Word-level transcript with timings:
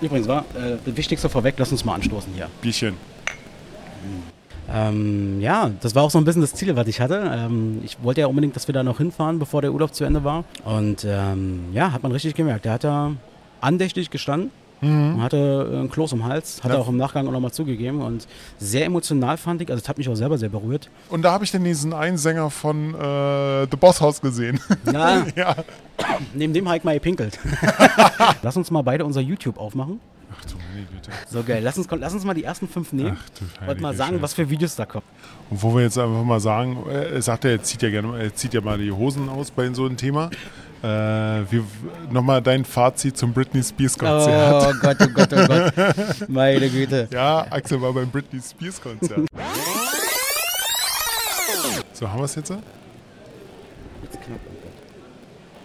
Übrigens 0.00 0.28
war 0.28 0.44
äh, 0.54 0.76
das 0.84 0.96
Wichtigste 0.96 1.28
vorweg, 1.28 1.54
lass 1.58 1.72
uns 1.72 1.84
mal 1.84 1.94
anstoßen 1.94 2.32
hier. 2.34 2.48
Bierchen. 2.62 2.94
Ähm, 4.70 5.40
ja, 5.40 5.70
das 5.80 5.94
war 5.94 6.02
auch 6.02 6.10
so 6.10 6.18
ein 6.18 6.24
bisschen 6.24 6.42
das 6.42 6.54
Ziel, 6.54 6.76
was 6.76 6.86
ich 6.86 7.00
hatte. 7.00 7.30
Ähm, 7.34 7.80
ich 7.84 8.02
wollte 8.02 8.20
ja 8.20 8.26
unbedingt, 8.26 8.54
dass 8.54 8.68
wir 8.68 8.74
da 8.74 8.82
noch 8.82 8.98
hinfahren, 8.98 9.38
bevor 9.38 9.62
der 9.62 9.72
Urlaub 9.72 9.94
zu 9.94 10.04
Ende 10.04 10.24
war. 10.24 10.44
Und 10.64 11.06
ähm, 11.08 11.64
ja, 11.72 11.92
hat 11.92 12.02
man 12.02 12.12
richtig 12.12 12.34
gemerkt. 12.34 12.66
Der 12.66 12.72
hat 12.72 12.84
da 12.84 13.12
andächtig 13.60 14.10
gestanden. 14.10 14.50
Und 14.80 15.20
hatte 15.22 15.70
äh, 15.72 15.76
ein 15.80 15.90
Kloß 15.90 16.12
im 16.12 16.24
Hals, 16.24 16.62
hat 16.62 16.70
Ja. 16.70 16.76
er 16.76 16.80
auch 16.82 16.88
im 16.88 16.96
Nachgang 16.96 17.26
auch 17.26 17.32
nochmal 17.32 17.50
zugegeben 17.52 18.00
und 18.00 18.28
sehr 18.58 18.84
emotional 18.84 19.36
fand 19.36 19.60
ich, 19.62 19.70
also 19.70 19.80
das 19.80 19.88
hat 19.88 19.98
mich 19.98 20.08
auch 20.08 20.14
selber 20.14 20.38
sehr 20.38 20.48
berührt. 20.50 20.88
Und 21.10 21.22
da 21.22 21.32
habe 21.32 21.44
ich 21.44 21.50
dann 21.50 21.64
diesen 21.64 21.92
einen 21.92 22.16
Sänger 22.16 22.48
von 22.50 22.94
äh, 22.94 23.66
The 23.70 23.76
Boss 23.78 24.00
House 24.00 24.20
gesehen. 24.20 24.60
Ja, 24.92 25.26
ja. 25.36 25.56
neben 26.34 26.52
dem 26.52 26.66
habe 26.68 26.78
ich 26.78 26.84
mal 26.84 26.94
gepinkelt. 26.94 27.38
Lass 28.42 28.56
uns 28.56 28.70
mal 28.70 28.82
beide 28.82 29.04
unser 29.04 29.20
YouTube 29.20 29.58
aufmachen. 29.58 30.00
Ach 30.30 30.44
du 30.44 30.54
meine 30.72 30.86
Güte. 30.86 31.10
So 31.28 31.42
geil, 31.42 31.62
lass 31.64 31.78
uns, 31.78 31.88
lass 31.90 32.12
uns 32.12 32.22
mal 32.24 32.34
die 32.34 32.44
ersten 32.44 32.68
fünf 32.68 32.92
nehmen 32.92 33.16
Ach 33.64 33.68
und 33.68 33.80
mal 33.80 33.94
sagen, 33.94 34.12
Scheiße. 34.12 34.22
was 34.22 34.34
für 34.34 34.48
Videos 34.50 34.76
da 34.76 34.84
kommen. 34.86 35.04
Und 35.50 35.62
wo 35.62 35.74
wir 35.74 35.82
jetzt 35.82 35.98
einfach 35.98 36.22
mal 36.22 36.38
sagen, 36.38 36.84
äh, 36.88 37.14
er 37.14 37.22
sagt 37.22 37.44
ja, 37.44 37.50
er 37.50 37.62
zieht 37.62 37.82
ja 37.82 37.88
gerne, 37.90 38.16
er 38.22 38.34
zieht 38.34 38.52
ja 38.54 38.60
mal 38.60 38.78
die 38.78 38.92
Hosen 38.92 39.28
aus 39.30 39.50
bei 39.50 39.72
so 39.72 39.86
einem 39.86 39.96
Thema. 39.96 40.30
Äh, 40.82 40.86
wir, 40.86 41.64
nochmal 42.10 42.40
dein 42.40 42.64
Fazit 42.64 43.16
zum 43.16 43.32
Britney 43.32 43.62
Spears 43.62 43.98
Konzert. 43.98 44.68
Oh 44.68 44.78
Gott, 44.80 44.96
oh 45.00 45.08
Gott, 45.12 45.32
oh 45.32 45.46
Gott. 45.46 46.28
Meine 46.28 46.68
Güte. 46.70 47.08
Ja, 47.12 47.46
Axel 47.50 47.82
war 47.82 47.92
beim 47.92 48.10
Britney 48.10 48.40
Spears 48.40 48.80
Konzert. 48.80 49.26
so, 51.92 52.08
haben 52.08 52.20
wir 52.20 52.24
es 52.24 52.34
jetzt? 52.36 52.52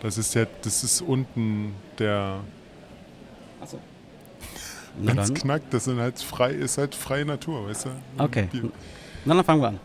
Das 0.01 0.17
ist 0.17 0.33
ja, 0.33 0.45
das 0.63 0.83
ist 0.83 1.01
unten 1.01 1.75
der, 1.99 2.39
Achso. 3.61 3.79
Wenn 4.97 5.17
es 5.17 5.33
knackt, 5.33 5.73
das 5.73 5.85
sind 5.85 5.99
halt 5.99 6.19
frei, 6.19 6.51
ist 6.51 6.77
halt 6.77 6.93
freie 6.93 7.25
Natur, 7.25 7.67
weißt 7.67 7.85
du? 7.85 7.89
Okay. 8.17 8.47
Na, 9.25 9.33
dann 9.33 9.43
fangen 9.43 9.61
wir 9.61 9.67
an. 9.69 9.79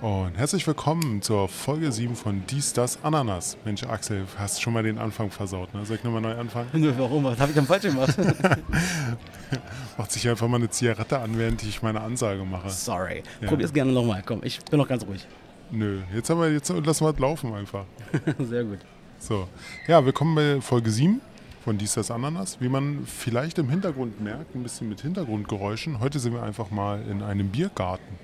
Und 0.00 0.38
herzlich 0.38 0.66
willkommen 0.66 1.20
zur 1.20 1.46
Folge 1.46 1.92
7 1.92 2.16
von 2.16 2.42
Dies, 2.46 2.72
Das, 2.72 3.04
Ananas. 3.04 3.58
Mensch, 3.66 3.82
Axel, 3.82 4.24
hast 4.38 4.62
schon 4.62 4.72
mal 4.72 4.82
den 4.82 4.96
Anfang 4.96 5.30
versaut, 5.30 5.74
ne? 5.74 5.84
Soll 5.84 5.98
ich 5.98 6.04
nochmal 6.04 6.22
neu 6.22 6.34
anfangen? 6.38 6.70
Nö, 6.72 6.90
Warum? 6.96 7.24
Was 7.24 7.38
habe 7.38 7.50
ich 7.50 7.54
denn 7.54 7.66
falsch 7.66 7.82
gemacht? 7.82 8.16
Macht 9.98 10.10
sich 10.10 10.26
einfach 10.26 10.48
mal 10.48 10.56
eine 10.56 10.70
Zigarette 10.70 11.18
an, 11.18 11.36
während 11.36 11.62
ich 11.64 11.82
meine 11.82 12.00
Ansage 12.00 12.42
mache. 12.44 12.70
Sorry. 12.70 13.22
Ja. 13.42 13.48
Probier's 13.48 13.74
gerne 13.74 13.92
nochmal. 13.92 14.22
Komm, 14.24 14.40
ich 14.42 14.58
bin 14.70 14.78
noch 14.78 14.88
ganz 14.88 15.04
ruhig. 15.04 15.26
Nö, 15.70 16.00
jetzt 16.14 16.30
haben 16.30 16.40
wir, 16.40 16.50
jetzt 16.50 16.70
lassen 16.70 17.04
wir 17.04 17.10
es 17.12 17.18
laufen 17.18 17.52
einfach. 17.52 17.84
Sehr 18.38 18.64
gut. 18.64 18.78
So. 19.18 19.48
Ja, 19.86 20.02
willkommen 20.02 20.34
bei 20.34 20.62
Folge 20.62 20.90
7 20.90 21.20
von 21.62 21.76
Dies, 21.76 21.92
Das, 21.92 22.10
Ananas. 22.10 22.58
Wie 22.58 22.70
man 22.70 23.04
vielleicht 23.04 23.58
im 23.58 23.68
Hintergrund 23.68 24.18
merkt, 24.18 24.54
ein 24.54 24.62
bisschen 24.62 24.88
mit 24.88 25.02
Hintergrundgeräuschen. 25.02 26.00
Heute 26.00 26.20
sind 26.20 26.32
wir 26.32 26.42
einfach 26.42 26.70
mal 26.70 27.02
in 27.02 27.22
einem 27.22 27.50
Biergarten. 27.50 28.14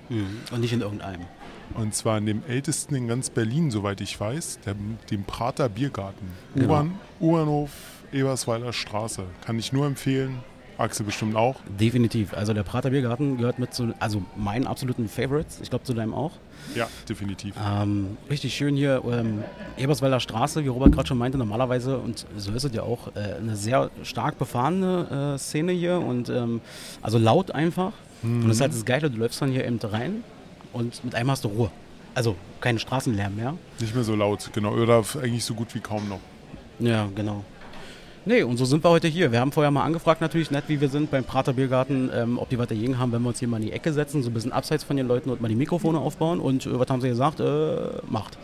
Und 0.51 0.61
nicht 0.61 0.73
in 0.73 0.81
irgendeinem. 0.81 1.21
Und 1.75 1.93
zwar 1.93 2.17
in 2.17 2.25
dem 2.25 2.43
ältesten 2.47 2.95
in 2.95 3.07
ganz 3.07 3.29
Berlin, 3.29 3.71
soweit 3.71 4.01
ich 4.01 4.19
weiß, 4.19 4.59
der, 4.65 4.75
dem 5.11 5.23
Prater 5.23 5.69
Biergarten. 5.69 6.27
Genau. 6.53 6.65
U-Bahn, 6.65 6.99
U-Bahnhof, 7.19 7.71
Ebersweiler 8.11 8.73
Straße. 8.73 9.23
Kann 9.45 9.59
ich 9.59 9.73
nur 9.73 9.85
empfehlen. 9.85 10.39
Axel 10.77 11.05
bestimmt 11.05 11.35
auch. 11.35 11.55
Definitiv. 11.79 12.33
Also 12.33 12.53
der 12.53 12.63
Prater 12.63 12.91
Biergarten 12.91 13.37
gehört 13.37 13.57
mit 13.57 13.73
zu, 13.73 13.93
also 13.99 14.21
meinen 14.35 14.67
absoluten 14.67 15.09
Favorites. 15.09 15.59
Ich 15.61 15.69
glaube 15.69 15.85
zu 15.85 15.93
deinem 15.93 16.13
auch. 16.13 16.33
Ja, 16.75 16.87
definitiv. 17.09 17.55
Ähm, 17.63 18.17
richtig 18.29 18.53
schön 18.53 18.75
hier, 18.75 19.01
ähm, 19.09 19.43
Eberswalder 19.77 20.19
Straße, 20.19 20.63
wie 20.63 20.67
Robert 20.67 20.91
gerade 20.91 21.07
schon 21.07 21.17
meinte, 21.17 21.37
normalerweise, 21.37 21.97
und 21.97 22.25
so 22.37 22.51
ist 22.51 22.63
es 22.63 22.73
ja 22.73 22.83
auch, 22.83 23.15
äh, 23.15 23.35
eine 23.39 23.55
sehr 23.55 23.89
stark 24.03 24.37
befahrene 24.37 25.33
äh, 25.35 25.37
Szene 25.39 25.71
hier 25.71 25.99
und 25.99 26.29
ähm, 26.29 26.61
also 27.01 27.17
laut 27.17 27.51
einfach. 27.51 27.93
Und 28.23 28.47
das 28.47 28.57
ist 28.57 28.61
halt 28.61 28.73
das 28.73 28.85
Geile, 28.85 29.09
du 29.09 29.17
läufst 29.17 29.41
dann 29.41 29.51
hier 29.51 29.65
eben 29.65 29.79
rein 29.79 30.23
und 30.73 31.03
mit 31.03 31.15
einem 31.15 31.31
hast 31.31 31.43
du 31.43 31.49
Ruhe. 31.49 31.71
Also 32.15 32.35
kein 32.61 32.79
Straßenlärm 32.79 33.35
mehr. 33.35 33.53
Nicht 33.79 33.93
mehr 33.93 34.03
so 34.03 34.15
laut, 34.15 34.49
genau. 34.53 34.73
Oder 34.73 35.03
eigentlich 35.21 35.45
so 35.45 35.53
gut 35.53 35.73
wie 35.75 35.79
kaum 35.79 36.09
noch. 36.09 36.19
Ja, 36.79 37.07
genau. 37.15 37.43
Nee, 38.27 38.43
und 38.43 38.57
so 38.57 38.65
sind 38.65 38.83
wir 38.83 38.89
heute 38.89 39.07
hier. 39.07 39.31
Wir 39.31 39.39
haben 39.39 39.53
vorher 39.53 39.71
mal 39.71 39.83
angefragt, 39.83 40.19
natürlich 40.19 40.51
nett 40.51 40.65
wie 40.67 40.81
wir 40.81 40.89
sind 40.89 41.09
beim 41.11 41.23
Prater 41.23 41.53
Biergarten, 41.53 42.11
ähm, 42.13 42.37
ob 42.37 42.49
die 42.49 42.59
was 42.59 42.67
dagegen 42.67 42.99
haben, 42.99 43.13
wenn 43.13 43.21
wir 43.21 43.29
uns 43.29 43.39
hier 43.39 43.47
mal 43.47 43.55
in 43.55 43.67
die 43.67 43.71
Ecke 43.71 43.93
setzen, 43.93 44.21
so 44.21 44.29
ein 44.29 44.33
bisschen 44.33 44.51
abseits 44.51 44.83
von 44.83 44.97
den 44.97 45.07
Leuten 45.07 45.29
und 45.29 45.39
mal 45.39 45.47
die 45.47 45.55
Mikrofone 45.55 45.97
aufbauen. 45.97 46.41
Und 46.41 46.65
äh, 46.65 46.77
was 46.77 46.89
haben 46.89 46.99
sie 46.99 47.07
gesagt? 47.07 47.39
Äh, 47.39 48.01
macht. 48.09 48.37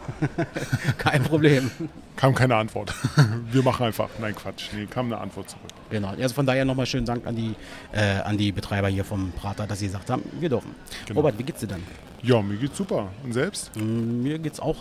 Kein 0.98 1.24
Problem. 1.24 1.70
Kam 2.16 2.34
keine 2.34 2.56
Antwort. 2.56 2.94
Wir 3.52 3.62
machen 3.62 3.88
einfach. 3.88 4.08
Nein, 4.22 4.34
Quatsch. 4.36 4.70
Nee, 4.74 4.86
kam 4.86 5.08
eine 5.08 5.18
Antwort 5.18 5.50
zurück. 5.50 5.64
Genau. 5.94 6.08
Also 6.20 6.34
von 6.34 6.48
daher 6.48 6.66
nochmal 6.66 6.88
schönen 6.88 7.06
Dank 7.06 7.28
an 7.28 7.36
die, 7.36 7.54
äh, 7.92 8.20
an 8.22 8.36
die 8.36 8.52
Betreiber 8.52 8.88
hier 8.88 9.06
vom 9.06 9.32
Prater, 9.34 9.68
dass 9.68 9.78
sie 9.78 9.86
gesagt 9.86 10.10
haben, 10.10 10.24
wir 10.40 10.50
dürfen. 10.50 10.72
Genau. 11.06 11.20
Robert, 11.20 11.38
wie 11.38 11.44
geht's 11.44 11.60
dir 11.60 11.68
denn? 11.68 11.84
Ja, 12.24 12.42
mir 12.42 12.58
geht's 12.58 12.78
super. 12.80 13.10
Und 13.24 13.34
selbst? 13.34 13.70
Mm, 13.76 14.24
Mir 14.24 14.40
geht's 14.40 14.60
auch 14.60 14.78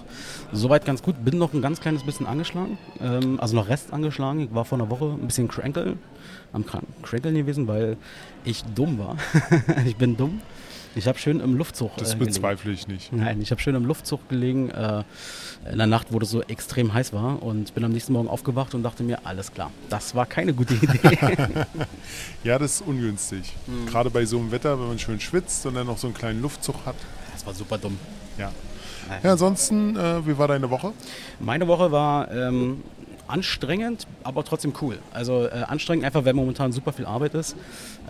soweit 0.53 0.87
ganz 0.87 1.03
gut. 1.03 1.23
Bin 1.23 1.37
noch 1.37 1.53
ein 1.53 1.61
ganz 1.61 1.81
kleines 1.83 2.03
bisschen 2.03 2.25
angeschlagen. 2.27 2.79
Ähm, 2.99 3.39
also 3.41 3.55
noch 3.57 3.69
Rest 3.69 3.93
angeschlagen. 3.93 4.41
Ich 4.41 4.55
war 4.55 4.65
vor 4.65 4.79
einer 4.79 4.89
Woche 4.89 5.05
ein 5.05 5.27
bisschen 5.27 5.49
crankel, 5.49 5.99
am 6.55 6.65
Crankeln 6.65 7.35
gewesen, 7.35 7.69
weil 7.69 7.99
ich 8.45 8.65
dumm 8.75 8.99
war. 8.99 9.19
ich 9.85 9.97
bin 9.97 10.17
dumm. 10.17 10.41
Ich 10.95 11.07
habe 11.09 11.19
schön 11.19 11.41
im 11.41 11.57
Luftzug 11.57 11.91
Das 11.97 12.11
äh, 12.11 12.13
gelegen. 12.15 12.35
bezweifle 12.35 12.73
ich 12.73 12.87
nicht. 12.89 13.13
Nein, 13.13 13.41
ich 13.41 13.51
habe 13.51 13.61
schön 13.61 13.75
im 13.75 13.85
Luftzug 13.87 14.29
gelegen, 14.29 14.71
äh, 14.71 15.05
in 15.71 15.79
der 15.79 15.87
Nacht, 15.87 16.09
wo 16.11 16.19
das 16.19 16.31
so 16.31 16.43
extrem 16.43 16.93
heiß 16.93 17.13
war 17.13 17.43
und 17.43 17.75
bin 17.75 17.85
am 17.85 17.93
nächsten 17.93 18.13
Morgen 18.13 18.29
aufgewacht 18.29 18.75
und 18.75 18.83
dachte 18.83 19.03
mir, 19.03 19.25
alles 19.25 19.53
klar, 19.53 19.71
das 19.89 20.15
war 20.15 20.27
keine 20.27 20.53
gute 20.55 20.75
Idee. 20.75 21.19
Ja, 22.45 22.59
das 22.59 22.77
ist 22.77 22.81
ungünstig. 22.87 23.53
Mhm. 23.67 23.87
Gerade 23.87 24.11
bei 24.11 24.25
so 24.25 24.39
einem 24.39 24.51
Wetter, 24.51 24.79
wenn 24.79 24.89
man 24.89 24.99
schön 24.99 25.21
schwitzt 25.21 25.65
und 25.67 25.75
dann 25.75 25.87
noch 25.87 25.97
so 25.99 26.09
einen 26.09 26.15
kleinen 26.15 26.43
Luftzug 26.43 26.75
hat. 26.85 26.97
das 27.33 27.47
war 27.47 27.55
super 27.55 27.79
dumm. 27.79 27.97
Ja. 28.39 28.51
Ja, 29.23 29.33
ansonsten, 29.33 29.97
äh, 29.97 30.27
wie 30.27 30.37
war 30.39 30.49
deine 30.49 30.71
Woche? 30.71 30.93
Meine 31.41 31.67
Woche 31.69 31.91
war 31.93 32.31
ähm, 32.31 32.83
anstrengend, 33.33 34.07
aber 34.25 34.45
trotzdem 34.45 34.75
cool. 34.83 34.99
Also 35.13 35.47
äh, 35.47 35.65
anstrengend 35.67 36.05
einfach, 36.05 36.25
weil 36.25 36.35
momentan 36.35 36.71
super 36.73 36.93
viel 36.93 37.07
Arbeit 37.07 37.35
ist. 37.35 37.57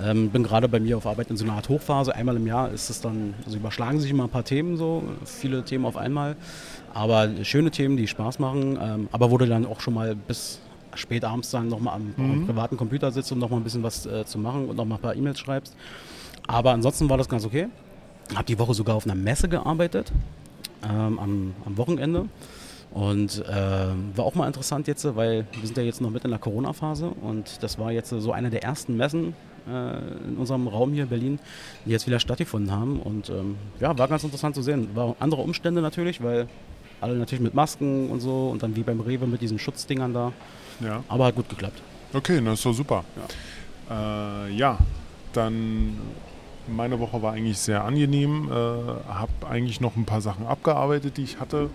Ähm, 0.03 0.31
bin 0.31 0.43
gerade 0.43 0.69
bei 0.69 0.81
mir 0.81 0.97
auf 0.97 1.07
Arbeit 1.07 1.31
in 1.31 1.37
so 1.37 1.45
einer 1.45 1.55
Art 1.55 1.69
Hochphase. 1.69 2.15
Einmal 2.15 2.37
im 2.37 2.47
Jahr 2.47 2.71
ist 2.71 2.91
es 2.91 3.01
dann, 3.01 3.35
also 3.45 3.57
überschlagen 3.57 4.01
sich 4.01 4.11
immer 4.11 4.25
ein 4.25 4.31
paar 4.31 4.45
Themen 4.45 4.77
so, 4.77 5.05
viele 5.25 5.63
Themen 5.65 5.87
auf 5.87 5.97
einmal. 5.97 6.35
Aber 6.93 7.29
schöne 7.45 7.71
Themen, 7.71 7.97
die 7.97 8.09
Spaß 8.09 8.41
machen. 8.41 8.79
Ähm, 8.83 9.09
aber 9.13 9.31
wurde 9.31 9.47
dann 9.47 9.65
auch 9.65 9.81
schon 9.81 9.95
mal 9.95 10.17
bis 10.17 10.59
spät 10.95 11.25
abends 11.25 11.51
dann 11.51 11.69
nochmal 11.69 11.95
am, 11.95 12.15
am 12.19 12.47
privaten 12.47 12.77
Computer 12.77 13.11
sitzt, 13.13 13.31
um 13.33 13.39
nochmal 13.39 13.61
ein 13.61 13.65
bisschen 13.65 13.83
was 13.83 14.05
äh, 14.07 14.27
zu 14.27 14.39
machen 14.39 14.69
und 14.69 14.77
nochmal 14.77 14.99
ein 14.99 15.03
paar 15.03 15.15
E-Mails 15.15 15.39
schreibst. 15.39 15.75
Aber 16.47 16.73
ansonsten 16.73 17.09
war 17.09 17.17
das 17.17 17.29
ganz 17.29 17.45
okay. 17.47 17.69
Habe 18.35 18.45
die 18.45 18.59
Woche 18.59 18.75
sogar 18.75 18.97
auf 18.97 19.05
einer 19.05 19.15
Messe 19.15 19.49
gearbeitet, 19.49 20.13
ähm, 20.85 21.19
am, 21.19 21.55
am 21.65 21.77
Wochenende. 21.79 22.27
Und 22.95 23.43
ähm, 23.51 24.13
war 24.15 24.27
auch 24.27 24.35
mal 24.35 24.47
interessant 24.47 24.87
jetzt, 24.87 25.05
weil 25.17 25.47
wir 25.53 25.67
sind 25.67 25.77
ja 25.79 25.83
jetzt 25.83 26.01
noch 26.01 26.11
mit 26.11 26.25
in 26.25 26.31
der 26.31 26.39
Corona-Phase 26.39 27.09
und 27.09 27.63
das 27.63 27.79
war 27.79 27.91
jetzt 27.91 28.11
so 28.11 28.33
eine 28.33 28.51
der 28.51 28.63
ersten 28.63 28.97
Messen 28.99 29.35
äh, 29.67 30.29
in 30.29 30.37
unserem 30.37 30.69
Raum 30.69 30.93
hier 30.93 31.05
in 31.05 31.09
Berlin, 31.09 31.39
die 31.87 31.91
jetzt 31.91 32.07
wieder 32.07 32.21
stattgefunden 32.21 32.71
haben. 32.71 33.01
Und 33.01 33.31
ähm, 33.31 33.57
ja, 33.81 33.97
war 33.97 34.09
ganz 34.09 34.25
interessant 34.25 34.55
zu 34.55 34.63
sehen. 34.63 34.91
War 34.95 35.17
andere 35.21 35.41
Umstände 35.41 35.81
natürlich, 35.81 36.23
weil 36.23 36.49
alle 37.01 37.15
natürlich 37.15 37.43
mit 37.43 37.55
Masken 37.55 38.11
und 38.11 38.21
so 38.21 38.51
und 38.51 38.63
dann 38.63 38.77
wie 38.77 38.83
beim 38.83 39.01
Rewe 39.01 39.27
mit 39.27 39.41
diesen 39.41 39.59
Schutzdingern 39.59 40.13
da. 40.13 40.33
Ja. 40.81 41.03
Aber 41.09 41.27
hat 41.27 41.35
gut 41.35 41.49
geklappt. 41.49 41.81
Okay, 42.13 42.43
das 42.45 42.55
ist 42.55 42.67
doch 42.67 42.75
super. 42.75 43.05
Ja, 43.89 44.47
äh, 44.47 44.53
ja 44.53 44.79
dann 45.33 45.97
meine 46.69 46.99
Woche 47.01 47.23
war 47.23 47.33
eigentlich 47.33 47.59
sehr 47.59 47.85
angenehm. 47.85 48.49
Äh, 48.51 48.53
habe 48.53 49.33
eigentlich 49.49 49.81
noch 49.81 49.97
ein 49.97 50.05
paar 50.05 50.21
Sachen 50.21 50.47
abgearbeitet, 50.47 51.17
die 51.17 51.25
ich 51.25 51.41
hatte, 51.41 51.71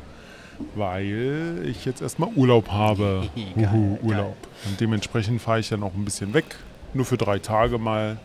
weil 0.75 1.63
ich 1.65 1.85
jetzt 1.85 2.01
erstmal 2.01 2.29
Urlaub 2.35 2.69
habe. 2.71 3.29
Geil, 3.35 3.53
geil. 3.55 3.99
Urlaub. 4.01 4.37
Und 4.65 4.79
dementsprechend 4.79 5.41
fahre 5.41 5.59
ich 5.59 5.69
dann 5.69 5.83
auch 5.83 5.93
ein 5.93 6.05
bisschen 6.05 6.33
weg. 6.33 6.55
Nur 6.93 7.05
für 7.05 7.17
drei 7.17 7.39
Tage 7.39 7.77
mal 7.77 8.17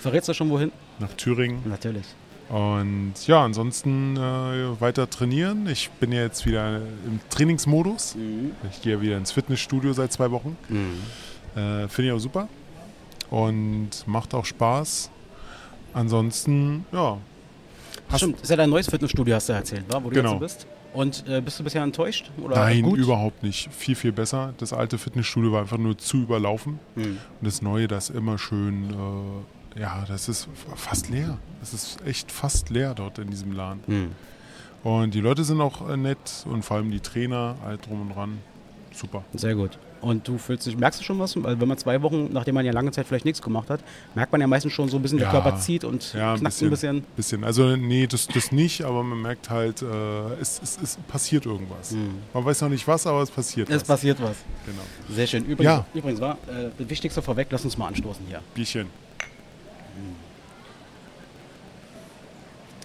Verrätst 0.00 0.28
du 0.28 0.34
schon 0.34 0.50
wohin? 0.50 0.72
nach 0.98 1.12
Thüringen. 1.14 1.60
Natürlich. 1.64 2.04
Und 2.48 3.14
ja, 3.26 3.42
ansonsten 3.44 4.16
äh, 4.16 4.80
weiter 4.80 5.08
trainieren. 5.08 5.66
Ich 5.68 5.88
bin 5.90 6.12
ja 6.12 6.22
jetzt 6.22 6.44
wieder 6.44 6.76
im 7.06 7.20
Trainingsmodus. 7.30 8.16
Ich 8.70 8.82
gehe 8.82 8.94
ja 8.96 9.00
wieder 9.00 9.16
ins 9.16 9.32
Fitnessstudio 9.32 9.92
seit 9.94 10.12
zwei 10.12 10.30
Wochen. 10.30 10.56
Äh, 11.54 11.88
Finde 11.88 12.08
ich 12.10 12.12
auch 12.12 12.18
super. 12.18 12.48
Und 13.30 13.90
macht 14.06 14.34
auch 14.34 14.44
Spaß. 14.44 15.08
Ansonsten, 15.94 16.84
ja. 16.92 17.18
Stimmt, 18.16 18.40
ist 18.42 18.50
ja 18.50 18.56
dein 18.56 18.68
neues 18.70 18.88
Fitnessstudio, 18.88 19.34
hast 19.36 19.48
du 19.48 19.52
erzählt, 19.54 19.84
wa? 19.88 20.02
wo 20.02 20.10
du 20.10 20.16
Genau. 20.16 20.32
jetzt 20.32 20.40
bist. 20.40 20.66
Und 20.92 21.26
äh, 21.26 21.40
bist 21.40 21.58
du 21.58 21.64
bisher 21.64 21.82
enttäuscht? 21.82 22.30
Oder 22.42 22.56
Nein, 22.56 22.82
gut? 22.82 22.98
überhaupt 22.98 23.42
nicht. 23.42 23.72
Viel, 23.72 23.94
viel 23.94 24.12
besser. 24.12 24.54
Das 24.58 24.72
alte 24.72 24.98
Fitnessstudio 24.98 25.52
war 25.52 25.60
einfach 25.60 25.78
nur 25.78 25.96
zu 25.96 26.18
überlaufen. 26.18 26.78
Hm. 26.94 27.04
Und 27.04 27.18
das 27.46 27.62
neue, 27.62 27.88
das 27.88 28.10
immer 28.10 28.38
schön, 28.38 28.90
äh, 29.76 29.80
ja, 29.80 30.04
das 30.06 30.28
ist 30.28 30.48
fast 30.76 31.08
leer. 31.08 31.38
Das 31.60 31.72
ist 31.72 32.04
echt 32.06 32.30
fast 32.30 32.70
leer 32.70 32.94
dort 32.94 33.18
in 33.18 33.30
diesem 33.30 33.52
Laden. 33.52 33.80
Hm. 33.86 34.10
Und 34.84 35.14
die 35.14 35.20
Leute 35.20 35.44
sind 35.44 35.60
auch 35.60 35.88
äh, 35.88 35.96
nett 35.96 36.44
und 36.44 36.62
vor 36.64 36.76
allem 36.76 36.90
die 36.90 37.00
Trainer, 37.00 37.56
alt 37.64 37.86
drum 37.86 38.02
und 38.02 38.14
dran. 38.14 38.38
Super. 38.92 39.24
Sehr 39.32 39.54
gut. 39.54 39.78
Und 40.02 40.28
du 40.28 40.36
fühlst 40.36 40.66
dich, 40.66 40.76
merkst 40.76 41.00
du 41.00 41.04
schon 41.04 41.18
was? 41.18 41.34
Weil 41.42 41.58
wenn 41.60 41.68
man 41.68 41.78
zwei 41.78 42.02
Wochen, 42.02 42.28
nachdem 42.32 42.54
man 42.56 42.66
ja 42.66 42.72
lange 42.72 42.90
Zeit 42.90 43.06
vielleicht 43.06 43.24
nichts 43.24 43.40
gemacht 43.40 43.70
hat, 43.70 43.80
merkt 44.14 44.30
man 44.32 44.40
ja 44.40 44.46
meistens 44.46 44.72
schon 44.74 44.88
so 44.88 44.96
ein 44.98 45.02
bisschen, 45.02 45.18
Ja. 45.18 45.30
der 45.30 45.40
Körper 45.40 45.58
zieht 45.58 45.84
und 45.84 46.12
Ja, 46.12 46.34
ein 46.34 46.40
knackt 46.40 46.58
bisschen, 46.60 46.96
ein 46.98 47.04
bisschen. 47.16 47.44
Also 47.44 47.76
nee, 47.76 48.06
das, 48.06 48.26
das 48.26 48.52
nicht, 48.52 48.82
aber 48.82 49.02
man 49.02 49.22
merkt 49.22 49.48
halt, 49.48 49.80
äh, 49.82 49.86
es, 50.40 50.60
es, 50.62 50.78
es 50.82 50.98
passiert 51.08 51.46
irgendwas. 51.46 51.94
Man 52.34 52.44
weiß 52.44 52.60
noch 52.60 52.68
nicht 52.68 52.86
was, 52.86 53.06
aber 53.06 53.22
es 53.22 53.30
passiert 53.30 53.70
Es 53.70 53.76
was. 53.82 53.88
passiert 53.88 54.20
was. 54.20 54.36
Genau. 54.66 54.82
Sehr 55.08 55.26
schön. 55.26 55.44
Übrigens, 55.44 55.64
Ja. 55.64 55.86
übrigens 55.94 56.20
war 56.20 56.34
äh, 56.48 56.68
das 56.76 56.90
Wichtigste 56.90 57.22
vorweg, 57.22 57.46
lass 57.50 57.64
uns 57.64 57.78
mal 57.78 57.86
anstoßen 57.88 58.26
hier. 58.28 58.40
Bierchen. 58.54 58.88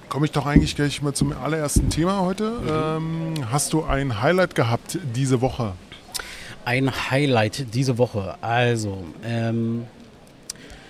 Komme 0.09 0.25
ich 0.25 0.31
doch 0.31 0.45
eigentlich 0.45 0.75
gleich 0.75 1.01
mal 1.01 1.13
zum 1.13 1.33
allerersten 1.33 1.89
Thema 1.89 2.21
heute. 2.21 2.53
Ähm, 2.97 3.33
hast 3.51 3.73
du 3.73 3.83
ein 3.83 4.21
Highlight 4.21 4.55
gehabt 4.55 4.97
diese 5.13 5.41
Woche? 5.41 5.73
Ein 6.67 6.91
Highlight 7.11 7.73
diese 7.73 7.97
Woche. 7.97 8.35
Also, 8.41 8.97
ähm, 9.25 9.85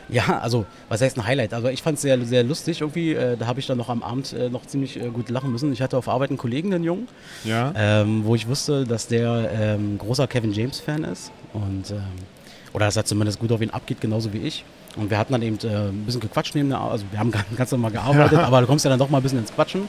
ja, 0.10 0.40
also, 0.40 0.66
was 0.90 1.02
heißt 1.02 1.18
ein 1.18 1.28
Highlight? 1.28 1.54
Also, 1.54 1.68
ich 1.68 1.84
fand 1.84 1.98
es 1.98 2.02
sehr, 2.02 2.20
sehr 2.26 2.44
lustig 2.44 2.82
irgendwie. 2.82 3.14
Äh, 3.14 3.38
da 3.38 3.46
habe 3.46 3.60
ich 3.60 3.68
dann 3.68 3.78
noch 3.78 3.90
am 3.90 4.02
Abend 4.02 4.34
äh, 4.34 4.50
noch 4.50 4.66
ziemlich 4.66 5.00
äh, 5.00 5.10
gut 5.10 5.30
lachen 5.30 5.52
müssen. 5.52 5.72
Ich 5.74 5.82
hatte 5.82 5.96
auf 5.98 6.08
Arbeit 6.10 6.30
einen 6.32 6.38
Kollegen, 6.40 6.74
einen 6.74 6.84
Jungen, 6.84 7.08
Ja. 7.44 7.74
ähm, 7.76 8.24
wo 8.26 8.34
ich 8.34 8.48
wusste, 8.48 8.86
dass 8.86 9.08
der 9.08 9.50
ähm, 9.54 9.98
großer 10.00 10.26
Kevin 10.28 10.52
James-Fan 10.52 11.04
ist. 11.04 11.32
Und, 11.54 11.92
ähm, 11.92 12.02
oder 12.74 12.86
dass 12.88 12.96
er 12.96 13.06
zumindest 13.06 13.38
gut 13.40 13.52
auf 13.52 13.62
ihn 13.62 13.70
abgeht, 13.70 14.02
genauso 14.02 14.34
wie 14.34 14.40
ich. 14.40 14.64
Und 14.96 15.12
wir 15.12 15.18
hatten 15.20 15.34
dann 15.34 15.42
eben 15.44 15.60
äh, 15.64 15.90
ein 15.90 16.06
bisschen 16.06 16.22
gequatscht 16.22 16.56
neben 16.56 16.70
der 16.70 16.80
Ar- 16.80 16.92
Also, 16.94 17.06
wir 17.12 17.20
haben 17.20 17.30
ganz, 17.38 17.46
ganz 17.56 17.72
normal 17.72 17.92
gearbeitet, 17.92 18.40
aber 18.40 18.62
du 18.62 18.68
kommst 18.68 18.84
ja 18.86 18.90
dann 18.90 18.98
doch 19.00 19.10
mal 19.12 19.18
ein 19.20 19.24
bisschen 19.24 19.40
ins 19.40 19.54
Quatschen. 19.54 19.82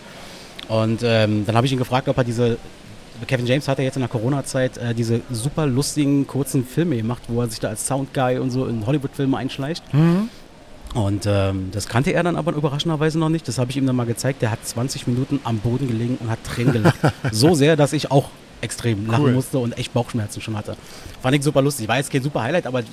Und 0.68 1.00
ähm, 1.02 1.46
dann 1.46 1.56
habe 1.56 1.66
ich 1.66 1.72
ihn 1.72 1.78
gefragt, 1.78 2.08
ob 2.08 2.18
er 2.18 2.24
diese. 2.24 2.58
Kevin 3.26 3.46
James 3.46 3.66
hat 3.68 3.78
ja 3.78 3.84
jetzt 3.84 3.96
in 3.96 4.00
der 4.02 4.08
Corona-Zeit 4.08 4.78
äh, 4.78 4.94
diese 4.94 5.20
super 5.30 5.66
lustigen, 5.66 6.26
kurzen 6.26 6.64
Filme 6.64 6.96
gemacht, 6.96 7.22
wo 7.28 7.40
er 7.40 7.48
sich 7.48 7.60
da 7.60 7.68
als 7.68 7.86
Soundguy 7.86 8.38
und 8.38 8.50
so 8.50 8.66
in 8.66 8.86
Hollywood-Filme 8.86 9.36
einschleicht. 9.36 9.82
Und 10.94 11.26
ähm, 11.26 11.68
das 11.72 11.86
kannte 11.88 12.12
er 12.12 12.22
dann 12.22 12.36
aber 12.36 12.52
überraschenderweise 12.52 13.18
noch 13.18 13.28
nicht. 13.28 13.46
Das 13.46 13.58
habe 13.58 13.70
ich 13.70 13.76
ihm 13.76 13.86
dann 13.86 13.96
mal 13.96 14.06
gezeigt. 14.06 14.40
Der 14.42 14.50
hat 14.50 14.66
20 14.66 15.06
Minuten 15.06 15.40
am 15.44 15.58
Boden 15.58 15.86
gelegen 15.86 16.16
und 16.20 16.30
hat 16.30 16.42
Tränen 16.44 16.72
gelacht. 16.72 16.96
so 17.32 17.54
sehr, 17.54 17.76
dass 17.76 17.92
ich 17.92 18.10
auch 18.10 18.30
extrem 18.60 19.06
lachen 19.06 19.24
Cool. 19.26 19.32
musste 19.32 19.58
und 19.58 19.76
echt 19.78 19.92
Bauchschmerzen 19.92 20.40
schon 20.40 20.56
hatte. 20.56 20.76
Fand 21.22 21.36
ich 21.36 21.42
super 21.44 21.60
lustig. 21.62 21.86
War 21.88 21.98
jetzt 21.98 22.10
kein 22.10 22.22
super 22.22 22.42
Highlight, 22.42 22.66
aber 22.66 22.80
das 22.82 22.88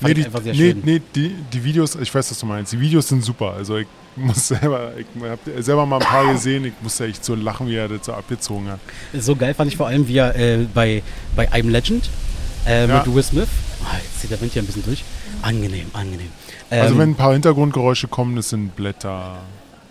fand 0.00 0.02
Nee, 0.02 0.08
ich 0.10 0.14
die, 0.14 0.24
einfach 0.26 0.42
sehr 0.42 0.52
nee, 0.54 0.70
schön. 0.70 0.82
nee 0.84 1.02
die, 1.14 1.34
die 1.52 1.64
Videos, 1.64 1.96
ich 1.96 2.14
weiß, 2.14 2.30
was 2.30 2.38
du 2.38 2.46
meinst. 2.46 2.72
Die 2.72 2.80
Videos 2.80 3.08
sind 3.08 3.22
super. 3.24 3.52
Also 3.54 3.76
ich 3.76 3.86
muss 4.16 4.48
selber, 4.48 4.92
ich 4.96 5.06
habe 5.22 5.62
selber 5.62 5.86
mal 5.86 5.96
ein 6.00 6.06
paar 6.06 6.32
gesehen. 6.32 6.64
Ich 6.64 6.72
musste 6.82 7.06
echt 7.06 7.24
so 7.24 7.34
lachen, 7.34 7.66
wie 7.68 7.76
er 7.76 7.88
das 7.88 8.06
so 8.06 8.12
abgezogen 8.12 8.68
hat. 8.68 8.80
So 9.18 9.34
geil 9.36 9.54
fand 9.54 9.70
ich 9.70 9.76
vor 9.76 9.86
allem, 9.86 10.06
wie 10.08 10.18
er 10.18 10.34
äh, 10.36 10.66
bei, 10.72 11.02
bei 11.34 11.48
I'm 11.50 11.70
Legend 11.70 12.08
äh, 12.66 12.86
Ja. 12.88 12.98
mit 12.98 13.14
Will 13.14 13.22
Smith. 13.22 13.48
Ah, 13.84 13.96
jetzt 13.96 14.20
zieht 14.20 14.30
der 14.30 14.40
Wind 14.40 14.52
hier 14.52 14.62
ein 14.62 14.66
bisschen 14.66 14.84
durch. 14.84 15.02
Angenehm, 15.42 15.86
angenehm. 15.92 16.28
Also 16.70 16.94
Ähm, 16.94 16.98
wenn 17.00 17.10
ein 17.10 17.14
paar 17.16 17.32
Hintergrundgeräusche 17.32 18.06
kommen, 18.08 18.36
das 18.36 18.50
sind 18.50 18.76
Blätter. 18.76 19.38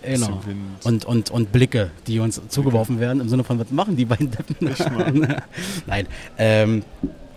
Genau. 0.03 0.41
Und, 0.83 1.05
und, 1.05 1.29
und 1.29 1.51
Blicke, 1.51 1.91
die 2.07 2.19
uns 2.19 2.41
zugeworfen 2.47 2.99
werden, 2.99 3.21
im 3.21 3.29
Sinne 3.29 3.43
von, 3.43 3.59
was 3.59 3.69
machen 3.69 3.95
die 3.95 4.05
beiden 4.05 4.31
Deppen? 4.31 4.67
Nein. 5.85 6.07
Ähm, 6.39 6.83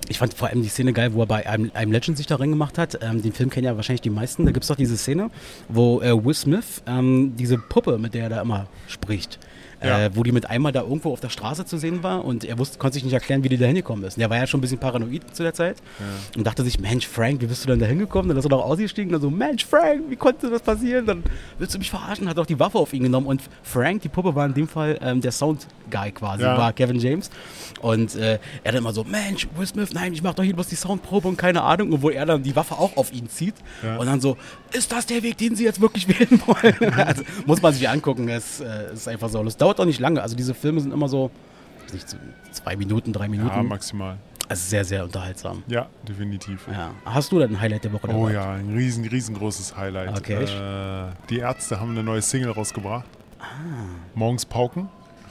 ich 0.09 0.19
fand 0.19 0.35
vor 0.35 0.49
allem 0.49 0.63
die 0.63 0.69
Szene 0.69 0.93
geil, 0.93 1.15
wo 1.15 1.23
er 1.23 1.27
bei 1.27 1.47
einem, 1.47 1.71
einem 1.75 1.93
Legend 1.93 2.17
sich 2.17 2.27
da 2.27 2.37
reingemacht 2.37 2.79
hat. 2.79 2.99
Ähm, 3.03 3.23
den 3.23 3.33
Film 3.33 3.51
kennen 3.51 3.67
ja 3.67 3.77
wahrscheinlich 3.77 4.03
die 4.03 4.11
meisten. 4.11 4.45
Da 4.45 4.53
gibt 4.53 4.65
es 4.65 4.69
doch 4.69 4.77
diese 4.77 4.97
Szene, 4.97 5.31
wo 5.69 6.01
äh, 6.01 6.25
Will 6.25 6.35
Smith 6.35 6.83
ähm, 6.87 7.35
diese 7.37 7.59
Puppe, 7.59 7.99
mit 7.99 8.15
der 8.15 8.25
er 8.25 8.29
da 8.31 8.43
immer 8.43 8.67
spricht, 8.87 9.39
Ja. 9.83 10.01
äh, 10.07 10.11
wo 10.15 10.23
die 10.23 10.33
mit 10.33 10.49
einmal 10.49 10.73
da 10.73 10.83
irgendwo 10.83 11.13
auf 11.13 11.21
der 11.21 11.29
Straße 11.31 11.65
zu 11.65 11.77
sehen 11.79 12.03
war 12.03 12.25
und 12.25 12.45
er 12.45 12.59
wusste, 12.59 12.79
konnte 12.79 12.95
sich 12.95 13.05
nicht 13.05 13.13
erklären, 13.13 13.43
wie 13.45 13.49
die 13.49 13.57
da 13.57 13.67
hingekommen 13.67 14.05
ist. 14.05 14.17
Der 14.19 14.31
war 14.31 14.37
ja 14.37 14.47
schon 14.47 14.59
ein 14.59 14.63
bisschen 14.63 14.79
paranoid 14.79 15.23
zu 15.35 15.43
der 15.43 15.55
Zeit 15.55 15.77
und 16.37 16.47
dachte 16.47 16.63
sich, 16.65 16.79
Mensch, 16.79 17.07
Frank, 17.07 17.41
wie 17.41 17.47
bist 17.47 17.65
du 17.65 17.69
denn 17.69 17.79
da 17.81 17.87
hingekommen? 17.87 18.29
Dann 18.29 18.37
ist 18.39 18.45
er 18.47 18.51
doch 18.51 18.65
ausgestiegen 18.65 19.09
und 19.15 19.23
dann 19.23 19.31
so, 19.31 19.37
Mensch, 19.37 19.65
Frank, 19.65 20.03
wie 20.09 20.17
konnte 20.17 20.49
das 20.51 20.63
passieren? 20.63 21.07
Dann 21.07 21.23
willst 21.59 21.75
du 21.75 21.79
mich 21.79 21.91
verarschen? 21.91 22.29
Hat 22.29 22.39
auch 22.39 22.47
die 22.47 22.59
Waffe 22.59 22.79
auf 22.79 22.93
ihn 22.93 23.03
genommen 23.03 23.27
und 23.27 23.43
Frank, 23.63 24.03
die 24.03 24.09
Puppe, 24.09 24.35
war 24.35 24.47
in 24.47 24.55
dem 24.55 24.69
Fall 24.69 24.99
ähm, 25.03 25.21
der 25.21 25.33
Sound-Guy 25.33 26.13
quasi, 26.13 26.43
Ja. 26.43 26.57
war 26.57 26.73
Kevin 26.73 26.99
James. 26.99 27.31
Und 27.81 28.15
äh, 28.17 28.39
er 28.63 28.73
dann 28.73 28.77
immer 28.77 28.93
so, 28.93 29.05
Mensch, 29.05 29.47
Will 29.57 29.67
Smith, 29.67 29.93
nein, 29.93 30.13
ich 30.13 30.23
mach 30.23 30.35
doch 30.35 30.43
hier 30.45 30.55
bloß 30.55 30.69
die 30.69 30.77
Soundprobe 30.77 31.29
und 31.29 31.37
keine 31.37 31.63
Ahnung. 31.63 31.93
Und 31.93 32.03
wo 32.03 32.11
er 32.11 32.25
dann 32.27 32.43
die 32.43 32.55
Waffe 32.57 32.75
auch 32.75 32.97
auf 32.97 33.13
ihn 33.13 33.29
zieht 33.29 33.55
Ja. 33.83 33.97
und 33.97 34.07
dann 34.07 34.21
so, 34.21 34.37
ist 34.73 34.91
das 34.93 35.07
der 35.07 35.23
Weg, 35.23 35.37
den 35.39 35.55
sie 35.57 35.65
jetzt 35.65 35.81
wirklich 35.81 36.09
wählen 36.21 36.41
wollen? 36.47 36.95
also, 37.07 37.23
muss 37.47 37.61
man 37.63 37.73
sich 37.75 37.89
angucken, 37.89 38.29
es 38.29 38.61
äh, 38.61 38.93
ist 38.95 39.09
einfach 39.09 39.29
so. 39.29 39.43
Es 39.45 39.57
dauert 39.65 39.81
auch 39.81 39.85
nicht 39.87 40.01
lange. 40.01 40.21
Also 40.23 40.37
diese 40.37 40.53
Filme 40.55 40.81
sind 40.81 40.93
immer 40.93 41.09
so, 41.09 41.31
weiß 41.85 41.93
nicht, 41.95 42.09
so 42.09 42.17
zwei 42.53 42.77
Minuten, 42.77 43.13
drei 43.13 43.25
Ja, 43.25 43.31
Minuten. 43.31 43.67
maximal. 43.67 44.19
also 44.49 44.63
sehr, 44.69 44.85
sehr 44.85 45.05
unterhaltsam. 45.05 45.63
Ja, 45.67 45.87
definitiv. 46.07 46.67
Ja. 46.71 46.91
Hast 47.07 47.33
du 47.33 47.39
denn 47.39 47.53
ein 47.53 47.61
Highlight 47.61 47.85
der 47.85 47.93
Woche 47.95 48.07
Oh 48.09 48.27
dabei? 48.29 48.33
ja, 48.35 48.53
ein 48.53 48.75
riesen, 48.77 49.07
riesengroßes 49.07 49.75
Highlight. 49.77 50.19
Okay. 50.19 50.45
Äh, 50.45 51.13
die 51.31 51.39
Ärzte 51.39 51.81
haben 51.81 51.93
eine 51.93 52.03
neue 52.03 52.21
Single 52.21 52.51
rausgebracht. 52.51 53.07
Ah. 53.41 53.45
Morgens 54.15 54.45
Pauken. 54.45 54.89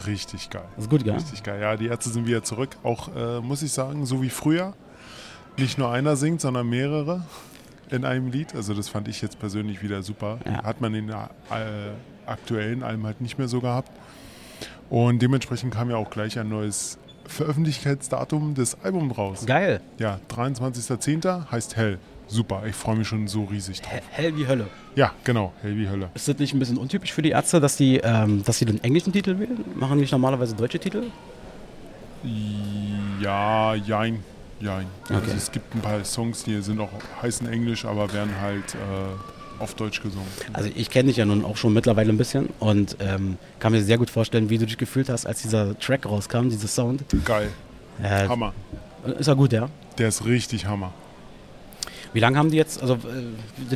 Richtig 0.07 0.49
geil. 0.49 0.65
Das 0.75 0.85
ist 0.85 0.89
gut, 0.89 1.03
gell? 1.03 1.13
Richtig 1.13 1.43
geil. 1.43 1.61
Ja, 1.61 1.77
die 1.77 1.85
Ärzte 1.87 2.09
sind 2.09 2.25
wieder 2.25 2.43
zurück. 2.43 2.75
Auch, 2.83 3.15
äh, 3.15 3.39
muss 3.39 3.61
ich 3.61 3.71
sagen, 3.71 4.05
so 4.07 4.21
wie 4.23 4.29
früher. 4.29 4.73
Nicht 5.57 5.77
nur 5.77 5.91
einer 5.91 6.15
singt, 6.15 6.41
sondern 6.41 6.67
mehrere 6.67 7.23
in 7.91 8.03
einem 8.03 8.31
Lied. 8.31 8.55
Also 8.55 8.73
das 8.73 8.89
fand 8.89 9.07
ich 9.07 9.21
jetzt 9.21 9.37
persönlich 9.37 9.83
wieder 9.83 10.01
super. 10.01 10.39
Ja. 10.45 10.63
Hat 10.63 10.81
man 10.81 10.95
in 10.95 11.09
äh, 11.09 11.13
aktuellen 12.25 12.81
Alben 12.81 13.05
halt 13.05 13.21
nicht 13.21 13.37
mehr 13.37 13.47
so 13.47 13.61
gehabt. 13.61 13.91
Und 14.93 15.23
dementsprechend 15.23 15.73
kam 15.73 15.89
ja 15.89 15.95
auch 15.95 16.11
gleich 16.11 16.37
ein 16.37 16.49
neues 16.49 16.99
Veröffentlichkeitsdatum 17.25 18.53
des 18.53 18.77
Albums 18.83 19.17
raus. 19.17 19.43
Geil. 19.47 19.81
Ja, 19.97 20.19
23.10. 20.29 21.49
heißt 21.51 21.75
Hell. 21.75 21.97
Super, 22.27 22.61
ich 22.67 22.75
freue 22.75 22.97
mich 22.97 23.07
schon 23.07 23.27
so 23.27 23.45
riesig 23.45 23.81
drauf. 23.81 23.91
He- 23.91 24.01
Hell 24.11 24.37
wie 24.37 24.45
Hölle. 24.47 24.67
Ja, 24.95 25.11
genau, 25.23 25.51
Hell 25.63 25.75
wie 25.77 25.89
Hölle. 25.89 26.09
Ist 26.13 26.27
das 26.27 26.37
nicht 26.37 26.53
ein 26.53 26.59
bisschen 26.59 26.77
untypisch 26.77 27.11
für 27.11 27.23
die 27.23 27.31
Ärzte, 27.31 27.59
dass 27.59 27.75
die, 27.75 27.97
ähm, 28.03 28.43
dass 28.43 28.59
sie 28.59 28.65
den 28.65 28.83
englischen 28.83 29.11
Titel 29.11 29.39
wählen? 29.39 29.65
Machen 29.75 29.95
die 29.95 30.01
nicht 30.01 30.11
normalerweise 30.11 30.53
deutsche 30.55 30.77
Titel? 30.79 31.05
Ja, 33.19 33.73
jein, 33.73 34.19
jein. 34.59 34.85
Also 35.09 35.15
Okay. 35.23 35.33
es 35.35 35.51
gibt 35.51 35.73
ein 35.75 35.81
paar 35.81 36.03
Songs, 36.05 36.43
die 36.43 36.61
sind 36.61 36.79
auch 36.79 36.89
heißen 37.21 37.47
Englisch, 37.51 37.83
aber 37.85 38.13
werden 38.13 38.31
halt 38.41 38.75
äh, 38.75 39.32
auf 39.63 39.73
Deutsch 39.75 40.01
gesungen. 40.01 40.27
Also 40.53 40.69
ich 40.75 40.89
kenne 40.89 41.07
dich 41.07 41.17
ja 41.17 41.25
nun 41.25 41.43
auch 41.45 41.57
schon 41.57 41.73
mittlerweile 41.73 42.09
ein 42.11 42.17
bisschen 42.17 42.49
und 42.59 42.97
ähm, 42.99 43.37
kann 43.59 43.71
mir 43.71 43.83
sehr 43.83 43.97
gut 43.97 44.09
vorstellen, 44.09 44.49
wie 44.49 44.57
du 44.57 44.65
dich 44.65 44.77
gefühlt 44.77 45.09
hast, 45.09 45.25
als 45.25 45.41
dieser 45.41 45.77
Track 45.79 46.05
rauskam, 46.05 46.49
dieser 46.49 46.67
Sound. 46.67 47.03
Geil, 47.25 47.49
Äh, 48.01 48.27
Hammer. 48.27 48.53
ist 49.19 49.27
ja 49.27 49.33
gut, 49.33 49.53
ja. 49.53 49.69
Der 49.97 50.07
ist 50.09 50.25
richtig 50.25 50.65
Hammer. 50.65 50.93
Wie 52.13 52.19
lange 52.19 52.37
haben 52.37 52.51
die 52.51 52.57
jetzt, 52.57 52.79
also 52.79 52.93
äh, 52.93 52.99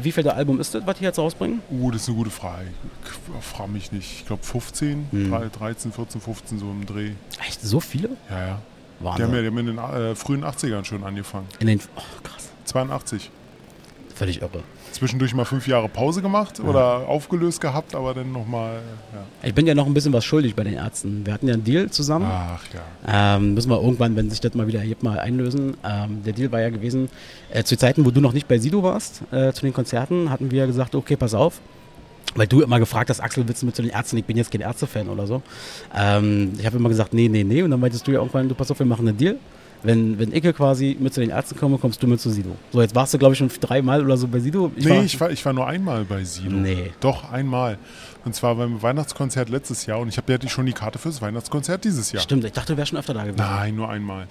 wie 0.04 0.12
viel 0.12 0.22
der 0.24 0.36
Album 0.36 0.60
ist 0.60 0.76
das, 0.76 0.86
was 0.86 0.98
die 1.00 1.04
jetzt 1.06 1.18
rausbringen? 1.18 1.62
Uh, 1.72 1.90
das 1.90 2.04
ist 2.04 2.10
eine 2.10 2.18
gute 2.18 2.30
Frage. 2.30 2.68
Ich 3.04 3.44
frage 3.46 3.72
mich 3.72 3.92
nicht. 3.92 4.12
Ich 4.20 4.26
glaube 4.28 4.44
15, 4.44 5.08
Hm. 5.12 5.32
13, 5.58 5.92
14, 5.92 6.22
15 6.22 6.60
so 6.60 6.66
im 6.70 6.86
Dreh. 6.86 7.12
Echt 7.48 7.62
so 7.64 7.80
viele? 7.80 8.10
Ja, 8.30 8.40
ja. 8.48 8.62
Die 9.00 9.06
Wahnsinn. 9.06 9.26
haben 9.26 9.34
ja 9.36 9.42
die 9.42 9.48
haben 9.48 9.58
in 9.58 9.66
den 9.68 9.78
äh, 9.80 10.16
frühen 10.16 10.44
80ern 10.44 10.86
schon 10.86 11.04
angefangen. 11.04 11.48
In 11.60 11.66
den, 11.68 11.80
oh, 11.96 12.02
krass, 12.24 12.50
82. 12.66 13.32
völlig 14.18 14.42
irre. 14.42 14.64
Zwischendurch 14.92 15.34
mal 15.34 15.46
fünf 15.46 15.68
Jahre 15.68 15.88
Pause 15.88 16.22
gemacht 16.22 16.60
oder 16.60 17.08
aufgelöst 17.08 17.62
gehabt, 17.62 17.96
aber 17.96 18.14
dann 18.14 18.32
nochmal. 18.32 18.82
Ja. 19.14 19.48
Ich 19.48 19.54
bin 19.54 19.68
ja 19.68 19.76
noch 19.76 19.86
ein 19.86 19.94
bisschen 19.94 20.14
was 20.14 20.26
schuldig 20.26 20.56
bei 20.56 20.64
den 20.64 20.74
Ärzten. 20.74 21.26
Wir 21.26 21.34
hatten 21.34 21.48
ja 21.48 21.54
einen 21.54 21.64
Deal 21.64 21.90
zusammen. 21.90 22.26
Ach 22.30 22.64
ja. 22.74 23.36
Ähm, 23.38 23.54
müssen 23.54 23.70
wir 23.70 23.82
irgendwann, 23.82 24.16
wenn 24.16 24.30
sich 24.30 24.42
das 24.42 24.54
mal 24.56 24.68
wieder 24.68 24.80
ergibt, 24.80 25.04
mal 25.04 25.20
einlösen. 25.20 25.78
Ähm, 25.86 26.24
der 26.26 26.34
Deal 26.34 26.52
war 26.52 26.62
ja 26.62 26.70
gewesen, 26.70 27.10
äh, 27.52 27.64
zu 27.64 27.78
Zeiten, 27.78 28.06
wo 28.06 28.12
du 28.12 28.22
noch 28.22 28.34
nicht 28.34 28.48
bei 28.48 28.58
Sido 28.58 28.84
warst, 28.84 29.22
äh, 29.32 29.54
zu 29.54 29.62
den 29.62 29.74
Konzerten, 29.74 30.30
hatten 30.30 30.52
wir 30.52 30.66
gesagt, 30.68 30.96
okay, 30.96 31.16
pass 31.16 31.34
auf. 31.34 31.62
Weil 32.36 32.48
du 32.48 32.62
immer 32.62 32.80
gefragt 32.80 33.10
hast, 33.10 33.20
Axel, 33.20 33.48
willst 33.48 33.62
du 33.62 33.66
mit 33.66 33.76
zu 33.76 33.82
den 33.82 33.92
Ärzten? 33.92 34.18
Ich 34.18 34.26
bin 34.26 34.38
jetzt 34.38 34.52
kein 34.52 34.62
Ärzte-Fan 34.62 35.08
oder 35.10 35.26
so. 35.26 35.42
Ähm, 35.96 36.54
ich 36.60 36.66
habe 36.66 36.78
immer 36.78 36.90
gesagt, 36.90 37.14
nee, 37.14 37.30
nee, 37.30 37.44
nee. 37.44 37.64
Und 37.64 37.72
dann 37.72 37.80
meintest 37.80 38.06
du 38.06 38.12
ja 38.12 38.20
irgendwann, 38.20 38.50
du 38.50 38.56
pass 38.56 38.70
auf, 38.70 38.80
wir 38.80 38.86
machen 38.86 39.08
einen 39.08 39.18
Deal. 39.18 39.38
Wenn, 39.84 40.18
wenn 40.18 40.34
ich 40.34 40.44
quasi 40.56 40.98
mit 41.00 41.14
zu 41.14 41.22
den 41.22 41.30
Ärzten 41.30 41.58
komme, 41.58 41.78
kommst 41.78 42.02
du 42.02 42.08
mit 42.08 42.20
zu 42.20 42.30
Sido. 42.30 42.56
So, 42.72 42.82
jetzt 42.82 42.96
warst 42.96 43.14
du, 43.14 43.18
glaube 43.18 43.34
ich, 43.34 43.38
schon 43.38 43.50
dreimal 43.62 44.04
oder 44.04 44.18
so 44.18 44.28
bei 44.28 44.40
Sido. 44.40 44.72
Ich 44.76 44.86
nee, 44.86 44.92
war, 44.92 45.04
ich, 45.04 45.20
war, 45.20 45.32
ich 45.32 45.46
war 45.46 45.54
nur 45.54 45.68
einmal 45.68 46.04
bei 46.06 46.24
Sido. 46.24 46.56
Nee. 46.56 46.92
Doch, 47.00 47.32
einmal. 47.32 47.78
Und 48.26 48.34
zwar 48.34 48.56
beim 48.56 48.82
Weihnachtskonzert 48.82 49.50
letztes 49.50 49.86
Jahr. 49.86 50.00
Und 50.00 50.10
ich 50.10 50.18
habe 50.18 50.32
ja 50.34 50.50
schon 50.50 50.66
die 50.66 50.74
Karte 50.74 51.00
fürs 51.00 51.22
Weihnachtskonzert 51.22 51.84
dieses 51.84 52.12
Jahr. 52.12 52.22
Stimmt, 52.22 52.44
ich 52.44 52.52
dachte, 52.52 52.74
du 52.74 52.78
wärst 52.78 52.90
schon 52.90 53.00
öfter 53.00 53.14
da 53.14 53.24
gewesen. 53.24 53.38
Nein, 53.38 53.76
nur 53.76 53.90
einmal. 53.90 54.28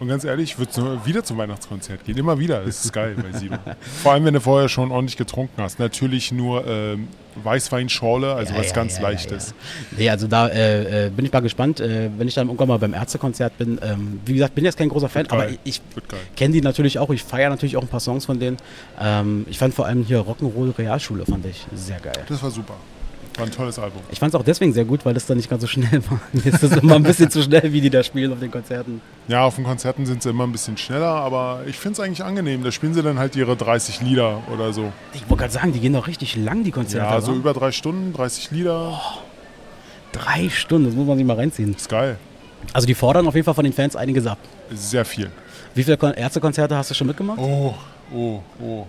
Und 0.00 0.08
ganz 0.08 0.24
ehrlich, 0.24 0.52
ich 0.52 0.58
würde 0.58 1.04
wieder 1.04 1.24
zum 1.24 1.38
Weihnachtskonzert 1.38 2.04
gehen. 2.04 2.16
Immer 2.16 2.38
wieder. 2.38 2.64
Das 2.64 2.84
ist 2.84 2.92
geil 2.92 3.16
bei 3.20 3.36
Sido. 3.36 3.56
Vor 4.02 4.12
allem, 4.12 4.24
wenn 4.24 4.34
du 4.34 4.40
vorher 4.40 4.68
schon 4.68 4.92
ordentlich 4.92 5.16
getrunken 5.16 5.60
hast. 5.60 5.80
Natürlich 5.80 6.30
nur 6.30 6.64
ähm, 6.66 7.08
Weißweinschorle, 7.42 8.32
also 8.34 8.52
Ja, 8.52 8.60
was 8.60 8.68
ja, 8.68 8.74
ganz 8.74 8.96
ja, 8.96 9.02
ja, 9.02 9.08
Leichtes. 9.08 9.54
Nee, 9.96 10.08
also 10.08 10.28
da 10.28 10.48
äh, 10.48 11.06
äh, 11.06 11.10
bin 11.10 11.24
ich 11.24 11.32
mal 11.32 11.40
gespannt, 11.40 11.80
äh, 11.80 12.10
wenn 12.16 12.28
ich 12.28 12.34
dann 12.34 12.46
irgendwann 12.46 12.68
mal 12.68 12.78
beim 12.78 12.94
Ärztekonzert 12.94 13.58
bin. 13.58 13.80
Ähm, 13.82 14.20
wie 14.24 14.34
gesagt, 14.34 14.54
bin 14.54 14.64
jetzt 14.64 14.78
kein 14.78 14.88
großer 14.88 15.08
Fan, 15.08 15.22
Wird 15.24 15.32
aber 15.32 15.46
geil. 15.46 15.58
ich, 15.64 15.80
geil. 16.08 16.20
kenne 16.36 16.52
die 16.54 16.60
natürlich 16.60 16.98
auch. 16.98 17.10
Ich 17.10 17.24
feiere 17.24 17.50
natürlich 17.50 17.76
auch 17.76 17.82
ein 17.82 17.88
paar 17.88 18.00
Songs 18.00 18.24
von 18.24 18.38
denen. 18.38 18.56
Ähm, 19.00 19.46
ich 19.48 19.58
fand 19.58 19.74
vor 19.74 19.86
allem 19.86 20.04
hier 20.04 20.20
Rock'n'Roll 20.20 20.78
Realschule 20.78 21.26
fand 21.26 21.44
ich 21.46 21.66
sehr 21.74 21.98
geil. 21.98 22.24
Das 22.28 22.42
war 22.42 22.50
super. 22.50 22.74
War 23.38 23.46
ein 23.46 23.52
tolles 23.52 23.78
Album. 23.78 24.02
Ich 24.10 24.18
fand 24.18 24.34
es 24.34 24.40
auch 24.40 24.44
deswegen 24.44 24.72
sehr 24.72 24.84
gut, 24.84 25.06
weil 25.06 25.16
es 25.16 25.24
dann 25.26 25.36
nicht 25.36 25.48
ganz 25.48 25.62
so 25.62 25.68
schnell 25.68 26.02
war. 26.10 26.20
Mir 26.32 26.46
ist 26.46 26.60
das 26.60 26.72
immer 26.72 26.96
ein 26.96 27.04
bisschen 27.04 27.30
zu 27.30 27.40
schnell, 27.42 27.72
wie 27.72 27.80
die 27.80 27.88
da 27.88 28.02
spielen 28.02 28.32
auf 28.32 28.40
den 28.40 28.50
Konzerten. 28.50 29.00
Ja, 29.28 29.44
auf 29.44 29.54
den 29.54 29.64
Konzerten 29.64 30.06
sind 30.06 30.24
sie 30.24 30.30
immer 30.30 30.44
ein 30.44 30.50
bisschen 30.50 30.76
schneller, 30.76 31.06
aber 31.06 31.60
ich 31.66 31.76
finde 31.76 31.94
es 31.94 32.00
eigentlich 32.00 32.24
angenehm. 32.24 32.64
Da 32.64 32.72
spielen 32.72 32.94
sie 32.94 33.02
dann 33.02 33.18
halt 33.18 33.36
ihre 33.36 33.56
30 33.56 34.00
Lieder 34.00 34.42
oder 34.52 34.72
so. 34.72 34.92
Ich 35.14 35.22
wollte 35.28 35.42
gerade 35.42 35.52
sagen, 35.52 35.72
die 35.72 35.78
gehen 35.78 35.92
doch 35.92 36.08
richtig 36.08 36.34
lang, 36.34 36.64
die 36.64 36.72
Konzerte. 36.72 37.14
Ja, 37.14 37.20
so 37.20 37.32
wa? 37.32 37.36
über 37.36 37.52
drei 37.52 37.70
Stunden, 37.70 38.12
30 38.12 38.50
Lieder. 38.50 39.00
Drei 40.10 40.48
Stunden, 40.48 40.86
das 40.86 40.96
muss 40.96 41.06
man 41.06 41.16
sich 41.16 41.26
mal 41.26 41.36
reinziehen. 41.36 41.74
Ist 41.76 41.88
geil. 41.88 42.18
Also 42.72 42.88
die 42.88 42.94
fordern 42.94 43.28
auf 43.28 43.34
jeden 43.36 43.44
Fall 43.44 43.54
von 43.54 43.64
den 43.64 43.72
Fans 43.72 43.94
einiges 43.94 44.26
ab. 44.26 44.38
Sehr 44.72 45.04
viel. 45.04 45.30
Wie 45.74 45.84
viele 45.84 45.96
Kon 45.96 46.12
Ärztekonzerte 46.12 46.76
hast 46.76 46.90
du 46.90 46.94
schon 46.94 47.06
mitgemacht? 47.06 47.38
Oh, 47.38 47.74
oh, 48.12 48.40
oh. 48.60 48.86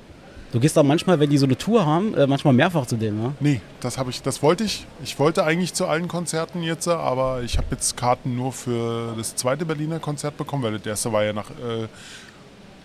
Du 0.52 0.60
gehst 0.60 0.76
da 0.76 0.84
manchmal, 0.84 1.20
wenn 1.20 1.30
die 1.30 1.38
so 1.38 1.46
eine 1.46 1.58
Tour 1.58 1.86
haben, 1.86 2.16
äh, 2.16 2.26
manchmal 2.26 2.54
mehrfach 2.54 2.88
zu 2.88 2.96
denen, 2.96 3.22
ne? 3.22 3.34
Nee, 3.40 3.62
das 3.82 3.98
habe 3.98 4.10
ich, 4.10 4.22
das 4.22 4.42
wollte 4.42 4.64
ich. 4.64 4.88
Ich 5.04 5.20
wollte 5.20 5.44
eigentlich 5.44 5.74
zu 5.74 5.86
allen 5.86 6.08
Konzerten 6.08 6.64
jetzt, 6.64 6.88
aber 6.88 7.44
ich 7.44 7.58
habe 7.58 7.68
jetzt 7.72 7.96
Karten 7.96 8.36
nur 8.36 8.52
für 8.52 9.14
das 9.16 9.36
zweite 9.36 9.66
Berliner 9.66 10.00
Konzert 10.00 10.38
bekommen, 10.38 10.64
weil 10.64 10.74
das 10.74 10.86
erste 10.86 11.14
war 11.14 11.24
ja 11.24 11.34
nach 11.34 11.52
äh, 11.52 11.88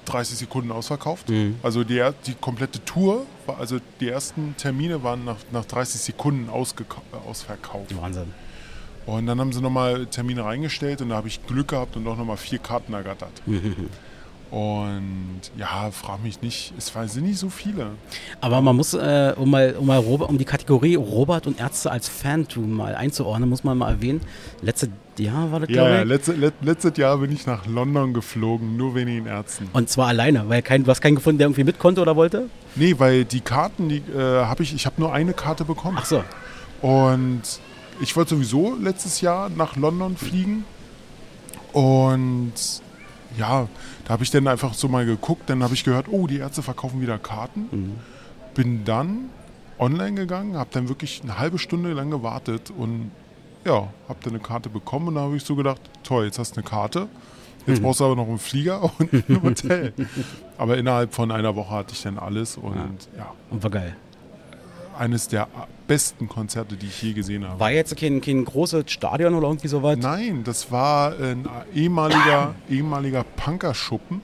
30 0.04 0.38
Sekunden 0.38 0.70
ausverkauft. 0.72 1.30
Mhm. 1.30 1.56
Also 1.62 1.84
die, 1.84 2.06
die 2.26 2.34
komplette 2.34 2.84
Tour, 2.84 3.24
war, 3.46 3.58
also 3.58 3.78
die 4.00 4.08
ersten 4.08 4.54
Termine 4.58 5.02
waren 5.02 5.24
nach, 5.24 5.38
nach 5.50 5.64
30 5.64 6.00
Sekunden 6.00 6.48
äh, 6.48 6.50
ausverkauft. 6.50 7.96
Wahnsinn. 8.00 8.34
Und 9.06 9.26
dann 9.26 9.40
haben 9.40 9.52
sie 9.52 9.60
nochmal 9.60 10.06
Termine 10.06 10.44
reingestellt 10.44 11.02
und 11.02 11.10
da 11.10 11.16
habe 11.16 11.28
ich 11.28 11.46
Glück 11.46 11.68
gehabt 11.68 11.96
und 11.96 12.06
auch 12.06 12.16
nochmal 12.16 12.36
vier 12.36 12.58
Karten 12.58 12.92
ergattert. 12.92 13.42
Und 14.50 15.40
ja, 15.56 15.90
frag 15.90 16.22
mich 16.22 16.40
nicht, 16.40 16.74
es 16.78 16.94
waren 16.94 17.08
sind 17.08 17.24
nicht 17.26 17.38
so 17.38 17.48
viele. 17.48 17.88
Aber 18.40 18.60
man 18.60 18.76
muss, 18.76 18.94
äh, 18.94 19.32
um 19.36 19.50
mal, 19.50 19.74
um 19.76 19.86
mal 19.86 19.98
Robert, 19.98 20.28
um 20.28 20.38
die 20.38 20.44
Kategorie 20.44 20.94
Robert 20.94 21.48
und 21.48 21.58
Ärzte 21.58 21.90
als 21.90 22.06
Fantum 22.08 22.72
mal 22.72 22.94
einzuordnen, 22.94 23.48
muss 23.48 23.64
man 23.64 23.76
mal 23.76 23.90
erwähnen. 23.90 24.20
Letztes 24.62 24.90
Jahr 25.18 25.50
war 25.50 25.58
das, 25.60 25.70
Ja, 25.70 25.74
glaube 25.74 25.90
ja 25.90 26.02
ich. 26.02 26.08
letzte, 26.08 26.32
let, 26.34 26.54
letztes 26.60 26.96
Jahr 26.96 27.18
bin 27.18 27.32
ich 27.32 27.46
nach 27.46 27.66
London 27.66 28.14
geflogen, 28.14 28.76
nur 28.76 28.94
wegen 28.94 29.08
den 29.08 29.26
Ärzten. 29.26 29.68
Und 29.72 29.88
zwar 29.90 30.06
alleine, 30.08 30.48
weil 30.48 30.62
kein, 30.62 30.84
du 30.84 30.90
hast 30.90 31.00
keinen 31.00 31.16
gefunden, 31.16 31.38
der 31.38 31.46
irgendwie 31.48 31.64
mit 31.64 31.80
konnte 31.80 32.00
oder 32.00 32.14
wollte? 32.14 32.48
Nee, 32.76 32.94
weil 32.98 33.24
die 33.24 33.40
Karten, 33.40 33.88
die 33.88 34.02
äh, 34.16 34.44
habe 34.44 34.62
ich, 34.62 34.72
ich 34.72 34.86
habe 34.86 35.00
nur 35.00 35.12
eine 35.12 35.32
Karte 35.32 35.64
bekommen. 35.64 35.98
Ach 36.00 36.04
so. 36.06 36.22
Und 36.80 37.42
ich 38.00 38.14
wollte 38.14 38.36
sowieso 38.36 38.76
letztes 38.80 39.20
Jahr 39.20 39.48
nach 39.48 39.74
London 39.74 40.16
fliegen. 40.16 40.64
Und 41.72 42.52
ja, 43.36 43.68
da 44.04 44.12
habe 44.12 44.22
ich 44.22 44.30
dann 44.30 44.46
einfach 44.46 44.74
so 44.74 44.88
mal 44.88 45.04
geguckt. 45.06 45.48
Dann 45.50 45.62
habe 45.62 45.74
ich 45.74 45.84
gehört, 45.84 46.06
oh, 46.08 46.26
die 46.26 46.38
Ärzte 46.38 46.62
verkaufen 46.62 47.00
wieder 47.00 47.18
Karten. 47.18 47.94
Bin 48.54 48.84
dann 48.84 49.30
online 49.78 50.14
gegangen, 50.14 50.56
habe 50.56 50.70
dann 50.72 50.88
wirklich 50.88 51.20
eine 51.22 51.38
halbe 51.38 51.58
Stunde 51.58 51.92
lang 51.92 52.10
gewartet 52.10 52.72
und 52.76 53.10
ja, 53.64 53.88
habe 54.08 54.18
dann 54.22 54.34
eine 54.34 54.40
Karte 54.42 54.68
bekommen. 54.68 55.08
Und 55.08 55.14
da 55.16 55.22
habe 55.22 55.36
ich 55.36 55.44
so 55.44 55.56
gedacht, 55.56 55.80
toll, 56.02 56.26
jetzt 56.26 56.38
hast 56.38 56.56
du 56.56 56.60
eine 56.60 56.68
Karte. 56.68 57.08
Jetzt 57.66 57.82
brauchst 57.82 58.00
du 58.00 58.04
aber 58.04 58.16
noch 58.16 58.28
einen 58.28 58.38
Flieger 58.38 58.82
und 58.98 59.12
ein 59.28 59.42
Hotel. 59.42 59.94
aber 60.58 60.76
innerhalb 60.76 61.14
von 61.14 61.30
einer 61.30 61.56
Woche 61.56 61.70
hatte 61.70 61.94
ich 61.94 62.02
dann 62.02 62.18
alles 62.18 62.56
und 62.58 62.74
ja, 63.16 63.32
Und 63.50 63.62
war 63.62 63.70
geil. 63.70 63.96
Eines 64.98 65.28
der 65.28 65.48
besten 65.86 66.28
Konzerte, 66.28 66.76
die 66.76 66.86
ich 66.86 67.02
je 67.02 67.12
gesehen 67.12 67.46
habe. 67.46 67.60
War 67.60 67.70
jetzt 67.70 67.96
kein, 67.96 68.20
kein 68.20 68.44
großes 68.44 68.90
Stadion 68.90 69.34
oder 69.34 69.48
irgendwie 69.48 69.68
sowas? 69.68 69.98
Nein, 70.00 70.42
das 70.44 70.70
war 70.70 71.18
ein 71.18 71.48
ehemaliger, 71.74 72.54
ehemaliger 72.70 73.24
Punkerschuppen, 73.24 74.20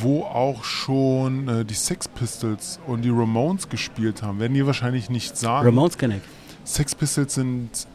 wo 0.00 0.22
auch 0.22 0.64
schon 0.64 1.48
äh, 1.48 1.64
die 1.64 1.74
Sex 1.74 2.08
Pistols 2.08 2.80
und 2.86 3.02
die 3.02 3.10
Ramones 3.10 3.68
gespielt 3.68 4.22
haben. 4.22 4.40
Werden 4.40 4.54
die 4.54 4.66
wahrscheinlich 4.66 5.10
nicht 5.10 5.36
sagen. 5.36 5.66
Ramones 5.66 5.98
kenn 5.98 6.12
ich. 6.12 6.22
Sex 6.64 6.94
Pistols 6.94 7.34
sind, 7.34 7.86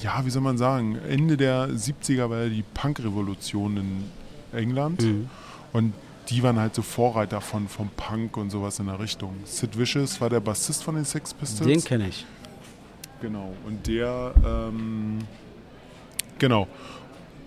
ja, 0.00 0.24
wie 0.24 0.30
soll 0.30 0.42
man 0.42 0.58
sagen, 0.58 0.98
Ende 1.08 1.36
der 1.36 1.68
70er 1.70 2.30
war 2.30 2.44
ja 2.44 2.48
die 2.48 2.64
Punk-Revolution 2.74 3.76
in 3.76 4.04
England. 4.58 5.02
Mhm. 5.02 5.28
Und 5.72 5.92
die 6.28 6.42
waren 6.42 6.58
halt 6.58 6.74
so 6.74 6.82
Vorreiter 6.82 7.40
von, 7.40 7.68
vom 7.68 7.88
Punk 7.96 8.36
und 8.36 8.50
sowas 8.50 8.78
in 8.78 8.86
der 8.86 8.98
Richtung. 8.98 9.34
Sid 9.44 9.78
Vicious 9.78 10.20
war 10.20 10.30
der 10.30 10.40
Bassist 10.40 10.82
von 10.82 10.96
den 10.96 11.04
Sex 11.04 11.32
Pistols. 11.32 11.68
Den 11.68 11.84
kenne 11.84 12.08
ich. 12.08 12.24
Genau. 13.20 13.54
Und 13.64 13.86
der, 13.86 14.34
ähm, 14.44 15.18
genau. 16.38 16.66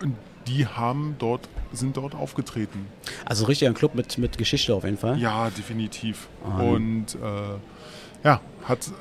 Und 0.02 0.16
die 0.48 0.66
haben 0.66 1.16
dort, 1.20 1.48
sind 1.74 1.98
dort 1.98 2.16
aufgetreten. 2.16 2.88
Also 3.26 3.46
richtig 3.46 3.68
ein 3.68 3.74
Club 3.74 3.96
mit, 3.96 4.18
mit 4.18 4.38
Geschichte 4.38 4.74
auf 4.74 4.84
jeden 4.84 4.98
Fall. 4.98 5.20
Ja, 5.20 5.50
definitiv. 5.50 6.28
Ah. 6.44 6.62
Und 6.62 7.16
äh, 7.16 8.24
ja, 8.24 8.42
hat 8.64 8.88
äh, 8.88 8.92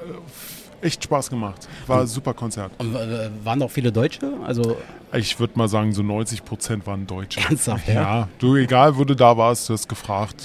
echt 0.82 1.04
Spaß 1.04 1.30
gemacht. 1.30 1.68
War 1.86 2.00
ein 2.02 2.06
super 2.06 2.34
Konzert. 2.34 2.72
Und, 2.78 2.94
äh, 2.94 3.30
waren 3.44 3.62
auch 3.62 3.70
viele 3.70 3.92
Deutsche? 3.92 4.32
Also 4.44 4.76
Ich 5.12 5.38
würde 5.40 5.58
mal 5.58 5.68
sagen, 5.68 5.92
so 5.92 6.02
90 6.02 6.44
Prozent 6.44 6.86
waren 6.86 7.06
Deutsche. 7.06 7.40
Ernsthaft, 7.40 7.88
ja? 7.88 7.94
Ja, 7.94 8.28
du, 8.38 8.56
egal 8.56 8.96
wo 8.96 9.04
du 9.04 9.14
da 9.14 9.36
warst, 9.36 9.68
du 9.68 9.72
hast 9.72 9.88
gefragt. 9.88 10.44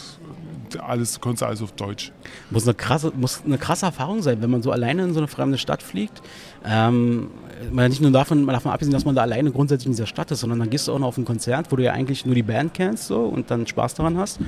Alles, 0.82 1.14
du 1.14 1.20
konntest 1.20 1.44
alles 1.44 1.62
auf 1.62 1.72
Deutsch. 1.74 2.12
muss 2.50 2.64
eine, 2.64 2.74
krasse, 2.74 3.12
muss 3.16 3.42
eine 3.46 3.58
krasse 3.58 3.86
Erfahrung 3.86 4.22
sein, 4.22 4.42
wenn 4.42 4.50
man 4.50 4.62
so 4.62 4.72
alleine 4.72 5.04
in 5.04 5.14
so 5.14 5.20
eine 5.20 5.28
fremde 5.28 5.58
Stadt 5.58 5.84
fliegt. 5.84 6.22
Ähm, 6.66 7.30
man 7.72 7.90
nicht 7.90 8.02
nur 8.02 8.12
davon, 8.12 8.46
davon 8.48 8.72
abgesehen, 8.72 8.94
dass 8.94 9.06
man 9.06 9.16
da 9.16 9.22
alleine 9.22 9.52
grundsätzlich 9.52 9.88
in 9.88 9.92
dieser 9.94 10.06
Stadt 10.08 10.32
ist, 10.32 10.42
sondern 10.42 10.60
dann 10.60 10.70
gehst 10.70 10.88
du 10.88 10.94
auch 10.94 11.00
noch 11.00 11.08
auf 11.08 11.18
ein 11.18 11.26
Konzert, 11.26 11.72
wo 11.72 11.76
du 11.76 11.84
ja 11.84 11.92
eigentlich 11.94 12.26
nur 12.26 12.36
die 12.36 12.44
Band 12.44 12.74
kennst 12.74 13.08
so, 13.08 13.22
und 13.22 13.50
dann 13.52 13.68
Spaß 13.68 13.96
daran 13.96 14.18
hast. 14.18 14.40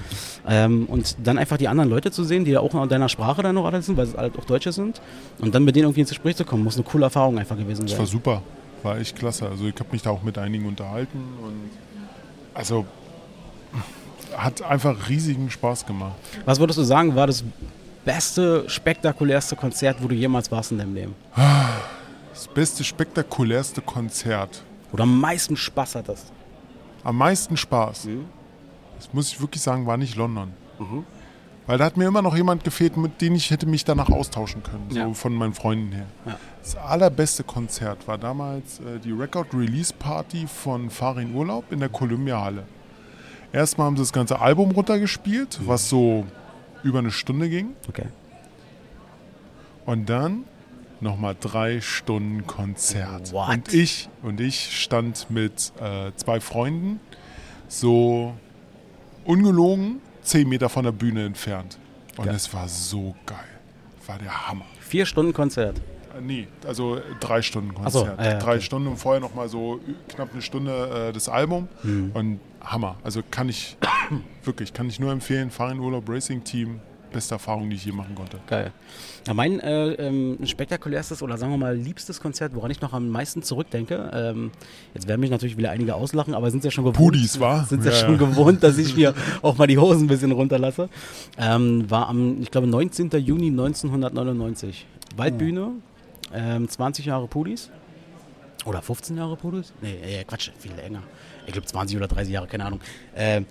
Ähm, 0.47 0.85
und 0.87 1.15
dann 1.23 1.37
einfach 1.37 1.57
die 1.57 1.67
anderen 1.67 1.89
Leute 1.89 2.11
zu 2.11 2.23
sehen, 2.23 2.45
die 2.45 2.51
ja 2.51 2.59
auch 2.59 2.73
in 2.81 2.89
deiner 2.89 3.09
Sprache 3.09 3.41
dann 3.41 3.55
noch 3.55 3.65
alle 3.65 3.81
sind, 3.81 3.97
weil 3.97 4.07
es 4.07 4.15
halt 4.15 4.37
auch 4.37 4.45
Deutsche 4.45 4.71
sind. 4.71 5.01
Und 5.39 5.53
dann 5.55 5.63
mit 5.63 5.75
denen 5.75 5.85
irgendwie 5.85 6.01
ins 6.01 6.09
Gespräch 6.09 6.35
zu 6.35 6.45
kommen, 6.45 6.63
muss 6.63 6.75
eine 6.75 6.83
coole 6.83 7.05
Erfahrung 7.05 7.37
einfach 7.39 7.57
gewesen 7.57 7.83
Das 7.83 7.91
sein. 7.91 7.99
war 7.99 8.05
super. 8.07 8.41
War 8.83 8.97
echt 8.99 9.15
klasse. 9.17 9.47
Also 9.49 9.65
ich 9.65 9.75
habe 9.79 9.89
mich 9.91 10.01
da 10.03 10.11
auch 10.11 10.21
mit 10.23 10.37
einigen 10.37 10.65
unterhalten 10.67 11.17
und 11.41 11.71
also 12.53 12.85
hat 14.37 14.61
einfach 14.61 15.09
riesigen 15.09 15.49
Spaß 15.49 15.85
gemacht. 15.85 16.15
Was 16.45 16.59
würdest 16.59 16.79
du 16.79 16.83
sagen, 16.83 17.15
war 17.15 17.27
das 17.27 17.43
beste, 18.03 18.69
spektakulärste 18.69 19.55
Konzert, 19.55 19.97
wo 20.01 20.07
du 20.07 20.15
jemals 20.15 20.51
warst 20.51 20.71
in 20.71 20.77
deinem 20.77 20.93
Leben? 20.95 21.15
Das 22.33 22.47
beste, 22.53 22.83
spektakulärste 22.83 23.81
Konzert. 23.81 24.63
Du 24.93 25.01
am 25.01 25.19
meisten 25.19 25.57
Spaß 25.57 25.95
hattest? 25.95 26.31
Am 27.03 27.17
meisten 27.17 27.57
Spaß. 27.57 28.07
Das 28.97 29.13
muss 29.13 29.31
ich 29.31 29.41
wirklich 29.41 29.61
sagen, 29.61 29.85
war 29.85 29.97
nicht 29.97 30.15
London. 30.15 30.53
Weil 31.67 31.77
da 31.79 31.85
hat 31.85 31.97
mir 31.97 32.07
immer 32.07 32.21
noch 32.21 32.35
jemand 32.35 32.63
gefehlt, 32.63 32.95
mit 32.95 33.21
dem 33.21 33.33
ich 33.33 33.49
hätte 33.49 33.65
mich 33.65 33.83
danach 33.83 34.09
austauschen 34.09 34.61
können, 34.61 34.85
so 34.89 34.97
Ja. 34.99 35.13
von 35.13 35.33
meinen 35.33 35.53
Freunden 35.53 35.91
her. 35.93 36.05
Ja. 36.25 36.37
Das 36.61 36.75
allerbeste 36.75 37.43
Konzert 37.43 38.07
war 38.07 38.17
damals 38.19 38.79
äh, 38.81 38.99
die 39.03 39.11
Record 39.11 39.47
Release 39.53 39.91
Party 39.97 40.45
von 40.47 40.89
Farin 40.91 41.33
Urlaub 41.33 41.71
in 41.71 41.79
der 41.79 41.89
Columbia 41.89 42.39
Halle. 42.41 42.63
Erstmal 43.55 43.87
haben 43.87 43.95
sie 43.95 44.01
das 44.01 44.11
ganze 44.11 44.41
Album 44.41 44.71
runtergespielt, 44.71 45.59
was 45.65 45.87
so 45.87 46.25
über 46.83 46.99
eine 46.99 47.09
Stunde 47.11 47.47
ging. 47.47 47.69
Okay. 47.87 48.07
Und 49.85 50.09
dann 50.09 50.43
nochmal 50.99 51.37
drei 51.39 51.79
Stunden 51.79 52.45
Konzert. 52.47 53.31
What? 53.31 53.49
Und 53.49 53.73
ich 53.73 54.09
und 54.23 54.41
ich 54.41 54.77
stand 54.77 55.27
mit 55.29 55.71
äh, 55.79 56.11
zwei 56.17 56.41
Freunden 56.41 56.99
so 57.69 58.33
ungelogen 59.23 60.01
zehn 60.21 60.49
Meter 60.49 60.67
von 60.67 60.83
der 60.83 60.91
Bühne 60.91 61.25
entfernt. 61.25 61.77
Und 62.17 62.27
es 62.27 62.53
war 62.53 62.67
so 62.67 63.15
geil. 63.25 63.37
War 64.05 64.17
der 64.17 64.49
Hammer. 64.49 64.65
Vier 64.81 65.05
Stunden 65.05 65.31
Konzert. 65.31 65.79
Äh, 66.17 66.21
Nee, 66.21 66.47
also 66.67 66.95
äh, 66.97 67.01
drei 67.19 67.41
Stunden 67.41 67.71
Ach 67.83 67.89
so, 67.89 68.05
Konzert. 68.05 68.19
ah 68.19 68.39
drei 68.39 68.53
okay. 68.55 68.61
Stunden 68.61 68.87
und 68.87 68.97
vorher 68.97 69.21
nochmal 69.21 69.49
so 69.49 69.79
knapp 70.09 70.29
eine 70.33 70.41
Stunde 70.41 71.07
äh, 71.09 71.13
das 71.13 71.29
Album. 71.29 71.67
Hm. 71.81 72.11
Und 72.13 72.39
Hammer. 72.61 72.95
Also 73.03 73.21
kann 73.29 73.49
ich 73.49 73.77
wirklich, 74.43 74.73
kann 74.73 74.87
ich 74.87 74.99
nur 74.99 75.11
empfehlen. 75.11 75.49
Fahren 75.51 75.79
Urlaub 75.79 76.09
Racing 76.09 76.43
Team. 76.43 76.79
Beste 77.13 77.35
Erfahrung, 77.35 77.69
die 77.69 77.77
ich 77.77 77.85
je 77.85 77.93
machen 77.93 78.13
konnte. 78.13 78.39
Geil. 78.47 78.73
Ja, 79.25 79.33
mein 79.33 79.61
äh, 79.61 79.91
ähm, 79.93 80.37
spektakulärstes 80.43 81.23
oder 81.23 81.37
sagen 81.37 81.53
wir 81.53 81.57
mal 81.57 81.73
liebstes 81.73 82.19
Konzert, 82.19 82.53
woran 82.55 82.69
ich 82.71 82.81
noch 82.81 82.91
am 82.91 83.07
meisten 83.07 83.41
zurückdenke, 83.41 84.11
ähm, 84.13 84.51
jetzt 84.93 85.07
werden 85.07 85.21
mich 85.21 85.29
natürlich 85.29 85.55
wieder 85.55 85.71
einige 85.71 85.95
auslachen, 85.95 86.33
aber 86.33 86.51
sind 86.51 86.65
ja 86.65 86.71
schon 86.71 86.83
gewohnt, 86.83 86.97
Pudis, 86.97 87.39
wa? 87.39 87.63
sind 87.63 87.85
ja, 87.85 87.91
Ja, 87.91 87.97
schon 87.97 88.17
gewohnt, 88.17 88.63
dass 88.63 88.77
ich 88.77 88.97
mir 88.97 89.13
auch 89.41 89.57
mal 89.57 89.65
die 89.67 89.77
Hosen 89.77 90.05
ein 90.05 90.07
bisschen 90.07 90.33
runterlasse. 90.33 90.89
Ähm, 91.37 91.89
war 91.89 92.09
am, 92.09 92.41
ich 92.41 92.51
glaube, 92.51 92.67
19. 92.67 93.09
Juni 93.11 93.47
1999. 93.47 94.85
Waldbühne, 95.15 95.71
ähm, 96.33 96.67
20 96.67 97.05
Jahre 97.05 97.27
Pudis. 97.27 97.69
Oder 98.65 98.81
15 98.81 99.17
Jahre 99.17 99.35
Pudis? 99.35 99.73
Nee, 99.81 100.21
äh, 100.21 100.23
Quatsch, 100.23 100.49
viel 100.57 100.71
länger. 100.73 101.03
ich 101.45 101.53
glaube 101.53 101.67
20 101.67 101.97
oder 101.97 102.07
30 102.07 102.33
Jahre, 102.33 102.47
keine 102.47 102.65
Ahnung. 102.65 102.79
Äh, 103.15 103.41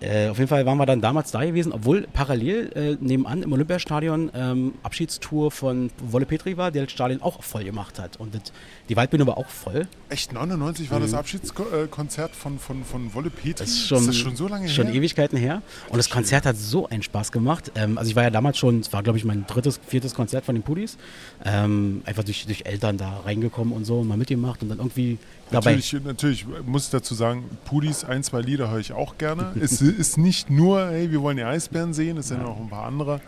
äh, 0.00 0.28
auf 0.30 0.38
jeden 0.38 0.48
Fall 0.48 0.66
waren 0.66 0.78
wir 0.78 0.86
dann 0.86 1.00
damals 1.00 1.30
da 1.30 1.44
gewesen, 1.44 1.72
obwohl 1.72 2.08
parallel 2.12 2.72
äh, 2.74 2.96
nebenan 3.04 3.42
im 3.42 3.52
Olympiastadion 3.52 4.32
ähm, 4.34 4.74
Abschiedstour 4.82 5.50
von 5.52 5.90
Wolle 5.98 6.26
Petri 6.26 6.56
war, 6.56 6.72
der 6.72 6.84
das 6.84 6.92
Stadion 6.92 7.22
auch 7.22 7.42
voll 7.42 7.62
gemacht 7.62 8.00
hat. 8.00 8.18
Und 8.18 8.34
das, 8.34 8.52
die 8.92 8.96
Waldbühne 8.96 9.26
war 9.26 9.38
auch 9.38 9.48
voll. 9.48 9.86
Echt, 10.10 10.34
99 10.34 10.90
war 10.90 11.00
das 11.00 11.14
Abschiedskonzert 11.14 12.36
von, 12.36 12.58
von, 12.58 12.84
von 12.84 13.14
Wolle 13.14 13.30
Petri? 13.30 13.54
Das 13.54 13.70
ist, 13.70 13.86
schon, 13.86 14.00
ist 14.00 14.08
das 14.08 14.16
schon 14.18 14.36
so 14.36 14.48
lange 14.48 14.68
schon 14.68 14.88
her? 14.88 14.94
Ewigkeiten 14.94 15.38
her. 15.38 15.62
Und 15.88 15.96
das 15.96 16.10
Konzert 16.10 16.44
hat 16.44 16.58
so 16.58 16.90
einen 16.90 17.02
Spaß 17.02 17.32
gemacht. 17.32 17.72
Ähm, 17.74 17.96
also 17.96 18.10
ich 18.10 18.16
war 18.16 18.24
ja 18.24 18.28
damals 18.28 18.58
schon, 18.58 18.80
es 18.80 18.92
war 18.92 19.02
glaube 19.02 19.16
ich 19.16 19.24
mein 19.24 19.46
drittes, 19.46 19.80
viertes 19.86 20.14
Konzert 20.14 20.44
von 20.44 20.54
den 20.54 20.62
Pudis. 20.62 20.98
Ähm, 21.42 22.02
einfach 22.04 22.22
durch, 22.22 22.44
durch 22.44 22.66
Eltern 22.66 22.98
da 22.98 23.20
reingekommen 23.20 23.72
und 23.72 23.86
so 23.86 24.00
und 24.00 24.08
mal 24.08 24.18
mitgemacht 24.18 24.62
und 24.62 24.68
dann 24.68 24.76
irgendwie 24.76 25.16
dabei. 25.50 25.76
Natürlich, 25.76 26.04
natürlich 26.04 26.46
muss 26.66 26.84
ich 26.84 26.90
dazu 26.90 27.14
sagen, 27.14 27.44
Pudis, 27.64 28.04
ein, 28.04 28.22
zwei 28.22 28.42
Lieder 28.42 28.70
höre 28.70 28.80
ich 28.80 28.92
auch 28.92 29.16
gerne. 29.16 29.54
es 29.58 29.80
ist 29.80 30.18
nicht 30.18 30.50
nur, 30.50 30.86
hey, 30.90 31.10
wir 31.10 31.22
wollen 31.22 31.38
die 31.38 31.44
Eisbären 31.44 31.94
sehen, 31.94 32.18
es 32.18 32.28
sind 32.28 32.40
ja. 32.40 32.44
noch 32.44 32.60
ein 32.60 32.68
paar 32.68 32.84
andere. 32.84 33.22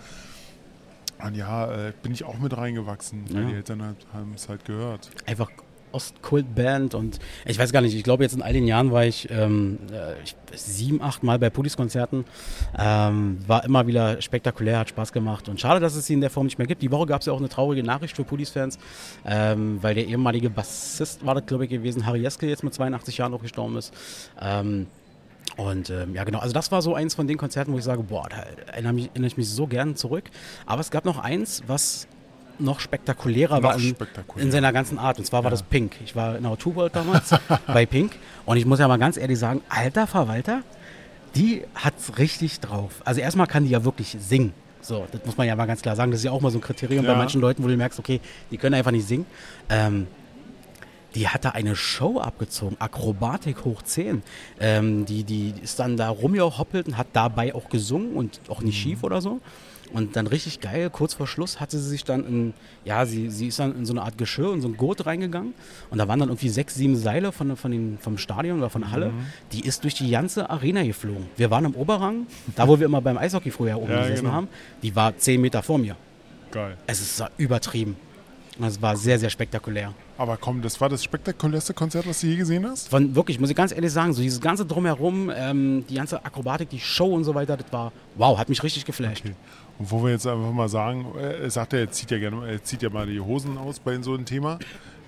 Und 1.25 1.37
ja, 1.37 1.89
äh, 1.89 1.93
bin 2.03 2.13
ich 2.13 2.25
auch 2.25 2.39
mit 2.39 2.57
reingewachsen, 2.57 3.25
weil 3.33 3.43
Ja. 3.43 3.49
die 3.49 3.55
Eltern 3.55 3.83
halt, 3.83 3.97
haben 4.13 4.33
es 4.35 4.49
halt 4.49 4.65
gehört. 4.65 5.11
einfach 5.27 5.51
Ostkult-Band 5.93 6.95
und 6.97 7.21
ich 7.47 7.57
weiß 7.57 7.71
gar 7.73 7.81
nicht, 7.81 7.95
ich 7.95 8.03
glaube 8.03 8.25
jetzt 8.25 8.35
in 8.35 8.43
all 8.43 8.53
den 8.53 8.67
Jahren 8.67 8.91
war 8.91 9.05
ich, 9.05 9.31
ähm, 9.31 9.79
äh, 9.93 10.15
ich 10.25 10.35
sieben, 10.57 11.01
acht 11.01 11.23
Mal 11.23 11.39
bei 11.39 11.51
Pudis-Konzerten, 11.51 12.25
ähm, 12.77 13.39
war 13.47 13.65
immer 13.65 13.87
wieder 13.87 14.21
spektakulär, 14.21 14.81
hat 14.81 14.89
Spaß 14.89 15.13
gemacht 15.13 15.49
und 15.49 15.61
schade, 15.61 15.79
dass 15.79 15.95
es 15.95 16.07
sie 16.07 16.15
in 16.15 16.21
der 16.21 16.31
Form 16.31 16.47
nicht 16.47 16.59
mehr 16.59 16.67
gibt. 16.67 16.83
Die 16.83 16.91
Woche 16.91 17.07
gab 17.07 17.21
es 17.21 17.27
ja 17.29 17.33
auch 17.33 17.39
eine 17.39 17.49
traurige 17.49 17.85
Nachricht 17.85 18.17
für 18.17 18.25
Pudis-Fans, 18.25 18.79
ähm, 19.25 19.79
weil 19.83 19.95
der 19.95 20.07
ehemalige 20.07 20.51
Bassist 20.51 21.25
war 21.25 21.37
das 21.37 21.47
glaube 21.47 21.65
ich 21.65 21.71
gewesen, 21.71 22.05
Harry 22.07 22.21
Jeske 22.23 22.49
jetzt 22.49 22.65
mit 22.65 22.75
82 22.75 23.19
Jahren 23.19 23.33
auch 23.33 23.43
gestorben 23.43 23.77
ist. 23.77 23.95
Und 25.57 25.91
ähm, 25.91 26.15
ja, 26.15 26.25
genau, 26.25 26.41
also 26.41 26.53
das 26.53 26.73
war 26.73 26.83
so 26.83 26.95
eins 26.95 27.15
von 27.15 27.27
den 27.29 27.39
Konzerten, 27.39 27.73
wo 27.73 27.79
ich 27.79 27.85
sage, 27.85 28.03
boah, 28.03 28.27
da 28.29 28.39
erinnere, 28.73 28.93
mich, 28.93 29.09
erinnere 29.11 29.29
ich 29.29 29.37
mich 29.37 29.49
so 29.49 29.67
gern 29.67 29.95
zurück. 29.97 30.25
Aber 30.67 30.81
es 30.81 30.91
gab 30.91 31.05
noch 31.05 31.19
eins, 31.19 31.63
was 31.67 32.09
noch 32.59 32.81
spektakulärer 32.81 33.57
Noch 33.57 33.63
war 33.71 33.75
in, 33.77 33.81
spektakulärer. 33.91 34.45
in 34.47 34.53
seiner 34.53 34.73
ganzen 34.73 34.99
Art. 34.99 35.19
Und 35.19 35.25
zwar 35.25 35.43
war 35.45 35.51
das 35.51 35.63
Pink. 35.63 35.97
Ich 36.05 36.15
war 36.17 36.37
in 36.37 36.43
der 36.45 36.57
Two 36.59 36.75
World 36.75 36.95
damals 36.97 37.31
bei 37.67 37.87
Pink. 37.87 38.13
Und 38.47 38.57
ich 38.57 38.67
muss 38.67 38.79
ja 38.79 38.89
mal 38.89 38.97
ganz 38.99 39.17
ehrlich 39.17 39.39
sagen, 39.39 39.61
alter 39.69 40.07
Verwalter, 40.07 40.63
die 41.35 41.63
hat's 41.75 42.19
richtig 42.19 42.61
drauf. 42.61 43.03
Also 43.05 43.21
erstmal 43.21 43.47
kann 43.47 43.65
die 43.65 43.71
ja 43.71 43.85
wirklich 43.85 44.17
singen. 44.21 44.53
So, 44.81 45.07
das 45.11 45.25
muss 45.25 45.37
man 45.37 45.47
ja 45.47 45.57
mal 45.57 45.67
ganz 45.67 45.83
klar 45.83 45.97
sagen. 45.97 46.11
Das 46.11 46.21
ist 46.21 46.25
ja 46.25 46.31
auch 46.31 46.41
mal 46.41 46.51
so 46.51 46.59
ein 46.59 46.61
Kriterium 46.61 47.05
bei 47.07 47.13
Ja. 47.13 47.19
manchen 47.19 47.41
Leuten, 47.41 47.63
wo 47.65 47.69
du 47.69 47.77
merkst, 47.77 47.99
okay, 47.99 48.21
die 48.51 48.57
können 48.59 48.75
einfach 48.75 48.91
nicht 48.91 49.07
singen. 49.09 49.25
Ähm, 49.71 50.07
die 51.15 51.29
hat 51.29 51.45
da 51.45 51.51
eine 51.51 51.77
Show 51.77 52.19
abgezogen, 52.21 52.77
Akrobatik 52.81 53.65
hoch 53.65 53.83
10. 53.83 54.23
Ähm, 54.61 55.05
die, 55.07 55.25
die 55.25 55.55
ist 55.63 55.79
dann 55.79 55.97
da 55.97 56.09
rumgehoppelt 56.09 56.89
und 56.89 56.97
hat 56.97 57.09
dabei 57.13 57.55
auch 57.55 57.69
gesungen 57.69 58.15
und 58.15 58.41
auch 58.49 58.61
nicht 58.63 58.79
schief 58.81 59.03
oder 59.05 59.21
so. 59.21 59.41
Und 59.93 60.17
dann 60.17 60.27
richtig 60.27 60.61
geil, 60.61 60.91
kurz 60.91 61.15
vor 61.15 61.29
Schluss 61.29 61.61
hatte 61.61 61.79
sie 61.79 61.89
sich 61.89 62.03
dann 62.03 62.27
in, 62.27 62.55
ja, 62.85 63.07
sie, 63.07 63.31
sie 63.31 63.47
ist 63.49 63.61
dann 63.61 63.77
in 63.77 63.87
so 63.87 63.93
eine 63.93 64.03
Art 64.03 64.19
Geschirr, 64.19 64.53
in 64.53 64.61
so 64.61 64.67
ein 64.67 64.77
Gurt 64.77 65.07
reingegangen. 65.07 65.55
Und 65.91 65.99
da 65.99 66.09
waren 66.09 66.19
dann 66.19 66.31
irgendwie 66.31 66.49
sechs, 66.49 66.75
sieben 66.75 66.97
Seile 66.97 67.31
von, 67.31 67.57
von 67.57 67.71
den, 67.71 67.99
vom 68.01 68.19
Stadion 68.19 68.59
oder 68.59 68.71
von 68.71 68.81
der 68.81 68.91
Halle. 68.91 69.13
Die 69.53 69.61
ist 69.61 69.85
durch 69.85 69.95
die 69.95 70.11
ganze 70.11 70.51
Arena 70.51 70.83
geflogen. 70.83 71.27
Wir 71.37 71.51
waren 71.53 71.65
im 71.67 71.77
Oberrang, 71.77 72.27
da 72.57 72.67
wo 72.67 72.81
wir 72.81 72.87
immer 72.87 73.01
beim 73.03 73.19
Eishockey 73.19 73.53
früher 73.53 73.77
oben 73.77 73.93
Ja, 73.93 74.03
gesessen 74.03 74.23
genau. 74.25 74.35
haben. 74.35 74.49
Die 74.83 74.97
war 74.97 75.17
zehn 75.17 75.41
Meter 75.41 75.63
vor 75.63 75.79
mir. 75.79 75.95
Geil. 76.51 76.77
Es 76.89 77.01
ist 77.01 77.23
übertrieben. 77.37 77.97
Und 78.59 78.67
es 78.67 78.83
war 78.83 78.97
sehr, 78.97 79.21
sehr 79.21 79.31
spektakulär. 79.31 79.95
Aber 80.17 80.37
komm, 80.37 80.63
das 80.63 80.81
war 80.81 80.89
das 80.89 81.03
spektakulärste 81.03 81.75
Konzert, 81.75 82.07
was 82.07 82.21
du 82.21 82.29
je 82.29 82.37
gesehen 82.37 82.65
hast? 82.67 82.89
Von 82.89 83.17
wirklich, 83.17 83.41
muss 83.41 83.51
ich 83.51 83.57
ganz 83.57 83.73
ehrlich 83.73 83.91
sagen, 83.91 84.13
so 84.13 84.23
dieses 84.23 84.41
ganze 84.41 84.65
Drumherum, 84.65 85.31
ähm, 85.35 85.85
die 85.89 85.97
ganze 85.97 86.25
Akrobatik, 86.25 86.71
die 86.71 86.79
Show 86.79 87.13
und 87.13 87.25
so 87.25 87.35
weiter, 87.35 87.57
das 87.57 87.73
war 87.73 87.93
wow, 88.17 88.39
hat 88.39 88.49
mich 88.49 88.63
richtig 88.63 88.85
geflasht. 88.85 89.25
Okay. 89.25 89.35
Und 89.79 89.91
wo 89.91 90.05
wir 90.05 90.13
jetzt 90.13 90.27
einfach 90.27 90.53
mal 90.53 90.69
sagen, 90.69 91.07
äh, 91.19 91.43
er 91.43 91.51
sagt 91.51 91.73
er 91.73 91.91
zieht 91.91 92.11
ja 92.13 92.19
gerne, 92.19 92.47
er 92.47 92.63
zieht 92.63 92.83
ja 92.83 92.91
mal 92.91 93.07
die 93.07 93.21
Hosen 93.21 93.59
aus 93.59 93.81
bei 93.81 94.01
so 94.03 94.15
einem 94.15 94.25
Thema. 94.25 94.59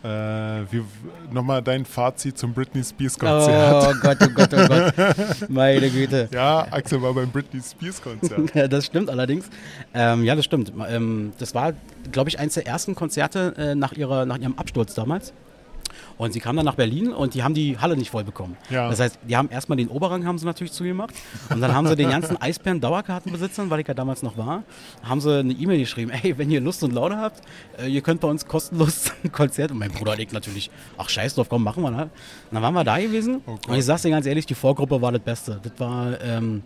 Äh, 0.02 0.08
wir- 0.08 0.84
Nochmal 1.32 1.60
dein 1.62 1.84
Fazit 1.84 2.38
zum 2.38 2.52
Britney 2.52 2.84
Spears 2.84 3.18
Konzert. 3.18 3.86
Oh 3.88 3.94
Gott, 4.00 4.18
oh 4.22 4.28
Gott, 4.34 4.48
oh 4.52 4.66
Gott. 4.68 5.48
Meine 5.50 5.90
Güte. 5.90 6.28
Ja, 6.32 6.66
Axel 6.70 7.02
war 7.02 7.12
beim 7.14 7.28
Britney 7.30 7.60
Spears 7.60 8.00
Konzert. 8.00 8.50
Das 8.72 8.86
stimmt 8.86 9.10
allerdings. 9.10 9.46
Ähm, 9.94 10.24
ja, 10.24 10.34
das 10.36 10.44
stimmt. 10.44 10.72
Ähm, 10.88 11.32
das 11.38 11.54
war, 11.54 11.72
glaube 12.12 12.28
ich, 12.28 12.38
eines 12.38 12.54
der 12.54 12.66
ersten 12.66 12.94
Konzerte 12.94 13.54
äh, 13.56 13.74
nach, 13.74 13.92
ihrer, 13.92 14.24
nach 14.26 14.38
ihrem 14.38 14.56
Absturz 14.58 14.94
damals. 14.94 15.32
Und 16.18 16.32
sie 16.32 16.40
kam 16.40 16.56
dann 16.56 16.64
nach 16.64 16.76
Berlin 16.76 17.12
und 17.12 17.34
die 17.34 17.42
haben 17.42 17.52
die 17.54 17.78
Halle 17.78 17.96
nicht 17.96 18.10
voll 18.10 18.24
bekommen. 18.24 18.56
Ja. 18.70 18.88
Das 18.88 19.00
heißt, 19.00 19.18
die 19.28 19.36
haben 19.36 19.50
erstmal 19.50 19.76
den 19.76 19.88
Oberrang 19.88 20.26
haben 20.26 20.38
sie 20.38 20.46
natürlich 20.46 20.72
zugemacht 20.72 21.14
und 21.50 21.60
dann 21.60 21.74
haben 21.74 21.86
sie 21.86 21.94
den 21.96 22.08
ganzen 22.10 22.40
Eisbären-Dauerkartenbesitzern, 22.40 23.68
weil 23.70 23.80
ich 23.80 23.88
ja 23.88 23.94
damals 23.94 24.22
noch 24.22 24.36
war, 24.38 24.62
haben 25.02 25.20
sie 25.20 25.40
eine 25.40 25.52
E-Mail 25.52 25.78
geschrieben, 25.78 26.10
hey, 26.10 26.36
wenn 26.38 26.50
ihr 26.50 26.60
Lust 26.60 26.82
und 26.82 26.92
Laune 26.92 27.18
habt, 27.18 27.42
äh, 27.78 27.86
ihr 27.88 28.00
könnt 28.00 28.20
bei 28.20 28.28
uns 28.28 28.46
kostenlos 28.46 29.12
ein 29.24 29.32
Konzert. 29.32 29.70
Und 29.72 29.78
mein 29.78 29.90
Bruder 29.90 30.12
und 30.12 30.20
ich 30.20 30.32
natürlich, 30.32 30.70
ach 30.96 31.08
scheiß 31.08 31.34
drauf, 31.34 31.48
komm, 31.48 31.62
machen 31.64 31.82
wir. 31.82 31.90
Ne? 31.90 32.02
Und 32.04 32.10
dann 32.52 32.62
waren 32.62 32.74
wir 32.74 32.84
da 32.84 32.98
gewesen 32.98 33.42
Oh 33.46 33.52
Gott. 33.52 33.68
und 33.68 33.74
ich 33.76 33.84
sag's 33.84 34.02
dir 34.02 34.10
ganz 34.10 34.26
ehrlich, 34.26 34.46
die 34.46 34.54
Vorgruppe 34.54 35.00
war 35.02 35.12
das 35.12 35.22
Beste. 35.22 35.60
Das 35.62 35.72
war 35.78 36.20
ähm, 36.22 36.62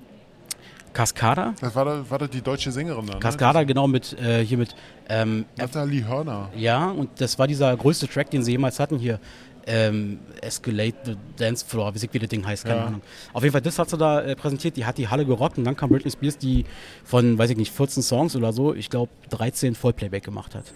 Cascada. 0.93 1.55
Das 1.61 1.75
war, 1.75 1.85
da, 1.85 2.05
war 2.11 2.19
da 2.19 2.27
die 2.27 2.41
deutsche 2.43 2.73
Sängerin 2.73 3.07
dann. 3.07 3.21
Cascada, 3.21 3.63
genau, 3.65 3.87
mit 3.87 4.13
äh, 4.21 4.45
hier 4.45 4.59
mit 4.59 4.75
ähm, 5.09 5.39
Ne? 5.39 5.45
Natalie 5.59 6.07
Hörner. 6.07 6.51
ja, 6.57 6.91
und 6.91 7.11
das 7.21 7.39
war 7.39 7.47
dieser 7.47 7.77
größte 7.77 8.09
Track, 8.09 8.31
den 8.31 8.43
sie 8.43 8.53
jemals 8.53 8.79
hatten 8.81 8.99
hier. 8.99 9.19
Ähm, 9.67 10.19
Escalate 10.41 10.95
the 11.05 11.17
Dance 11.37 11.65
Floor, 11.67 11.95
wie, 11.95 12.09
wie 12.13 12.19
das 12.19 12.29
Ding 12.31 12.45
heißt, 12.47 12.65
keine 12.65 12.79
Ja. 12.81 12.87
Ahnung. 12.87 13.03
Auf 13.35 13.43
jeden 13.43 13.53
Fall, 13.53 13.61
das 13.61 13.79
hat 13.79 13.91
sie 13.91 13.99
da 13.99 14.23
äh, 14.23 14.35
präsentiert, 14.35 14.75
die 14.77 14.87
hat 14.87 14.97
die 14.97 15.07
Halle 15.09 15.27
gerockt 15.27 15.59
und 15.59 15.65
dann 15.65 15.77
kam 15.77 15.91
Britney 15.91 16.11
Spears, 16.11 16.39
die 16.39 16.65
von, 17.05 17.37
weiß 17.37 17.51
ich 17.51 17.57
nicht, 17.59 17.71
14 17.71 18.03
Songs 18.03 18.35
oder 18.35 18.55
so, 18.55 18.75
ich 18.75 18.89
glaube 18.89 19.13
13 19.29 19.75
Vollplayback 19.75 20.25
gemacht 20.25 20.55
hat. 20.55 20.65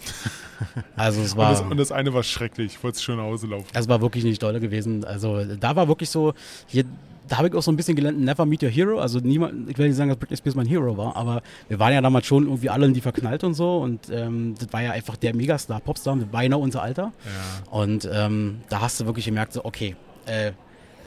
Also 0.97 1.21
es 1.23 1.33
Und 1.33 1.39
war, 1.39 1.51
das, 1.51 1.61
und 1.63 1.77
das 1.79 1.91
eine 1.93 2.15
war 2.15 2.23
schrecklich. 2.23 2.75
Ich 2.77 2.85
wollte 2.85 3.01
schon 3.01 3.17
nach 3.17 3.25
Hause 3.25 3.49
laufen. 3.49 3.67
es 3.75 3.89
war 3.89 4.01
wirklich 4.01 4.23
nicht 4.23 4.41
dolle 4.43 4.61
gewesen. 4.61 5.05
Also 5.05 5.45
da 5.57 5.75
war 5.75 5.89
wirklich 5.89 6.09
so, 6.11 6.33
hier, 6.67 6.85
da 7.29 7.39
habe 7.39 7.49
ich 7.49 7.55
auch 7.55 7.63
so 7.63 7.71
ein 7.73 7.77
bisschen 7.77 7.97
gelernt, 7.97 8.21
never 8.21 8.45
meet 8.45 8.63
your 8.63 8.71
hero. 8.71 8.99
Also 8.99 9.19
niemand, 9.19 9.71
ich 9.71 9.79
will 9.79 9.89
nicht 9.89 9.97
sagen, 9.97 10.11
dass 10.11 10.19
Britney 10.19 10.37
Spears 10.37 10.55
mein 10.55 10.67
Hero 10.67 10.97
war, 10.97 11.17
aber 11.17 11.43
wir 11.69 11.79
waren 11.79 11.93
ja 11.93 12.01
damals 12.01 12.27
schon 12.27 12.45
irgendwie 12.45 12.71
alle 12.71 12.87
in 12.87 12.95
die 12.95 13.01
verknallt 13.01 13.45
und 13.45 13.55
so 13.55 13.79
und 13.79 14.11
ähm, 14.11 14.55
das 14.59 14.73
war 14.73 14.83
ja 14.83 14.93
einfach 14.93 15.17
der 15.17 15.35
Megastar, 15.35 15.81
Popstar, 15.81 16.17
beinahe 16.17 16.59
unser 16.59 16.83
Alter. 16.83 17.13
Ja. 17.25 17.73
Und 17.73 18.09
ähm, 18.13 18.61
da 18.69 18.81
hast 18.81 19.01
du 19.01 19.07
wirklich 19.07 19.25
gemerkt, 19.25 19.53
so, 19.53 19.65
okay, 19.65 19.97
äh, 20.27 20.53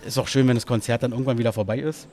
ist 0.05 0.17
auch 0.17 0.27
schön, 0.27 0.47
wenn 0.47 0.55
das 0.55 0.65
Konzert 0.65 1.03
dann 1.03 1.11
irgendwann 1.11 1.37
wieder 1.37 1.53
vorbei 1.53 1.79
ist. 1.79 2.07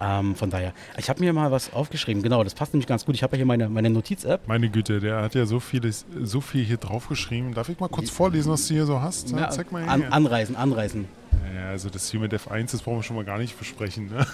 Ähm, 0.00 0.34
von 0.34 0.50
daher, 0.50 0.72
ich 0.98 1.08
habe 1.08 1.20
mir 1.20 1.32
mal 1.32 1.50
was 1.50 1.72
aufgeschrieben, 1.72 2.22
genau, 2.22 2.44
das 2.44 2.54
passt 2.54 2.74
nämlich 2.74 2.86
ganz 2.86 3.04
gut. 3.06 3.14
Ich 3.14 3.22
habe 3.22 3.34
ja 3.34 3.38
hier 3.38 3.46
meine, 3.46 3.68
meine 3.68 3.88
Notiz-App. 3.90 4.46
Meine 4.46 4.68
Güte, 4.68 5.00
der 5.00 5.22
hat 5.22 5.34
ja 5.34 5.46
so, 5.46 5.60
vieles, 5.60 6.04
so 6.22 6.40
viel 6.40 6.64
hier 6.64 6.76
draufgeschrieben. 6.76 7.54
Darf 7.54 7.68
ich 7.68 7.80
mal 7.80 7.88
kurz 7.88 8.10
vorlesen, 8.10 8.52
was 8.52 8.66
du 8.68 8.74
hier 8.74 8.86
so 8.86 9.00
hast? 9.00 9.30
Ja, 9.30 9.48
Zeig 9.50 9.72
mal 9.72 9.88
an, 9.88 10.02
her. 10.02 10.12
anreißen, 10.12 10.54
anreißen. 10.56 11.06
Ja, 11.54 11.68
also 11.70 11.88
das 11.88 12.12
Human 12.12 12.28
Dev 12.28 12.50
1, 12.50 12.72
das 12.72 12.82
brauchen 12.82 12.98
wir 12.98 13.02
schon 13.02 13.16
mal 13.16 13.24
gar 13.24 13.38
nicht 13.38 13.58
besprechen. 13.58 14.10
Ne? 14.10 14.26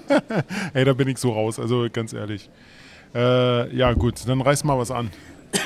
Ey, 0.74 0.84
da 0.84 0.92
bin 0.92 1.08
ich 1.08 1.18
so 1.18 1.32
raus, 1.32 1.58
also 1.58 1.86
ganz 1.92 2.12
ehrlich. 2.12 2.48
Äh, 3.14 3.74
ja, 3.76 3.92
gut, 3.92 4.28
dann 4.28 4.40
reiß 4.40 4.62
mal 4.64 4.78
was 4.78 4.90
an, 4.92 5.10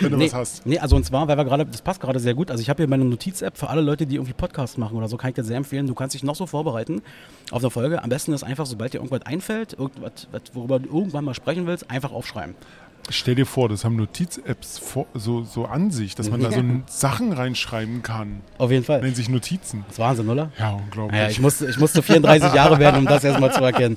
wenn 0.00 0.10
du 0.10 0.16
Nee, 0.16 0.26
was 0.26 0.34
hast. 0.34 0.66
nee, 0.66 0.78
also 0.78 0.96
und 0.96 1.04
zwar, 1.04 1.28
weil 1.28 1.36
wir 1.36 1.44
gerade, 1.44 1.66
das 1.66 1.82
passt 1.82 2.00
gerade 2.00 2.18
sehr 2.20 2.34
gut. 2.34 2.50
Also 2.50 2.60
ich 2.62 2.68
habe 2.70 2.82
hier 2.82 2.88
meine 2.88 3.04
Notiz-App 3.04 3.56
für 3.56 3.68
alle 3.68 3.80
Leute, 3.80 4.06
die 4.06 4.16
irgendwie 4.16 4.32
Podcasts 4.32 4.76
machen 4.78 4.96
oder 4.96 5.08
so, 5.08 5.16
kann 5.16 5.28
ich 5.30 5.34
dir 5.34 5.44
sehr 5.44 5.56
empfehlen. 5.56 5.86
Du 5.86 5.94
kannst 5.94 6.14
dich 6.14 6.22
noch 6.22 6.36
so 6.36 6.46
vorbereiten 6.46 7.02
auf 7.50 7.62
eine 7.62 7.70
Folge. 7.70 8.02
Am 8.02 8.08
besten 8.08 8.32
ist 8.32 8.42
einfach, 8.44 8.66
sobald 8.66 8.92
dir 8.94 8.98
irgendwas 8.98 9.22
einfällt, 9.26 9.74
irgendwas, 9.74 10.28
was- 10.32 10.42
worüber 10.54 10.78
du 10.78 10.86
irgendwann 10.88 11.24
mal 11.24 11.34
sprechen 11.34 11.66
willst, 11.66 11.90
einfach 11.90 12.12
aufschreiben. 12.12 12.54
Stell 13.10 13.34
dir 13.34 13.44
vor, 13.44 13.68
das 13.68 13.84
haben 13.84 13.96
Notiz-Apps 13.96 14.80
so, 15.12 15.42
so 15.44 15.66
an 15.66 15.90
sich, 15.90 16.14
dass 16.14 16.30
man 16.30 16.40
da 16.40 16.50
so 16.50 16.60
Ja. 16.60 16.64
Sachen 16.86 17.32
reinschreiben 17.32 18.02
kann. 18.02 18.40
Auf 18.56 18.70
jeden 18.70 18.82
Fall. 18.82 19.02
Nennt 19.02 19.14
sich 19.16 19.28
Notizen. 19.28 19.84
Das 19.88 19.96
ist 19.96 19.98
Wahnsinn, 19.98 20.26
oder? 20.30 20.50
Ja, 20.58 20.70
unglaublich. 20.70 21.12
Naja, 21.12 21.28
ich 21.28 21.38
musste, 21.38 21.66
ich 21.68 21.76
musste 21.78 22.02
34 22.02 22.54
Jahre 22.54 22.78
werden, 22.78 23.00
um 23.00 23.04
das 23.04 23.22
erstmal 23.22 23.52
zu 23.52 23.62
erkennen. 23.62 23.96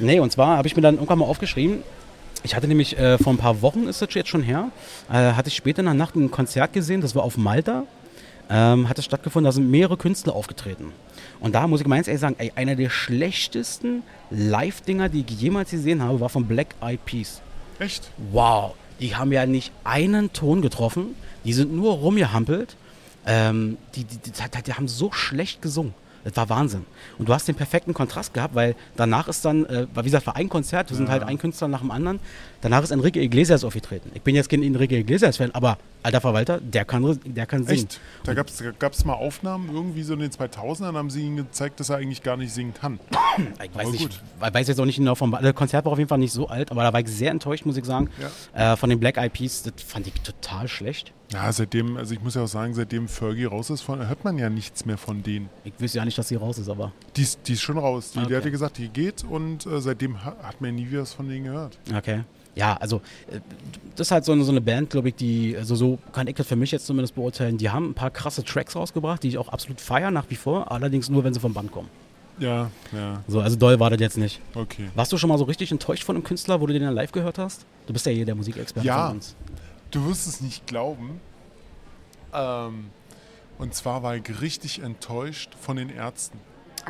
Nee, 0.00 0.18
und 0.18 0.32
zwar 0.32 0.56
habe 0.56 0.66
ich 0.66 0.74
mir 0.74 0.82
dann 0.82 0.96
irgendwann 0.96 1.20
mal 1.20 1.26
aufgeschrieben, 1.26 1.84
ich 2.42 2.54
hatte 2.54 2.68
nämlich 2.68 2.98
äh, 2.98 3.18
vor 3.18 3.32
ein 3.32 3.38
paar 3.38 3.62
Wochen, 3.62 3.88
ist 3.88 4.02
das 4.02 4.14
jetzt 4.14 4.28
schon 4.28 4.42
her, 4.42 4.70
äh, 5.10 5.32
hatte 5.32 5.48
ich 5.48 5.56
später 5.56 5.80
in 5.80 5.86
der 5.86 5.94
Nacht 5.94 6.14
ein 6.16 6.30
Konzert 6.30 6.72
gesehen, 6.72 7.00
das 7.00 7.14
war 7.14 7.22
auf 7.22 7.36
Malta, 7.36 7.84
ähm, 8.50 8.88
hat 8.88 8.98
es 8.98 9.04
stattgefunden, 9.04 9.44
da 9.44 9.52
sind 9.52 9.70
mehrere 9.70 9.96
Künstler 9.96 10.34
aufgetreten. 10.34 10.92
Und 11.40 11.54
da 11.54 11.66
muss 11.66 11.80
ich 11.80 11.86
meins 11.86 12.08
ehrlich 12.08 12.20
sagen, 12.20 12.36
ey, 12.38 12.52
einer 12.56 12.74
der 12.74 12.90
schlechtesten 12.90 14.02
Live-Dinger, 14.30 15.08
die 15.08 15.24
ich 15.26 15.40
jemals 15.40 15.70
gesehen 15.70 16.02
habe, 16.02 16.20
war 16.20 16.28
von 16.28 16.46
Black 16.46 16.74
Eyed 16.80 17.04
Peas. 17.04 17.40
Echt? 17.78 18.10
Wow, 18.32 18.74
die 19.00 19.14
haben 19.14 19.32
ja 19.32 19.46
nicht 19.46 19.72
einen 19.84 20.32
Ton 20.32 20.62
getroffen, 20.62 21.14
die 21.44 21.52
sind 21.52 21.72
nur 21.74 21.94
rumgehampelt. 21.94 22.76
Ähm, 23.26 23.76
die, 23.94 24.04
die, 24.04 24.16
die, 24.16 24.30
die, 24.32 24.62
die 24.62 24.72
haben 24.72 24.88
so 24.88 25.12
schlecht 25.12 25.60
gesungen. 25.60 25.92
Das 26.28 26.36
war 26.36 26.48
Wahnsinn. 26.50 26.84
Und 27.18 27.28
du 27.28 27.34
hast 27.34 27.48
den 27.48 27.54
perfekten 27.54 27.94
Kontrast 27.94 28.34
gehabt, 28.34 28.54
weil 28.54 28.76
danach 28.96 29.28
ist 29.28 29.44
dann, 29.44 29.64
äh, 29.66 29.86
wie 29.94 30.02
gesagt, 30.02 30.26
war 30.26 30.36
ein 30.36 30.48
Konzert, 30.48 30.90
wir 30.90 30.96
sind 30.96 31.08
halt 31.08 31.22
ein 31.22 31.38
Künstler 31.38 31.68
nach 31.68 31.80
dem 31.80 31.90
anderen. 31.90 32.20
Danach 32.60 32.82
ist 32.82 32.90
Enrique 32.90 33.20
Iglesias 33.20 33.62
aufgetreten. 33.62 34.10
Ich 34.14 34.22
bin 34.22 34.34
jetzt 34.34 34.48
kein 34.48 34.62
Enrique 34.62 34.98
Iglesias-Fan, 34.98 35.52
aber 35.52 35.78
alter 36.02 36.20
Verwalter, 36.20 36.60
der 36.60 36.84
kann, 36.84 37.18
der 37.24 37.46
kann 37.46 37.64
singen. 37.64 37.84
Echt? 37.84 38.00
Da 38.24 38.34
gab 38.34 38.92
es 38.92 39.04
mal 39.04 39.14
Aufnahmen, 39.14 39.70
irgendwie 39.72 40.02
so 40.02 40.14
in 40.14 40.20
den 40.20 40.30
2000ern 40.30 40.94
haben 40.94 41.10
sie 41.10 41.22
ihm 41.22 41.36
gezeigt, 41.36 41.78
dass 41.78 41.90
er 41.90 41.96
eigentlich 41.96 42.22
gar 42.22 42.36
nicht 42.36 42.52
singen 42.52 42.74
kann. 42.74 42.98
ich 43.64 43.74
weiß, 43.74 43.90
nicht, 43.90 44.22
weiß 44.40 44.68
jetzt 44.68 44.80
auch 44.80 44.84
nicht 44.84 44.96
genau 44.96 45.14
vom 45.14 45.36
das 45.40 45.54
Konzert 45.54 45.84
war 45.84 45.92
auf 45.92 45.98
jeden 45.98 46.08
Fall 46.08 46.18
nicht 46.18 46.32
so 46.32 46.48
alt, 46.48 46.70
aber 46.72 46.82
da 46.82 46.92
war 46.92 47.00
ich 47.00 47.08
sehr 47.08 47.30
enttäuscht, 47.30 47.64
muss 47.64 47.76
ich 47.76 47.84
sagen. 47.84 48.10
Ja. 48.54 48.72
Äh, 48.72 48.76
von 48.76 48.90
den 48.90 48.98
Black 48.98 49.18
Eyed 49.18 49.32
Peas, 49.32 49.62
das 49.62 49.74
fand 49.82 50.06
ich 50.06 50.14
total 50.14 50.66
schlecht. 50.66 51.12
Ja, 51.32 51.52
seitdem, 51.52 51.96
also 51.96 52.14
ich 52.14 52.22
muss 52.22 52.34
ja 52.34 52.42
auch 52.42 52.48
sagen, 52.48 52.74
seitdem 52.74 53.06
Fergie 53.06 53.44
raus 53.44 53.68
ist, 53.70 53.82
von, 53.82 54.06
hört 54.06 54.24
man 54.24 54.38
ja 54.38 54.48
nichts 54.48 54.86
mehr 54.86 54.96
von 54.96 55.22
denen. 55.22 55.50
Ich 55.64 55.74
wüsste 55.78 55.98
ja 55.98 56.04
nicht, 56.04 56.16
dass 56.16 56.28
sie 56.28 56.36
raus 56.36 56.58
ist, 56.58 56.70
aber. 56.70 56.92
Die, 57.16 57.22
ist, 57.22 57.40
die 57.46 57.52
ist 57.52 57.60
schon 57.60 57.76
raus. 57.76 58.12
Die, 58.12 58.18
okay. 58.18 58.28
die 58.28 58.36
hatte 58.36 58.50
gesagt, 58.50 58.78
die 58.78 58.88
geht 58.88 59.24
und 59.24 59.66
äh, 59.66 59.80
seitdem 59.80 60.24
hat, 60.24 60.42
hat 60.42 60.60
man 60.60 60.74
nie 60.74 60.88
wieder 60.88 61.02
was 61.02 61.12
von 61.12 61.28
denen 61.28 61.44
gehört. 61.44 61.78
Okay. 61.94 62.24
Ja, 62.58 62.76
also 62.76 62.96
äh, 63.30 63.40
das 63.94 64.08
ist 64.08 64.10
halt 64.10 64.24
so 64.24 64.32
eine, 64.32 64.44
so 64.44 64.50
eine 64.50 64.60
Band, 64.60 64.90
glaube 64.90 65.08
ich, 65.08 65.14
die, 65.14 65.56
also 65.56 65.74
so 65.74 65.98
kann 66.12 66.26
ich 66.26 66.34
das 66.34 66.46
für 66.46 66.56
mich 66.56 66.70
jetzt 66.72 66.86
zumindest 66.86 67.14
beurteilen, 67.14 67.56
die 67.56 67.70
haben 67.70 67.90
ein 67.90 67.94
paar 67.94 68.10
krasse 68.10 68.44
Tracks 68.44 68.76
rausgebracht, 68.76 69.22
die 69.22 69.28
ich 69.28 69.38
auch 69.38 69.48
absolut 69.48 69.80
feiere 69.80 70.10
nach 70.10 70.26
wie 70.28 70.36
vor, 70.36 70.70
allerdings 70.70 71.08
nur, 71.08 71.24
wenn 71.24 71.32
sie 71.34 71.40
vom 71.40 71.54
Band 71.54 71.72
kommen. 71.72 71.88
Ja, 72.38 72.70
ja. 72.92 73.22
So, 73.26 73.40
also 73.40 73.56
doll 73.56 73.80
war 73.80 73.90
das 73.90 74.00
jetzt 74.00 74.16
nicht. 74.16 74.40
Okay. 74.54 74.88
Warst 74.94 75.12
du 75.12 75.18
schon 75.18 75.28
mal 75.28 75.38
so 75.38 75.44
richtig 75.44 75.72
enttäuscht 75.72 76.04
von 76.04 76.16
einem 76.16 76.24
Künstler, 76.24 76.60
wo 76.60 76.66
du 76.66 76.72
den 76.72 76.82
dann 76.82 76.94
live 76.94 77.12
gehört 77.12 77.38
hast? 77.38 77.64
Du 77.86 77.92
bist 77.92 78.06
ja 78.06 78.12
hier 78.12 78.24
der 78.24 78.34
Musikexperte 78.34 78.86
ja, 78.86 79.08
von 79.08 79.16
uns. 79.16 79.34
Du 79.90 80.04
wirst 80.06 80.26
es 80.26 80.40
nicht 80.40 80.66
glauben. 80.66 81.20
Ähm, 82.32 82.90
und 83.58 83.74
zwar 83.74 84.02
war 84.02 84.14
ich 84.14 84.40
richtig 84.40 84.80
enttäuscht 84.80 85.50
von 85.60 85.76
den 85.76 85.90
Ärzten. 85.90 86.38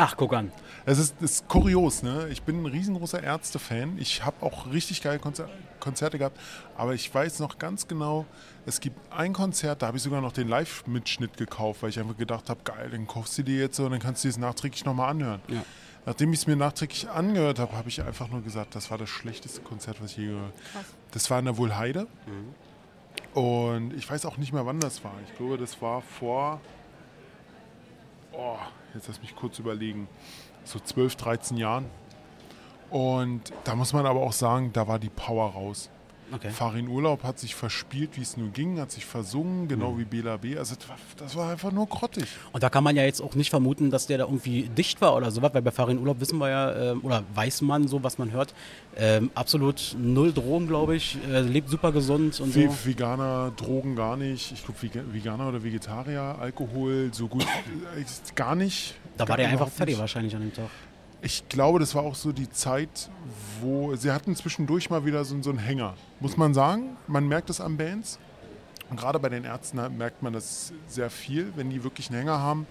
Ach, 0.01 0.17
guck 0.17 0.33
an. 0.33 0.53
Es 0.87 0.99
ist, 0.99 1.21
ist 1.21 1.49
kurios, 1.49 2.05
ne? 2.05 2.29
Ich 2.31 2.43
bin 2.43 2.63
ein 2.63 2.67
riesengroßer 2.67 3.23
Ärzte-Fan. 3.23 3.99
Ich 3.99 4.25
habe 4.25 4.47
auch 4.47 4.73
richtig 4.73 5.03
geile 5.03 5.19
Konzer 5.19 5.49
Konzerte 5.81 6.19
gehabt. 6.19 6.39
Aber 6.77 6.95
ich 6.95 7.13
weiß 7.13 7.41
noch 7.41 7.59
ganz 7.59 7.89
genau, 7.89 8.27
es 8.67 8.81
gibt 8.81 8.97
ein 9.13 9.33
Konzert, 9.33 9.83
da 9.83 9.89
habe 9.89 9.97
ich 9.97 10.03
sogar 10.03 10.21
noch 10.21 10.33
den 10.33 10.49
Live-Mitschnitt 10.49 11.37
gekauft, 11.37 11.83
weil 11.83 11.91
ich 11.91 11.99
einfach 11.99 12.17
gedacht 12.17 12.49
habe, 12.49 12.61
geil, 12.65 12.91
dann 12.91 13.07
kaufst 13.07 13.39
du 13.39 13.43
dir 13.43 13.59
jetzt 13.59 13.79
und 13.81 13.91
dann 13.91 14.01
kannst 14.01 14.25
du 14.25 14.29
es 14.29 14.39
nachträglich 14.39 14.85
nochmal 14.85 15.11
anhören. 15.11 15.41
Ja. 15.49 15.65
Nachdem 16.07 16.33
ich 16.33 16.41
es 16.41 16.47
mir 16.47 16.57
nachträglich 16.57 17.09
angehört 17.09 17.59
habe, 17.59 17.77
habe 17.77 17.89
ich 17.89 18.03
einfach 18.03 18.29
nur 18.29 18.43
gesagt, 18.43 18.75
das 18.75 18.91
war 18.91 18.99
das 18.99 19.09
schlechteste 19.09 19.61
Konzert, 19.61 20.01
was 20.01 20.13
ich 20.13 20.19
je 20.19 20.27
gehört 20.27 20.53
habe. 20.75 20.85
Das 21.11 21.31
war 21.31 21.39
in 21.39 21.47
der 21.47 21.57
Wohlheide. 21.57 22.07
Mhm. 22.27 23.41
Und 23.41 23.95
ich 23.95 24.09
weiß 24.09 24.25
auch 24.27 24.37
nicht 24.37 24.53
mehr, 24.53 24.65
wann 24.65 24.81
das 24.81 25.05
war. 25.05 25.13
Ich 25.27 25.37
glaube, 25.37 25.59
das 25.59 25.81
war 25.83 26.03
vor. 26.03 26.61
Oh, 28.41 28.57
jetzt 28.95 29.09
lass 29.09 29.21
mich 29.21 29.35
kurz 29.35 29.59
überlegen, 29.59 30.07
so 30.63 30.79
12, 30.79 31.17
13 31.17 31.57
Jahren. 31.57 31.87
Und 32.89 33.53
da 33.65 33.75
muss 33.75 33.93
man 33.93 34.07
aber 34.07 34.21
auch 34.21 34.33
sagen, 34.33 34.73
da 34.73 34.87
war 34.87 35.01
die 35.01 35.09
Power 35.09 35.51
raus. 35.51 35.91
Okay. 36.33 36.51
Farin 36.51 36.89
Urlaub 36.89 37.23
hat 37.23 37.39
sich 37.39 37.55
verspielt, 37.55 38.11
wie 38.17 38.23
es 38.23 38.37
nur 38.37 38.49
ging, 38.51 38.79
hat 38.79 38.91
sich 38.91 39.07
versungen, 39.07 39.69
genau 39.69 39.93
mhm. 39.93 39.99
wie 40.01 40.05
Bela 40.05 40.37
B. 40.37 40.57
Also 40.59 40.75
das 41.17 41.37
war, 41.37 41.51
einfach 41.51 41.73
nur 41.73 41.87
grottig. 41.87 42.27
Und 42.53 42.63
da 42.63 42.69
kann 42.69 42.85
man 42.85 42.97
ja 42.97 43.05
jetzt 43.05 43.21
auch 43.21 43.35
nicht 43.35 43.51
vermuten, 43.51 43.91
dass 43.91 44.07
der 44.07 44.19
da 44.19 44.25
irgendwie 44.25 44.65
dicht 44.69 45.01
war 45.01 45.17
oder 45.17 45.31
sowas, 45.31 45.55
weil 45.55 45.63
bei 45.63 45.71
Farin 45.71 45.99
Urlaub 45.99 46.21
wissen 46.21 46.39
wir 46.39 46.51
ja, 46.51 46.93
äh, 46.93 46.95
oder 46.97 47.25
weiß 47.35 47.63
man 47.63 47.89
so, 47.89 48.03
was 48.03 48.19
man 48.19 48.33
hört, 48.33 48.55
ähm, 48.97 49.31
absolut 49.35 49.97
null 49.99 50.33
Drogen, 50.33 50.67
glaube 50.67 50.97
ich, 50.97 51.19
äh, 51.31 51.41
lebt 51.41 51.71
super 51.71 51.93
gesund 51.93 52.41
und 52.41 52.53
v 52.53 52.61
so. 52.71 52.87
Veganer, 52.87 53.53
Drogen 53.57 53.97
gar 53.97 54.17
nicht. 54.17 54.53
Ich 54.53 54.65
glaube, 54.65 55.13
Veganer 55.13 55.49
oder 55.49 55.63
Vegetarier, 55.63 56.37
Alkohol 56.39 57.11
so 57.13 57.29
gut 57.29 57.43
äh, 57.97 58.05
gar 58.35 58.55
nicht. 58.55 58.95
Da 59.17 59.29
war 59.29 59.37
der 59.37 59.49
einfach 59.49 59.69
fertig 59.69 59.99
wahrscheinlich 59.99 60.35
an 60.35 60.43
dem 60.43 60.53
Tag. 60.53 60.69
Ich 61.21 61.49
glaube, 61.49 61.81
das 61.81 61.95
war 61.95 62.03
auch 62.03 62.15
so 62.15 62.31
die 62.31 62.49
Zeit, 62.49 63.11
wo 63.61 63.97
sie 63.97 64.13
hatten 64.13 64.37
zwischendurch 64.37 64.89
mal 64.89 65.05
wieder 65.05 65.25
so, 65.25 65.41
so 65.43 65.51
einen 65.51 65.59
Hänger. 65.59 65.95
Muss 66.21 66.37
man 66.37 66.55
sagen, 66.55 66.97
man 67.09 67.27
merkt 67.27 67.51
es 67.51 67.61
an 67.61 67.77
Bands. 67.77 68.19
Und 68.89 68.99
gerade 68.99 69.19
bei 69.19 69.29
den 69.29 69.45
Ärzten 69.45 69.81
merkt 69.99 70.23
man 70.23 70.33
das 70.33 70.73
sehr 70.87 71.11
viel, 71.11 71.53
wenn 71.57 71.71
die 71.71 71.83
wirklich 71.83 72.09
einen 72.09 72.21
Hänger 72.21 72.39
haben. 72.39 72.67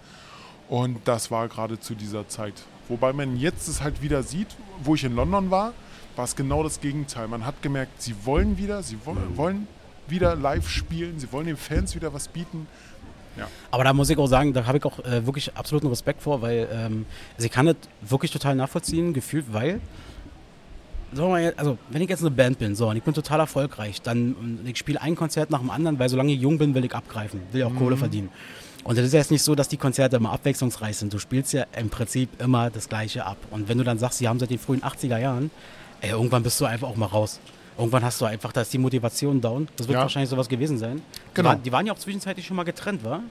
Und 0.69 1.07
das 1.07 1.29
war 1.29 1.47
gerade 1.47 1.79
zu 1.79 1.93
dieser 1.93 2.27
Zeit. 2.27 2.53
Wobei 2.88 3.13
man 3.13 3.38
jetzt 3.38 3.67
es 3.67 3.81
halt 3.81 4.01
wieder 4.01 4.23
sieht, 4.23 4.55
wo 4.81 4.95
ich 4.95 5.03
in 5.03 5.15
London 5.15 5.51
war, 5.51 5.73
war 6.15 6.25
es 6.25 6.36
genau 6.36 6.63
das 6.63 6.79
Gegenteil. 6.79 7.27
Man 7.27 7.45
hat 7.45 7.62
gemerkt, 7.62 8.01
sie 8.01 8.15
wollen 8.25 8.57
wieder, 8.57 8.81
sie 8.81 8.97
wollen 9.36 9.67
wieder 10.07 10.36
live 10.36 10.69
spielen, 10.69 11.19
sie 11.19 11.31
wollen 11.31 11.47
den 11.47 11.57
Fans 11.57 11.95
wieder 11.95 12.13
was 12.13 12.29
bieten. 12.29 12.67
Ja. 13.38 13.47
Aber 13.71 13.84
da 13.84 13.93
muss 13.93 14.10
ich 14.10 14.17
auch 14.17 14.28
sagen, 14.28 14.54
da 14.54 14.65
habe 14.65 14.78
ich 14.78 14.86
auch 14.86 15.00
äh, 15.00 15.26
wirklich 15.26 15.56
absoluten 15.56 15.88
Respekt 15.88 16.21
vor, 16.21 16.41
weil 16.41 16.67
ähm, 16.71 17.06
also 17.36 17.45
ich 17.45 17.52
kann 17.52 17.65
das 17.65 17.76
wirklich 18.02 18.32
total 18.32 18.56
nachvollziehen, 18.56 19.13
gefühlt, 19.13 19.45
weil 19.54 19.80
jetzt, 21.13 21.60
also 21.60 21.78
wenn 21.89 22.02
ich 22.02 22.10
jetzt 22.10 22.21
eine 22.21 22.32
Band 22.32 22.60
bin, 22.60 22.76
so 22.76 22.89
und 22.89 22.97
ich 22.97 23.04
bin 23.04 23.13
total 23.13 23.39
erfolgreich, 23.39 24.02
dann 24.02 24.60
ich 24.65 24.78
spiele 24.78 25.02
ein 25.02 25.15
Konzert 25.15 25.50
nach 25.50 25.60
dem 25.60 25.69
anderen, 25.69 26.00
weil 26.00 26.10
solange 26.10 26.34
ich 26.34 26.41
jung 26.41 26.58
bin, 26.58 26.73
will 26.73 26.84
ich 26.84 26.93
abgreifen, 26.93 27.41
will 27.52 27.63
auch 27.63 27.71
mhm. 27.71 27.78
Kohle 27.78 27.97
verdienen. 27.97 28.30
Und 28.84 28.97
es 28.97 29.06
ist 29.06 29.13
jetzt 29.13 29.32
nicht 29.32 29.43
so, 29.43 29.54
dass 29.54 29.67
die 29.67 29.76
Konzerte 29.76 30.15
immer 30.15 30.32
abwechslungsreich 30.32 30.95
sind. 30.95 31.13
Du 31.13 31.19
spielst 31.19 31.52
ja 31.52 31.65
im 31.78 31.89
Prinzip 31.89 32.41
immer 32.41 32.69
das 32.69 32.88
Gleiche 32.88 33.26
ab. 33.26 33.38
Und 33.52 33.67
wenn 33.67 33.78
du 33.78 33.84
dann 33.84 34.00
sagst, 34.00 34.19
sie 34.19 34.30
haben 34.30 34.39
seit 34.39 34.50
den 34.50 34.60
frühen 34.60 34.82
80er 34.82 35.17
Jahren, 35.17 35.52
ey, 36.00 36.12
irgendwann 36.12 36.41
bist 36.41 36.62
du 36.62 36.65
einfach 36.65 36.88
auch 36.88 36.95
mal 36.95 37.08
raus. 37.08 37.41
Irgendwann 37.77 38.03
hast 38.03 38.19
du 38.19 38.25
einfach, 38.25 38.51
da 38.51 38.61
ist 38.61 38.73
die 38.73 38.77
Motivation 38.77 39.39
down. 39.39 39.67
Das 39.75 39.87
wird 39.87 39.95
ja. 39.95 40.01
wahrscheinlich 40.01 40.29
sowas 40.29 40.49
gewesen 40.49 40.77
sein. 40.77 41.01
Genau. 41.33 41.49
Die, 41.49 41.55
waren, 41.55 41.63
die 41.63 41.71
waren 41.71 41.85
ja 41.85 41.93
auch 41.93 41.99
zwischenzeitlich 41.99 42.45
schon 42.45 42.55
mal 42.55 42.63
getrennt, 42.63 43.03
war? 43.03 43.21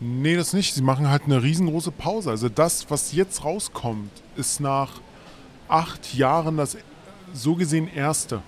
Nee, 0.00 0.36
das 0.36 0.52
nicht. 0.52 0.74
Sie 0.74 0.82
machen 0.82 1.08
halt 1.08 1.22
eine 1.24 1.42
riesengroße 1.42 1.92
Pause. 1.92 2.30
Also 2.30 2.48
das, 2.48 2.90
was 2.90 3.12
jetzt 3.12 3.44
rauskommt, 3.44 4.10
ist 4.36 4.60
nach 4.60 5.00
acht 5.68 6.14
Jahren 6.14 6.56
das 6.56 6.76
so 7.32 7.54
gesehen 7.54 7.88
erste. 7.94 8.42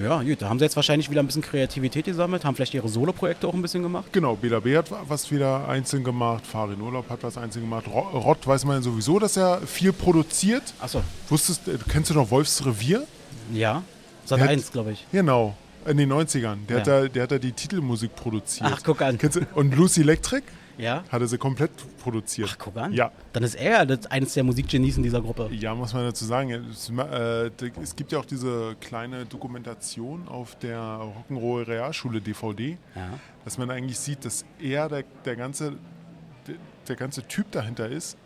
Ja, 0.00 0.22
gut, 0.22 0.40
da 0.40 0.48
haben 0.48 0.58
sie 0.58 0.64
jetzt 0.64 0.76
wahrscheinlich 0.76 1.10
wieder 1.10 1.20
ein 1.20 1.26
bisschen 1.26 1.42
Kreativität 1.42 2.04
gesammelt, 2.04 2.44
haben 2.44 2.54
vielleicht 2.54 2.74
ihre 2.74 2.88
Solo-Projekte 2.88 3.48
auch 3.48 3.54
ein 3.54 3.62
bisschen 3.62 3.82
gemacht. 3.82 4.12
Genau, 4.12 4.36
Bela 4.36 4.60
B 4.60 4.76
hat 4.76 4.86
was 5.08 5.30
wieder 5.32 5.68
einzeln 5.68 6.04
gemacht, 6.04 6.46
Farin 6.46 6.80
Urlaub 6.80 7.10
hat 7.10 7.24
was 7.24 7.36
einzeln 7.36 7.62
gemacht. 7.62 7.86
Rott 7.88 8.46
weiß 8.46 8.64
man 8.66 8.82
sowieso, 8.82 9.18
dass 9.18 9.36
er 9.36 9.60
viel 9.62 9.92
produziert. 9.92 10.62
Achso. 10.78 11.02
Wusstest, 11.28 11.66
äh, 11.66 11.76
kennst 11.88 12.10
du 12.10 12.14
noch 12.14 12.30
Wolfs 12.30 12.64
Revier? 12.64 13.04
Ja, 13.52 13.82
Sat 14.24 14.40
1, 14.40 14.70
glaube 14.70 14.92
ich. 14.92 15.06
Genau, 15.10 15.56
in 15.86 15.96
den 15.96 16.12
90ern. 16.12 16.66
Der, 16.68 16.76
ja. 16.76 16.80
hat 16.80 16.86
da, 16.86 17.08
der 17.08 17.22
hat 17.24 17.32
da 17.32 17.38
die 17.38 17.52
Titelmusik 17.52 18.14
produziert. 18.14 18.70
Ach, 18.72 18.80
guck 18.84 19.02
an. 19.02 19.18
Du, 19.18 19.28
und 19.54 19.74
Lucy 19.74 20.02
Electric? 20.02 20.44
Ja. 20.78 21.04
Hat 21.10 21.20
er 21.20 21.26
sie 21.26 21.36
komplett 21.36 21.72
produziert. 21.98 22.48
Ach, 22.52 22.56
guck 22.58 22.76
an. 22.76 22.92
Ja. 22.92 23.10
Dann 23.32 23.42
ist 23.42 23.56
er 23.56 23.84
das 23.84 24.06
eines 24.06 24.32
der 24.34 24.44
Musikgenies 24.44 24.96
in 24.96 25.02
dieser 25.02 25.20
Gruppe. 25.20 25.50
Ja, 25.52 25.74
muss 25.74 25.92
man 25.92 26.04
dazu 26.04 26.24
sagen. 26.24 26.50
Es, 26.70 26.90
äh, 26.90 27.50
es 27.82 27.96
gibt 27.96 28.12
ja 28.12 28.18
auch 28.18 28.24
diese 28.24 28.76
kleine 28.80 29.26
Dokumentation 29.26 30.28
auf 30.28 30.56
der 30.56 30.78
Rock'n'Roll 30.78 31.66
Realschule 31.66 32.20
DVD, 32.20 32.78
ja. 32.94 33.08
dass 33.44 33.58
man 33.58 33.70
eigentlich 33.70 33.98
sieht, 33.98 34.24
dass 34.24 34.44
er 34.60 34.88
der, 34.88 35.04
der, 35.24 35.36
ganze, 35.36 35.72
der, 36.46 36.54
der 36.88 36.96
ganze 36.96 37.26
Typ 37.26 37.50
dahinter 37.50 37.88
ist 37.88 38.16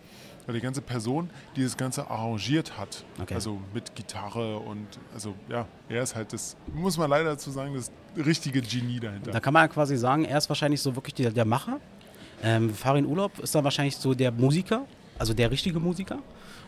weil 0.47 0.55
die 0.55 0.61
ganze 0.61 0.83
Person, 0.83 1.31
die 1.57 1.63
das 1.63 1.77
Ganze 1.77 2.11
arrangiert 2.11 2.79
hat, 2.79 3.05
okay. 3.21 3.35
also 3.35 3.61
mit 3.73 3.95
Gitarre 3.95 4.59
und 4.59 4.87
also 5.15 5.35
ja, 5.49 5.67
er 5.89 6.03
ist 6.03 6.15
halt 6.15 6.33
das, 6.33 6.57
muss 6.73 6.99
man 6.99 7.11
leider 7.11 7.31
dazu 7.31 7.51
sagen, 7.51 7.75
das 7.75 7.91
richtige 8.17 8.61
Genie 8.61 9.01
dahinter. 9.01 9.31
Da 9.31 9.41
kann 9.41 9.55
man 9.55 9.69
quasi 9.69 9.97
sagen, 9.97 10.25
er 10.25 10.39
ist 10.39 10.49
wahrscheinlich 10.49 10.81
so 10.81 10.95
wirklich 10.95 11.15
der, 11.15 11.31
der 11.31 11.45
Macher 11.45 11.81
ähm, 12.45 12.75
Farin 12.75 13.07
Urlaub 13.07 13.39
ist 13.39 13.55
dann 13.55 13.65
wahrscheinlich 13.65 13.97
so 13.97 14.13
der 14.13 14.31
Musiker, 14.31 14.85
also 15.19 15.33
der 15.33 15.51
richtige 15.51 15.81
Musiker. 15.81 16.19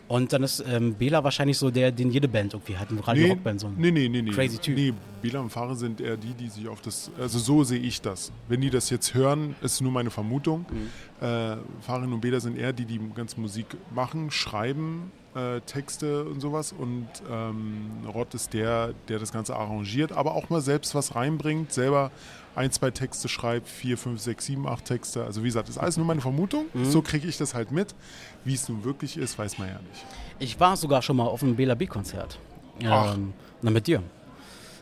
Und 0.07 0.31
dann 0.31 0.43
ist 0.43 0.63
ähm, 0.67 0.93
Bela 0.93 1.23
wahrscheinlich 1.23 1.57
so 1.57 1.69
der, 1.69 1.91
den 1.91 2.11
jede 2.11 2.27
Band 2.27 2.53
irgendwie 2.53 2.77
hat, 2.77 2.89
eine 2.89 3.05
Radio-Rockband. 3.05 3.59
So 3.59 3.69
nee, 3.69 3.91
nee, 3.91 4.07
nee, 4.07 4.21
nee. 4.21 4.31
Crazy 4.31 4.57
Typ. 4.57 4.75
Nee, 4.75 4.93
Bela 5.21 5.41
und 5.41 5.49
Farin 5.49 5.75
sind 5.75 5.99
eher 5.99 6.15
die, 6.15 6.33
die 6.33 6.47
sich 6.47 6.67
auf 6.67 6.81
das, 6.81 7.11
also 7.19 7.39
so 7.39 7.63
sehe 7.63 7.79
ich 7.79 8.01
das. 8.01 8.31
Wenn 8.47 8.61
die 8.61 8.69
das 8.69 8.89
jetzt 8.89 9.13
hören, 9.13 9.55
ist 9.61 9.81
nur 9.81 9.91
meine 9.91 10.09
Vermutung. 10.09 10.65
Mhm. 10.69 11.27
Äh, 11.27 11.57
Farin 11.81 12.13
und 12.13 12.21
Bela 12.21 12.39
sind 12.39 12.57
eher 12.57 12.71
die, 12.71 12.85
die 12.85 13.01
ganze 13.13 13.39
Musik 13.39 13.65
machen, 13.93 14.31
schreiben, 14.31 15.11
äh, 15.35 15.59
Texte 15.61 16.23
und 16.23 16.39
sowas. 16.39 16.71
Und 16.71 17.07
ähm, 17.29 17.91
Rott 18.07 18.33
ist 18.33 18.53
der, 18.53 18.93
der 19.09 19.19
das 19.19 19.33
Ganze 19.33 19.55
arrangiert, 19.57 20.13
aber 20.13 20.35
auch 20.35 20.49
mal 20.49 20.61
selbst 20.61 20.95
was 20.95 21.15
reinbringt, 21.15 21.73
selber 21.73 22.11
ein, 22.57 22.71
zwei 22.71 22.91
Texte 22.91 23.29
schreibt, 23.29 23.67
vier, 23.67 23.97
fünf, 23.97 24.19
sechs, 24.19 24.45
sieben, 24.45 24.67
acht 24.67 24.85
Texte. 24.85 25.23
Also 25.23 25.43
wie 25.43 25.47
gesagt, 25.47 25.69
das 25.69 25.75
ist 25.75 25.81
alles 25.81 25.97
nur 25.97 26.05
meine 26.05 26.21
Vermutung. 26.21 26.65
Mhm. 26.73 26.85
So 26.85 27.01
kriege 27.01 27.27
ich 27.27 27.37
das 27.37 27.53
halt 27.53 27.71
mit. 27.71 27.95
Wie 28.43 28.55
es 28.55 28.67
nun 28.67 28.83
wirklich 28.83 29.17
ist, 29.17 29.37
weiß 29.37 29.57
man 29.59 29.67
ja 29.69 29.75
nicht. 29.75 30.05
Ich 30.39 30.59
war 30.59 30.75
sogar 30.75 31.01
schon 31.01 31.17
mal 31.17 31.25
auf 31.25 31.43
einem 31.43 31.55
Bela 31.55 31.75
B-Konzert. 31.75 32.39
Ähm, 32.79 33.33
na, 33.61 33.71
mit 33.71 33.87
dir. 33.87 34.03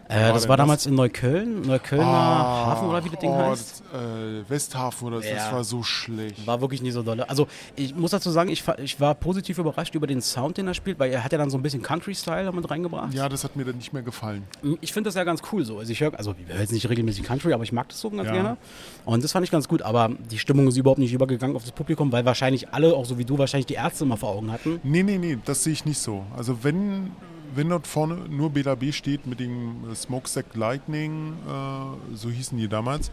Äh, 0.08 0.32
das 0.34 0.48
war 0.48 0.56
das? 0.56 0.64
damals 0.64 0.86
in 0.86 0.94
Neukölln, 0.94 1.62
Neuköllner 1.64 2.06
Ah, 2.06 2.66
Hafen 2.68 2.90
oder 2.90 3.04
wie 3.04 3.10
das 3.10 3.20
Ding 3.20 3.30
oh, 3.32 3.38
heißt. 3.38 3.84
Das, 3.92 4.02
äh, 4.02 4.50
Westhafen 4.50 5.08
oder 5.08 5.22
so, 5.22 5.30
das 5.30 5.46
Ja. 5.48 5.52
war 5.52 5.64
so 5.64 5.82
schlecht. 5.82 6.46
War 6.46 6.62
wirklich 6.62 6.82
nie 6.84 6.92
so 6.92 7.02
dolle. 7.02 7.28
Also 7.28 7.48
ich 7.76 7.96
muss 7.96 8.12
dazu 8.12 8.30
sagen, 8.30 8.50
ich, 8.50 8.64
ich 8.84 9.00
war 9.00 9.16
positiv 9.16 9.58
überrascht 9.58 9.96
über 9.96 10.06
den 10.06 10.22
Sound, 10.22 10.58
den 10.58 10.68
er 10.68 10.76
spielt, 10.76 11.00
weil 11.00 11.12
er 11.12 11.24
hat 11.24 11.32
ja 11.32 11.38
dann 11.40 11.50
so 11.50 11.58
ein 11.58 11.64
bisschen 11.64 11.82
Country-Style 11.82 12.52
mit 12.52 12.70
reingebracht. 12.70 13.14
Ja, 13.16 13.28
das 13.30 13.44
hat 13.44 13.56
mir 13.56 13.66
dann 13.66 13.78
nicht 13.78 13.94
mehr 13.94 14.04
gefallen. 14.04 14.44
Ich 14.82 14.94
finde 14.94 15.08
das 15.08 15.16
ja 15.16 15.24
ganz 15.24 15.42
cool 15.52 15.66
so. 15.66 15.80
Also 15.80 15.92
ich 15.92 16.00
höre, 16.02 16.16
also 16.18 16.36
ich 16.40 16.54
höre 16.54 16.62
jetzt 16.62 16.72
nicht 16.72 16.88
regelmäßig 16.88 17.24
Country, 17.24 17.54
aber 17.54 17.64
ich 17.64 17.72
mag 17.72 17.90
das 17.90 18.00
so 18.00 18.12
ganz 18.12 18.28
Ja. 18.28 18.34
gerne. 18.34 18.58
Und 19.06 19.24
das 19.24 19.32
fand 19.32 19.44
ich 19.44 19.52
ganz 19.52 19.68
gut. 19.68 19.82
Aber 19.82 20.12
die 20.32 20.38
Stimmung 20.38 20.68
ist 20.68 20.78
überhaupt 20.78 21.00
nicht 21.00 21.14
übergegangen 21.14 21.56
auf 21.56 21.64
das 21.64 21.72
Publikum, 21.72 22.12
weil 22.12 22.26
wahrscheinlich 22.26 22.70
alle, 22.74 22.94
auch 22.96 23.06
so 23.06 23.18
wie 23.18 23.26
du, 23.26 23.40
wahrscheinlich 23.40 23.66
die 23.66 23.74
Ärzte 23.76 24.04
immer 24.04 24.18
vor 24.18 24.30
Augen 24.30 24.52
hatten. 24.52 24.80
Nee, 24.84 25.02
nee, 25.04 25.18
nee, 25.18 25.38
das 25.46 25.64
sehe 25.64 25.74
ich 25.74 25.84
nicht 25.86 25.98
so. 26.00 26.24
Also 26.38 26.64
wenn, 26.64 27.12
wenn 27.56 27.70
dort 27.70 27.88
vorne 27.88 28.16
nur 28.30 28.50
BLAB 28.50 28.94
steht 28.94 29.26
mit 29.26 29.40
dem 29.40 29.96
Smokestack 29.96 30.56
Lightning, 30.56 31.34
äh, 31.48 32.16
so 32.16 32.30
hießen 32.30 32.58
die 32.58 32.68
damals, 32.68 33.12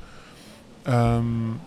ähm, 0.87 1.61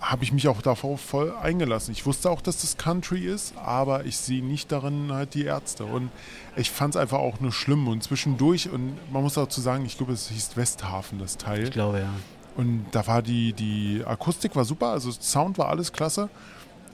habe 0.00 0.22
ich 0.22 0.32
mich 0.32 0.46
auch 0.48 0.62
darauf 0.62 1.00
voll 1.00 1.34
eingelassen. 1.42 1.92
Ich 1.92 2.06
wusste 2.06 2.30
auch, 2.30 2.40
dass 2.40 2.60
das 2.60 2.76
Country 2.76 3.26
ist, 3.26 3.56
aber 3.56 4.04
ich 4.04 4.16
sehe 4.16 4.44
nicht 4.44 4.70
darin 4.70 5.12
halt 5.12 5.34
die 5.34 5.44
Ärzte. 5.44 5.84
Und 5.84 6.10
ich 6.56 6.70
fand 6.70 6.94
es 6.94 7.00
einfach 7.00 7.18
auch 7.18 7.40
nur 7.40 7.52
schlimm. 7.52 7.88
Und 7.88 8.02
zwischendurch, 8.02 8.70
und 8.70 8.96
man 9.12 9.22
muss 9.22 9.34
dazu 9.34 9.60
sagen, 9.60 9.84
ich 9.86 9.96
glaube, 9.96 10.12
es 10.12 10.28
hieß 10.28 10.56
Westhafen, 10.56 11.18
das 11.18 11.36
Teil. 11.36 11.64
Ich 11.64 11.70
glaube, 11.72 12.00
ja. 12.00 12.10
Und 12.56 12.86
da 12.92 13.06
war 13.06 13.22
die, 13.22 13.52
die 13.52 14.02
Akustik 14.04 14.56
war 14.56 14.64
super, 14.64 14.88
also 14.88 15.12
Sound 15.12 15.58
war 15.58 15.68
alles 15.68 15.92
klasse, 15.92 16.28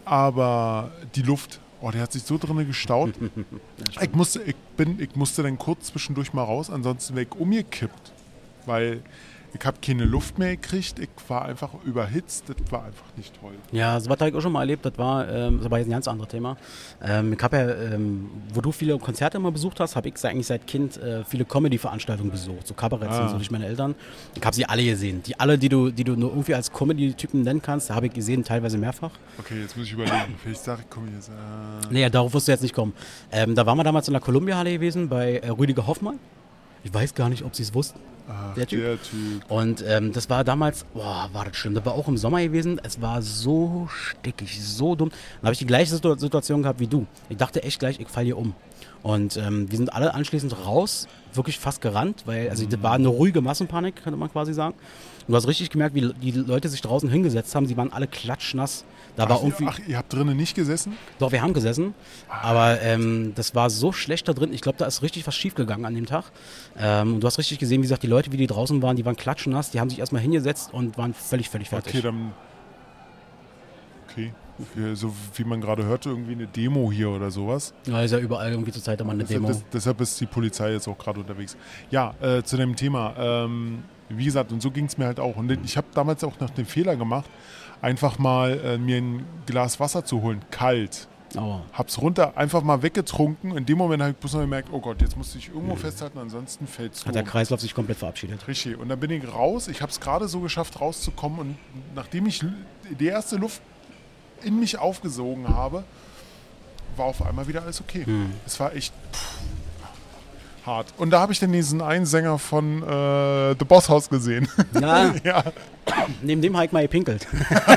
aber 0.04 0.90
die 1.14 1.22
Luft, 1.22 1.60
oh, 1.84 1.90
der 1.90 2.02
hat 2.02 2.12
sich 2.12 2.22
so 2.22 2.38
drinnen 2.38 2.66
gestaut. 2.66 3.14
ich, 4.00 4.12
musste, 4.12 4.42
ich, 4.42 4.56
bin, 4.76 4.98
ich 5.00 5.14
musste 5.16 5.42
dann 5.42 5.58
kurz 5.58 5.88
zwischendurch 5.88 6.32
mal 6.32 6.44
raus, 6.44 6.70
ansonsten 6.70 7.14
wäre 7.14 7.26
ich 7.26 7.38
umgekippt, 7.38 8.12
weil 8.64 9.02
ich 9.58 9.64
habe 9.64 9.78
keine 9.80 10.04
Luft 10.04 10.38
mehr 10.38 10.56
gekriegt, 10.56 10.98
ich 10.98 11.08
war 11.28 11.44
einfach 11.44 11.70
überhitzt, 11.84 12.44
das 12.48 12.56
war 12.70 12.84
einfach 12.84 13.04
nicht 13.16 13.32
toll. 13.40 13.52
Ja, 13.72 13.98
so 14.00 14.10
was 14.10 14.18
habe 14.18 14.30
ich 14.30 14.36
auch 14.36 14.40
schon 14.40 14.52
mal 14.52 14.60
erlebt. 14.60 14.84
Das 14.84 14.98
war, 14.98 15.28
ähm, 15.28 15.60
das 15.62 15.70
war 15.70 15.78
jetzt 15.78 15.88
ein 15.88 15.92
ganz 15.92 16.08
anderes 16.08 16.28
Thema. 16.30 16.56
Ähm, 17.02 17.32
ich 17.32 17.42
habe 17.42 17.56
ja, 17.56 17.94
ähm, 17.94 18.30
wo 18.52 18.60
du 18.60 18.72
viele 18.72 18.98
Konzerte 18.98 19.36
immer 19.36 19.52
besucht 19.52 19.78
hast, 19.80 19.96
habe 19.96 20.08
ich 20.08 20.24
eigentlich 20.24 20.46
seit 20.48 20.66
Kind 20.66 20.96
äh, 20.96 21.24
viele 21.24 21.44
Comedy-Veranstaltungen 21.44 22.30
besucht, 22.30 22.66
so 22.66 22.74
Kabaretts 22.74 23.14
Ah. 23.14 23.22
und 23.22 23.28
so 23.30 23.36
durch 23.36 23.50
meine 23.50 23.66
Eltern. 23.66 23.94
Ich 24.34 24.44
habe 24.44 24.54
sie 24.56 24.64
alle 24.66 24.84
gesehen. 24.84 25.22
Die 25.22 25.38
alle, 25.38 25.56
die 25.56 25.68
du, 25.68 25.90
die 25.90 26.04
du 26.04 26.16
nur 26.16 26.30
irgendwie 26.30 26.54
als 26.54 26.72
Comedy-Typen 26.72 27.42
nennen 27.42 27.62
kannst, 27.62 27.90
habe 27.90 28.06
ich 28.08 28.12
gesehen, 28.12 28.44
teilweise 28.44 28.76
mehrfach. 28.78 29.12
Okay, 29.38 29.60
jetzt 29.62 29.76
muss 29.76 29.86
ich 29.86 29.92
überlegen, 29.92 30.34
vielleicht 30.42 30.64
sage 30.64 30.82
ich, 30.88 31.14
jetzt. 31.14 31.28
Äh, 31.28 31.32
Nee, 31.90 32.08
darauf 32.10 32.34
wirst 32.34 32.48
du 32.48 32.52
jetzt 32.52 32.62
nicht 32.62 32.74
kommen. 32.74 32.92
Ähm, 33.30 33.54
da 33.54 33.64
waren 33.66 33.78
wir 33.78 33.84
damals 33.84 34.08
in 34.08 34.14
der 34.14 34.20
Columbia-Halle 34.20 34.72
gewesen 34.72 35.08
bei 35.08 35.38
äh, 35.38 35.48
Rüdiger 35.50 35.86
Hoffmann. 35.86 36.18
Ich 36.82 36.92
weiß 36.92 37.14
gar 37.14 37.28
nicht, 37.28 37.42
ob 37.44 37.54
sie 37.56 37.62
es 37.62 37.72
wussten. 37.74 37.98
Ach, 38.28 38.54
Der 38.54 38.66
Typ? 38.66 38.80
Der 38.80 39.02
Typ. 39.02 39.50
Und 39.50 39.84
ähm, 39.86 40.12
das 40.12 40.28
war 40.30 40.44
damals, 40.44 40.84
boah, 40.94 41.28
war 41.32 41.44
das 41.44 41.56
schlimm. 41.56 41.74
Das 41.74 41.84
war 41.84 41.94
auch 41.94 42.08
im 42.08 42.16
Sommer 42.16 42.42
gewesen. 42.42 42.80
Es 42.82 43.00
war 43.00 43.22
so 43.22 43.88
stickig, 43.90 44.62
so 44.64 44.94
dumm. 44.94 45.10
Dann 45.10 45.46
habe 45.48 45.52
ich 45.52 45.58
die 45.58 45.66
gleiche 45.66 45.94
Situ 45.94 46.14
Situation 46.16 46.62
gehabt 46.62 46.80
wie 46.80 46.86
du. 46.86 47.06
Ich 47.28 47.36
dachte 47.36 47.62
echt 47.62 47.78
gleich, 47.78 48.00
ich 48.00 48.08
falle 48.08 48.26
hier 48.26 48.38
um. 48.38 48.54
Und 49.02 49.36
ähm, 49.36 49.70
wir 49.70 49.76
sind 49.76 49.92
alle 49.92 50.14
anschließend 50.14 50.66
raus, 50.66 51.06
wirklich 51.34 51.58
fast 51.58 51.80
gerannt, 51.82 52.22
weil 52.26 52.48
also 52.48 52.64
das 52.64 52.82
war 52.82 52.92
eine 52.92 53.08
ruhige 53.08 53.42
Massenpanik, 53.42 53.96
könnte 54.02 54.18
man 54.18 54.30
quasi 54.32 54.54
sagen. 54.54 54.74
Und 55.26 55.32
du 55.32 55.36
hast 55.36 55.46
richtig 55.46 55.70
gemerkt, 55.70 55.94
wie 55.94 56.12
die 56.14 56.30
Leute 56.32 56.68
sich 56.68 56.80
draußen 56.80 57.08
hingesetzt 57.10 57.54
haben. 57.54 57.66
Sie 57.66 57.76
waren 57.76 57.92
alle 57.92 58.06
klatschnass. 58.06 58.84
Da 59.16 59.28
war 59.28 59.36
Ach, 59.38 59.42
irgendwie, 59.44 59.66
ach, 59.68 59.78
ihr 59.86 59.96
habt 59.96 60.12
drinnen 60.12 60.36
nicht 60.36 60.56
gesessen? 60.56 60.96
doch, 61.18 61.30
wir 61.30 61.40
haben 61.40 61.52
gesessen, 61.52 61.94
aber 62.28 62.80
ähm, 62.82 63.32
das 63.36 63.54
war 63.54 63.70
so 63.70 63.92
schlecht 63.92 64.26
da 64.26 64.32
drin. 64.32 64.52
Ich 64.52 64.60
glaube, 64.60 64.76
da 64.78 64.86
ist 64.86 65.02
richtig 65.02 65.24
was 65.26 65.36
schiefgegangen 65.36 65.84
an 65.84 65.94
dem 65.94 66.06
Tag. 66.06 66.24
Ähm, 66.76 67.14
und 67.14 67.20
du 67.20 67.26
hast 67.26 67.38
richtig 67.38 67.60
gesehen, 67.60 67.78
wie 67.78 67.84
gesagt, 67.84 68.02
die 68.02 68.08
Leute, 68.08 68.32
wie 68.32 68.38
die 68.38 68.48
draußen 68.48 68.82
waren, 68.82 68.96
die 68.96 69.04
waren 69.04 69.14
klatschnass, 69.14 69.70
die 69.70 69.78
haben 69.78 69.88
sich 69.88 70.00
erstmal 70.00 70.20
hingesetzt 70.20 70.70
und 70.72 70.98
waren 70.98 71.14
völlig, 71.14 71.48
völlig 71.48 71.68
fertig. 71.68 71.94
Okay, 71.94 72.02
dann. 72.02 72.32
Okay. 74.10 74.32
Für, 74.72 74.94
so 74.94 75.12
wie 75.34 75.44
man 75.44 75.60
gerade 75.60 75.84
hörte, 75.84 76.10
irgendwie 76.10 76.32
eine 76.32 76.46
Demo 76.46 76.92
hier 76.92 77.10
oder 77.10 77.30
sowas. 77.30 77.74
ja, 77.86 78.00
ist 78.02 78.12
ja 78.12 78.18
überall 78.18 78.50
irgendwie 78.50 78.70
zur 78.70 78.82
Zeit 78.82 79.00
immer 79.00 79.12
eine 79.12 79.24
Deshalb, 79.24 79.42
Demo. 79.42 79.52
des, 79.52 79.64
deshalb 79.72 80.00
ist 80.00 80.20
die 80.20 80.26
Polizei 80.26 80.72
jetzt 80.72 80.86
auch 80.86 80.96
gerade 80.96 81.20
unterwegs. 81.20 81.56
Ja, 81.90 82.14
äh, 82.20 82.42
zu 82.42 82.56
dem 82.56 82.76
Thema. 82.76 83.14
Ähm, 83.18 83.82
wie 84.08 84.24
gesagt, 84.24 84.52
und 84.52 84.62
so 84.62 84.70
ging 84.70 84.84
es 84.84 84.96
mir 84.98 85.06
halt 85.06 85.18
auch. 85.18 85.36
Und 85.36 85.50
ich 85.64 85.76
habe 85.76 85.88
damals 85.94 86.22
auch 86.22 86.38
noch 86.38 86.50
den 86.50 86.66
Fehler 86.66 86.94
gemacht, 86.94 87.28
einfach 87.80 88.18
mal 88.18 88.60
äh, 88.64 88.78
mir 88.78 88.98
ein 88.98 89.24
Glas 89.46 89.80
Wasser 89.80 90.04
zu 90.04 90.22
holen, 90.22 90.40
kalt. 90.50 91.08
Aber 91.36 91.62
Hab's 91.72 92.00
runter, 92.00 92.36
einfach 92.36 92.62
mal 92.62 92.82
weggetrunken. 92.82 93.56
In 93.56 93.66
dem 93.66 93.76
Moment 93.76 94.02
habe 94.02 94.12
ich 94.12 94.16
bloß 94.18 94.34
noch 94.34 94.40
gemerkt, 94.42 94.68
oh 94.70 94.78
Gott, 94.78 95.02
jetzt 95.02 95.16
muss 95.16 95.34
ich 95.34 95.48
irgendwo 95.48 95.74
festhalten, 95.74 96.18
ansonsten 96.18 96.66
fällt's 96.68 97.04
hat 97.04 97.14
der 97.14 97.22
um. 97.22 97.28
Kreislauf 97.28 97.60
sich 97.60 97.74
komplett 97.74 97.98
verabschiedet. 97.98 98.46
Richtig. 98.46 98.78
Und 98.78 98.88
dann 98.88 99.00
bin 99.00 99.10
ich 99.10 99.26
raus. 99.32 99.66
Ich 99.66 99.82
habe 99.82 99.90
es 99.90 99.98
gerade 99.98 100.28
so 100.28 100.38
geschafft, 100.40 100.80
rauszukommen. 100.80 101.40
Und 101.40 101.56
nachdem 101.96 102.26
ich 102.26 102.44
die 103.00 103.06
erste 103.06 103.36
Luft 103.36 103.60
in 104.44 104.60
mich 104.60 104.78
aufgesogen 104.78 105.48
habe, 105.48 105.84
war 106.96 107.06
auf 107.06 107.24
einmal 107.26 107.48
wieder 107.48 107.62
alles 107.62 107.80
okay. 107.80 108.04
Es 108.46 108.58
war 108.60 108.74
echt 108.74 108.92
pff, 109.12 110.66
hart. 110.66 110.86
Und 110.96 111.10
da 111.10 111.20
habe 111.20 111.32
ich 111.32 111.40
dann 111.40 111.52
diesen 111.52 111.80
einen 111.80 112.06
Sänger 112.06 112.38
von 112.38 112.82
äh, 112.82 113.54
The 113.58 113.64
Boss 113.64 113.88
House 113.88 114.08
gesehen. 114.08 114.48
Ja, 114.80 115.14
ja. 115.24 115.44
neben 116.22 116.40
dem 116.42 116.56
habe 116.56 116.66
ich 116.66 116.72
mal 116.72 116.82
gepinkelt. 116.82 117.26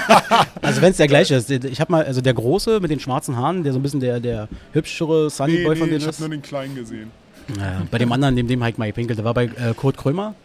also 0.61 0.81
wenn 0.81 0.91
es 0.91 0.97
der 0.97 1.07
gleiche 1.07 1.35
ist. 1.35 1.49
Ich 1.49 1.81
habe 1.81 1.91
mal, 1.91 2.05
also 2.05 2.21
der 2.21 2.33
Große 2.33 2.79
mit 2.79 2.91
den 2.91 2.99
schwarzen 2.99 3.35
Haaren, 3.37 3.63
der 3.63 3.73
so 3.73 3.79
ein 3.79 3.83
bisschen 3.83 3.99
der, 3.99 4.19
der 4.19 4.47
hübschere 4.73 5.29
Sunny 5.29 5.53
Nee, 5.53 5.63
Boy 5.63 5.73
nee, 5.73 5.79
von 5.79 5.87
denen 5.89 5.97
ich 5.99 6.03
habe 6.03 6.11
ist. 6.11 6.19
nur 6.19 6.29
den 6.29 6.41
Kleinen 6.41 6.75
gesehen. 6.75 7.11
Ja, 7.57 7.81
bei 7.89 7.97
dem 7.97 8.11
anderen, 8.11 8.35
neben 8.35 8.47
dem 8.47 8.61
habe 8.61 8.71
ich 8.71 8.77
mal 8.77 8.87
gepinkelt. 8.87 9.17
Der 9.17 9.25
war 9.25 9.33
bei 9.33 9.45
äh, 9.45 9.73
Kurt 9.75 9.97
Krömer. 9.97 10.35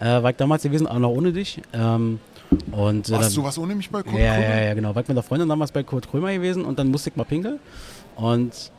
Äh, 0.00 0.22
war 0.22 0.30
ich 0.30 0.36
damals 0.36 0.62
gewesen, 0.62 0.86
auch 0.86 0.98
noch 0.98 1.10
ohne 1.10 1.32
dich. 1.32 1.60
Ähm, 1.72 2.18
und, 2.72 3.08
äh, 3.08 3.12
Warst 3.12 3.36
du 3.36 3.42
was 3.44 3.58
ohne 3.58 3.74
mich 3.74 3.90
bei 3.90 4.02
Kurt 4.02 4.18
Ja, 4.18 4.34
Krömer? 4.34 4.48
ja, 4.48 4.60
ja, 4.62 4.74
genau. 4.74 4.94
War 4.94 5.02
ich 5.02 5.08
mit 5.08 5.16
der 5.16 5.22
Freundin 5.22 5.48
damals 5.48 5.72
bei 5.72 5.82
Kurt 5.82 6.10
Krömer 6.10 6.32
gewesen 6.32 6.64
und 6.64 6.78
dann 6.78 6.90
musste 6.90 7.10
ich 7.10 7.16
mal 7.16 7.24
pinkeln. 7.24 7.58
Und 8.16 8.70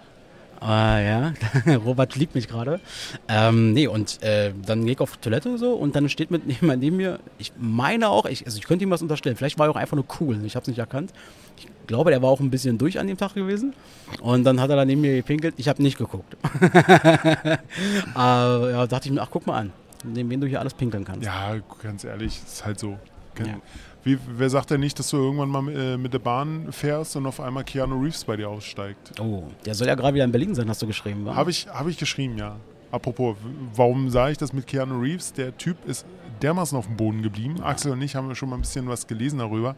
äh, 0.61 0.65
ja, 1.09 1.33
Robert 1.85 2.15
liebt 2.15 2.35
mich 2.35 2.47
gerade. 2.47 2.79
Ähm, 3.27 3.73
nee, 3.73 3.87
und 3.87 4.21
äh, 4.23 4.53
dann 4.65 4.85
gehe 4.85 4.93
ich 4.93 4.99
auf 5.01 5.17
Toilette 5.17 5.57
so 5.57 5.73
und 5.73 5.95
dann 5.95 6.07
steht 6.07 6.31
mit 6.31 6.43
jemand 6.61 6.81
neben 6.81 6.97
mir, 6.97 7.19
ich 7.37 7.51
meine 7.57 8.09
auch, 8.09 8.25
ich, 8.25 8.45
also 8.45 8.57
ich 8.57 8.63
könnte 8.65 8.83
ihm 8.83 8.89
was 8.91 9.01
unterstellen, 9.01 9.35
vielleicht 9.35 9.59
war 9.59 9.67
er 9.67 9.71
auch 9.71 9.75
einfach 9.75 9.95
nur 9.95 10.05
cool, 10.19 10.39
ich 10.45 10.55
habe 10.55 10.63
es 10.63 10.67
nicht 10.67 10.79
erkannt. 10.79 11.11
Ich 11.57 11.67
glaube, 11.87 12.11
der 12.11 12.21
war 12.21 12.29
auch 12.29 12.39
ein 12.39 12.49
bisschen 12.49 12.77
durch 12.77 12.97
an 12.97 13.07
dem 13.07 13.17
Tag 13.17 13.33
gewesen. 13.35 13.73
Und 14.21 14.43
dann 14.45 14.59
hat 14.61 14.69
er 14.69 14.77
dann 14.77 14.87
neben 14.87 15.01
mir 15.01 15.15
gepinkelt, 15.17 15.53
ich 15.57 15.67
habe 15.67 15.83
nicht 15.83 15.97
geguckt. 15.97 16.35
Aber 18.13 18.71
ja, 18.71 18.87
dachte 18.87 19.07
ich 19.09 19.13
mir, 19.13 19.21
ach 19.21 19.29
guck 19.29 19.45
mal 19.47 19.59
an, 19.59 19.71
neben 20.03 20.29
wen 20.29 20.41
du 20.41 20.47
hier 20.47 20.59
alles 20.59 20.73
pinkeln 20.73 21.03
kannst. 21.05 21.23
Ja, 21.25 21.55
ganz 21.81 22.03
ehrlich, 22.03 22.39
ist 22.45 22.65
halt 22.65 22.79
so. 22.79 22.97
Ja. 23.39 23.59
Wie, 24.03 24.17
wer 24.27 24.49
sagt 24.49 24.71
denn 24.71 24.81
nicht, 24.81 24.99
dass 24.99 25.09
du 25.09 25.17
irgendwann 25.17 25.49
mal 25.49 25.69
äh, 25.69 25.97
mit 25.97 26.13
der 26.13 26.19
Bahn 26.19 26.71
fährst 26.71 27.15
und 27.15 27.25
auf 27.25 27.39
einmal 27.39 27.63
Keanu 27.63 28.01
Reeves 28.01 28.25
bei 28.25 28.35
dir 28.35 28.49
aussteigt? 28.49 29.19
Oh, 29.19 29.43
der 29.65 29.75
soll 29.75 29.87
ja 29.87 29.95
gerade 29.95 30.13
wieder 30.13 30.25
in 30.25 30.31
Berlin 30.31 30.53
sein, 30.53 30.69
hast 30.69 30.81
du 30.81 30.87
geschrieben, 30.87 31.25
wa? 31.25 31.35
Habe 31.35 31.51
ich, 31.51 31.67
hab 31.67 31.87
ich 31.87 31.97
geschrieben, 31.97 32.37
ja. 32.37 32.57
Apropos, 32.91 33.37
warum 33.73 34.09
sage 34.09 34.33
ich 34.33 34.37
das 34.37 34.51
mit 34.51 34.67
Keanu 34.67 34.99
Reeves? 34.99 35.33
Der 35.33 35.57
Typ 35.57 35.77
ist 35.87 36.05
dermaßen 36.41 36.77
auf 36.77 36.85
dem 36.85 36.97
Boden 36.97 37.23
geblieben. 37.23 37.63
Axel 37.63 37.93
und 37.93 38.01
ich 38.01 38.15
haben 38.15 38.35
schon 38.35 38.49
mal 38.49 38.57
ein 38.57 38.61
bisschen 38.61 38.87
was 38.87 39.07
gelesen 39.07 39.39
darüber. 39.39 39.75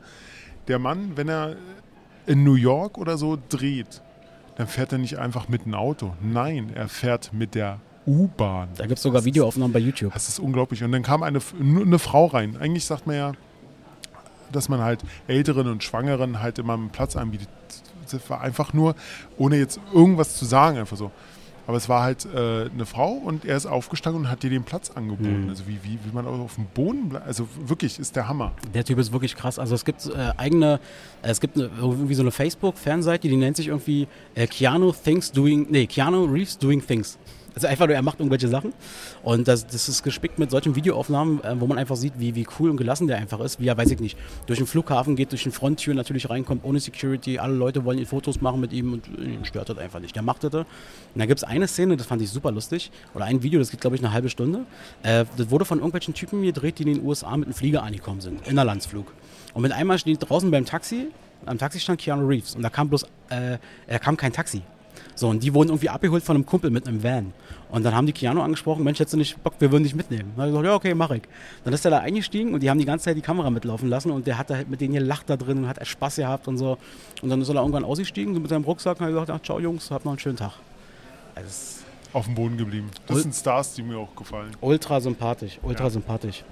Der 0.68 0.80
Mann, 0.80 1.16
wenn 1.16 1.30
er 1.30 1.56
in 2.26 2.44
New 2.44 2.56
York 2.56 2.98
oder 2.98 3.18
so 3.18 3.38
dreht, 3.50 4.02
dann 4.58 4.68
fährt 4.68 4.92
er 4.92 4.98
nicht 4.98 5.18
einfach 5.18 5.48
mit 5.48 5.64
einem 5.64 5.76
Auto. 5.76 6.16
Nein, 6.22 6.72
er 6.74 6.88
fährt 6.88 7.32
mit 7.32 7.56
der 7.56 7.80
U-Bahn. 8.08 8.70
Da 8.78 8.86
gibt 8.86 8.98
es 8.98 9.04
sogar 9.04 9.26
Videoaufnahmen 9.26 9.74
bei 9.74 9.80
YouTube. 9.80 10.14
Das 10.14 10.30
ist 10.30 10.40
unglaublich. 10.40 10.84
Und 10.84 10.92
dann 10.92 11.04
kam 11.04 11.24
eine, 11.24 11.40
eine 11.60 12.00
Frau 12.00 12.28
rein. 12.28 12.58
Eigentlich 12.58 12.86
sagt 12.86 13.08
man 13.08 13.16
ja, 13.16 13.34
dass 14.52 14.70
man 14.70 14.82
halt 14.82 15.02
Älteren 15.28 15.68
und 15.68 15.84
Schwangeren 15.84 16.42
halt 16.42 16.60
immer 16.60 16.74
einen 16.74 16.90
Platz 16.90 17.16
anbietet. 17.16 17.50
Das 18.12 18.30
war 18.30 18.42
einfach 18.42 18.74
nur, 18.74 18.96
ohne 19.38 19.58
jetzt 19.58 19.80
irgendwas 19.94 20.36
zu 20.36 20.46
sagen, 20.46 20.78
einfach 20.78 20.98
so. 20.98 21.12
Aber 21.68 21.78
es 21.78 21.90
war 21.90 22.04
halt 22.04 22.26
äh, 22.26 22.70
eine 22.72 22.86
Frau 22.86 23.14
und 23.14 23.44
er 23.44 23.58
ist 23.58 23.66
aufgestanden 23.66 24.24
und 24.24 24.30
hat 24.30 24.44
dir 24.44 24.52
den 24.52 24.64
Platz 24.64 24.92
angeboten. 24.92 25.46
Mhm. 25.46 25.50
Also 25.50 25.68
wie, 25.68 25.80
wie, 25.84 25.98
wie 26.04 26.14
man 26.14 26.28
auf 26.28 26.56
dem 26.56 26.66
Boden 26.66 27.10
bleibt. 27.10 27.26
Also 27.26 27.48
wirklich, 27.66 27.98
ist 27.98 28.16
der 28.16 28.28
Hammer. 28.28 28.52
Der 28.74 28.84
Typ 28.84 29.00
ist 29.00 29.12
wirklich 29.12 29.36
krass. 29.36 29.58
Also 29.58 29.74
es 29.74 29.84
gibt 29.84 30.06
äh, 30.06 30.32
eigene, 30.38 30.80
äh, 31.24 31.30
es 31.30 31.42
gibt 31.42 31.58
eine, 31.58 31.72
irgendwie 31.80 32.14
so 32.14 32.22
eine 32.22 32.30
Facebook-Fanseite, 32.30 33.28
die 33.28 33.36
nennt 33.36 33.58
sich 33.58 33.70
irgendwie 33.70 34.08
äh, 34.36 34.46
Keanu 34.46 34.92
Things 34.92 35.32
Doing, 35.32 35.66
nee, 35.72 35.88
Keanu 35.88 36.26
Reeves 36.26 36.60
Doing 36.60 36.86
Things. 36.86 37.18
Also 37.56 37.68
einfach 37.68 37.88
nur, 37.88 37.96
er 37.96 38.02
macht 38.02 38.20
irgendwelche 38.20 38.50
Sachen. 38.50 38.74
Und 39.24 39.48
das, 39.48 39.66
das 39.66 39.88
ist 39.88 40.04
gespickt 40.04 40.38
mit 40.38 40.52
solchen 40.52 40.76
Videoaufnahmen, 40.76 41.44
äh, 41.44 41.60
wo 41.60 41.68
man 41.68 41.78
einfach 41.78 41.96
sieht, 41.96 42.14
wie, 42.18 42.36
wie 42.36 42.46
cool 42.60 42.70
und 42.70 42.78
gelassen 42.78 43.08
der 43.08 43.18
einfach 43.18 43.40
ist. 43.40 43.60
Wie 43.60 43.68
er, 43.68 43.78
weiß 43.78 43.92
ich 43.92 44.00
nicht, 44.00 44.18
durch 44.46 44.60
den 44.60 44.68
Flughafen 44.68 45.16
geht, 45.16 45.32
durch 45.32 45.44
die 45.44 45.52
Fronttür 45.52 45.94
natürlich 45.94 46.30
reinkommt, 46.30 46.66
ohne 46.66 46.80
Security. 46.80 47.40
Alle 47.40 47.56
Leute 47.56 47.86
wollen 47.86 47.98
ihn 47.98 48.06
Fotos 48.06 48.42
machen 48.42 48.60
mit 48.60 48.74
ihm 48.74 48.94
und 48.94 49.08
ihn 49.08 49.46
stört 49.46 49.70
das 49.70 49.78
einfach 49.78 50.02
nicht. 50.02 50.16
Der 50.16 50.24
macht 50.24 50.44
das. 50.44 50.54
Und 50.54 50.66
da 51.16 51.26
gibt 51.26 51.38
es 51.40 51.44
eine 51.44 51.68
Szene, 51.68 51.96
das 51.98 52.08
fand 52.08 52.22
ich 52.22 52.30
super 52.30 52.52
lustig. 52.52 52.92
Oder 53.14 53.26
ein 53.26 53.42
Video, 53.42 53.60
das 53.60 53.72
geht, 53.72 53.82
glaube 53.82 53.96
ich, 53.96 54.04
eine 54.04 54.12
halbe 54.12 54.30
Stunde. 54.30 54.66
Äh, 55.04 55.26
das 55.38 55.50
wurde 55.50 55.64
von 55.64 55.80
irgendwelchen 55.80 56.14
Typen 56.14 56.42
gedreht, 56.44 56.80
die 56.80 56.84
in 56.84 56.96
den 56.96 57.06
USA 57.06 57.36
mit 57.38 57.48
einem 57.48 57.54
Flieger 57.54 57.84
angekommen 57.84 58.20
sind. 58.20 58.46
Innerlandsflug. 58.48 59.14
Und 59.54 59.62
mit 59.62 59.72
einmal 59.72 59.98
steht 59.98 60.30
draußen 60.30 60.52
beim 60.52 60.66
Taxi, 60.66 61.08
am 61.46 61.58
Taxi 61.58 61.80
stand 61.80 62.02
Keanu 62.02 62.28
Reeves. 62.28 62.56
Und 62.56 62.64
da 62.64 62.70
kam 62.70 62.90
bloß, 62.90 63.04
äh, 63.30 63.58
er 63.88 64.00
kam 64.00 64.18
kein 64.18 64.34
Taxi. 64.34 64.62
So, 65.14 65.30
und 65.30 65.44
die 65.44 65.54
wurden 65.54 65.70
irgendwie 65.70 65.90
abgeholt 65.90 66.24
von 66.24 66.36
einem 66.36 66.46
Kumpel 66.46 66.72
mit 66.72 66.88
einem 66.88 67.04
Van. 67.04 67.34
Und 67.70 67.84
dann 67.84 67.94
haben 67.96 68.06
die 68.08 68.14
Keanu 68.14 68.42
angesprochen, 68.42 68.84
Mensch, 68.84 69.00
hättest 69.00 69.14
du 69.14 69.18
nicht 69.18 69.42
Bock, 69.44 69.54
wir 69.60 69.72
würden 69.72 69.84
dich 69.84 69.96
mitnehmen. 69.96 70.32
Dann 70.36 70.44
hat 70.44 70.48
er 70.48 70.52
gesagt, 70.52 70.66
ja, 70.66 70.76
okay, 70.76 70.94
mach 70.94 71.12
ich. 71.12 71.24
Dann 71.64 71.74
ist 71.74 71.84
er 71.86 71.92
da 71.92 72.00
eingestiegen 72.00 72.54
und 72.54 72.62
die 72.64 72.70
haben 72.70 72.80
die 72.80 72.86
ganze 72.86 73.06
Zeit 73.06 73.18
die 73.18 73.22
Kamera 73.22 73.50
mitlaufen 73.50 73.90
lassen 73.90 74.12
und 74.12 74.26
der 74.28 74.38
hat 74.38 74.50
da 74.50 74.56
halt 74.56 74.70
mit 74.70 74.82
denen 74.82 74.94
gelacht 74.94 75.30
da 75.30 75.36
drin 75.38 75.60
und 75.60 75.68
hat 75.68 75.86
Spaß 75.86 76.18
gehabt 76.18 76.48
und 76.48 76.58
so. 76.58 76.78
Und 77.22 77.30
dann 77.30 77.42
ist 77.42 77.48
er 77.50 77.56
da 77.56 77.62
irgendwann 77.62 77.84
ausgestiegen, 77.84 78.34
so 78.34 78.40
mit 78.40 78.50
seinem 78.50 78.64
Rucksack 78.64 79.00
und 79.00 79.06
hat 79.06 79.12
gesagt, 79.14 79.30
ach, 79.32 79.42
ciao 79.42 79.60
Jungs, 79.60 79.90
habt 79.92 80.06
noch 80.06 80.12
einen 80.14 80.20
schönen 80.20 80.38
Tag. 80.38 80.54
Also, 81.34 81.50
Auf 82.14 82.26
dem 82.26 82.36
Boden 82.36 82.58
geblieben. 82.58 82.90
Das 83.08 83.22
sind 83.24 83.34
Stars, 83.36 83.74
die 83.74 83.84
mir 83.84 83.98
auch 83.98 84.16
gefallen. 84.16 84.52
ultra 84.62 85.02
sympathisch, 85.02 85.60
ultra 85.64 85.86
Ja. 85.86 85.90
sympathisch. 85.90 86.44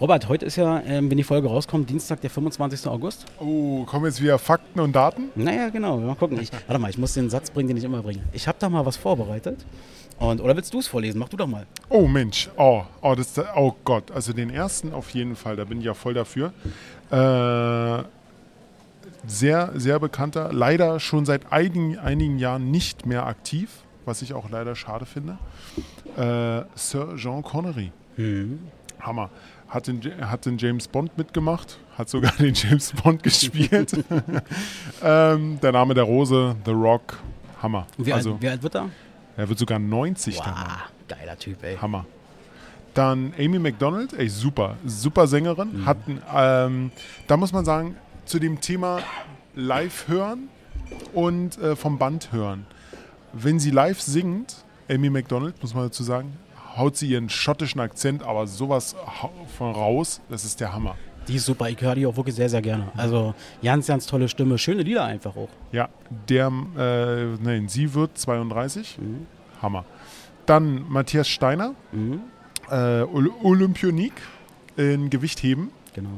Robert, 0.00 0.30
heute 0.30 0.46
ist 0.46 0.56
ja, 0.56 0.80
ähm, 0.86 1.10
wenn 1.10 1.18
die 1.18 1.24
Folge 1.24 1.48
rauskommt, 1.48 1.90
Dienstag, 1.90 2.22
der 2.22 2.30
25. 2.30 2.86
August. 2.86 3.26
Oh, 3.38 3.84
kommen 3.84 4.06
jetzt 4.06 4.22
wieder 4.22 4.38
Fakten 4.38 4.80
und 4.80 4.96
Daten? 4.96 5.24
Naja, 5.34 5.68
genau. 5.68 5.98
Mal 5.98 6.14
gucken. 6.14 6.40
Ich, 6.40 6.50
warte 6.66 6.78
mal, 6.78 6.88
ich 6.88 6.96
muss 6.96 7.12
den 7.12 7.28
Satz 7.28 7.50
bringen, 7.50 7.68
den 7.68 7.76
ich 7.76 7.84
immer 7.84 8.02
bringe. 8.02 8.22
Ich 8.32 8.48
habe 8.48 8.56
da 8.58 8.70
mal 8.70 8.86
was 8.86 8.96
vorbereitet. 8.96 9.62
Und, 10.18 10.40
oder 10.40 10.56
willst 10.56 10.72
du 10.72 10.78
es 10.78 10.86
vorlesen? 10.86 11.18
Mach 11.18 11.28
du 11.28 11.36
doch 11.36 11.46
mal. 11.46 11.66
Oh 11.90 12.06
Mensch, 12.06 12.48
oh, 12.56 12.82
oh, 13.02 13.14
das, 13.14 13.38
oh 13.54 13.74
Gott, 13.84 14.10
also 14.10 14.32
den 14.32 14.48
ersten 14.48 14.94
auf 14.94 15.10
jeden 15.10 15.36
Fall, 15.36 15.56
da 15.56 15.64
bin 15.64 15.80
ich 15.80 15.84
ja 15.84 15.92
voll 15.92 16.14
dafür. 16.14 16.54
Äh, 17.10 18.02
sehr, 19.26 19.72
sehr 19.74 19.98
bekannter, 19.98 20.50
leider 20.50 20.98
schon 20.98 21.26
seit 21.26 21.52
einigen, 21.52 21.98
einigen 21.98 22.38
Jahren 22.38 22.70
nicht 22.70 23.04
mehr 23.04 23.26
aktiv, 23.26 23.68
was 24.06 24.22
ich 24.22 24.32
auch 24.32 24.48
leider 24.48 24.74
schade 24.76 25.04
finde. 25.04 25.36
Äh, 26.16 26.64
Sir 26.74 27.16
Jean 27.16 27.42
Connery. 27.42 27.92
Hammer. 29.02 29.30
Hat 29.70 29.86
den, 29.86 30.02
hat 30.20 30.44
den 30.46 30.58
James 30.58 30.88
Bond 30.88 31.16
mitgemacht, 31.16 31.78
hat 31.96 32.08
sogar 32.08 32.32
den 32.38 32.54
James 32.54 32.92
Bond 32.92 33.22
gespielt. 33.22 33.92
ähm, 35.02 35.58
der 35.62 35.72
Name 35.72 35.94
der 35.94 36.04
Rose, 36.04 36.56
The 36.64 36.72
Rock, 36.72 37.18
Hammer. 37.62 37.86
Wie, 37.96 38.12
also, 38.12 38.32
alt, 38.32 38.42
wie 38.42 38.48
alt 38.48 38.62
wird 38.62 38.74
er? 38.74 38.90
er 39.36 39.48
wird 39.48 39.58
sogar 39.58 39.78
90 39.78 40.38
dann. 40.38 40.54
Wow, 40.54 40.72
geiler 41.08 41.38
Typ, 41.38 41.62
ey. 41.62 41.76
Hammer. 41.76 42.04
Dann 42.94 43.32
Amy 43.38 43.58
McDonald, 43.58 44.12
ey, 44.12 44.28
super, 44.28 44.76
super 44.84 45.26
Sängerin. 45.26 45.86
Hatten, 45.86 46.20
ähm, 46.34 46.90
da 47.28 47.36
muss 47.36 47.52
man 47.52 47.64
sagen, 47.64 47.96
zu 48.24 48.38
dem 48.38 48.60
Thema 48.60 49.00
live 49.54 50.08
hören 50.08 50.48
und 51.14 51.58
äh, 51.58 51.76
vom 51.76 51.98
Band 51.98 52.32
hören. 52.32 52.66
Wenn 53.32 53.60
sie 53.60 53.70
live 53.70 54.00
singt, 54.00 54.64
Amy 54.90 55.08
McDonald, 55.08 55.60
muss 55.62 55.72
man 55.74 55.84
dazu 55.84 56.02
sagen, 56.02 56.36
haut 56.80 56.96
sie 56.96 57.08
ihren 57.08 57.28
schottischen 57.28 57.80
Akzent, 57.80 58.22
aber 58.24 58.46
sowas 58.48 58.96
von 59.56 59.70
raus, 59.72 60.20
das 60.28 60.44
ist 60.44 60.58
der 60.60 60.72
Hammer. 60.72 60.96
Die 61.28 61.36
ist 61.36 61.44
super. 61.46 61.68
Ich 61.68 61.80
höre 61.80 61.94
die 61.94 62.06
auch 62.06 62.16
wirklich 62.16 62.34
sehr, 62.34 62.48
sehr 62.48 62.62
gerne. 62.62 62.88
Also 62.96 63.34
ganz, 63.62 63.86
ganz 63.86 64.06
tolle 64.06 64.28
Stimme. 64.28 64.58
Schöne 64.58 64.82
Lieder 64.82 65.04
einfach 65.04 65.36
auch. 65.36 65.48
Ja, 65.70 65.88
der, 66.28 66.50
äh, 66.76 67.24
nein, 67.40 67.68
sie 67.68 67.94
wird 67.94 68.18
32. 68.18 68.98
Hammer. 69.62 69.84
Dann 70.46 70.86
Matthias 70.88 71.28
Steiner, 71.28 71.74
Mhm. 71.92 72.20
äh, 72.70 73.02
Ol- 73.02 73.30
Olympionik 73.42 74.14
in 74.76 75.10
Gewichtheben. 75.10 75.70
Genau. 75.94 76.08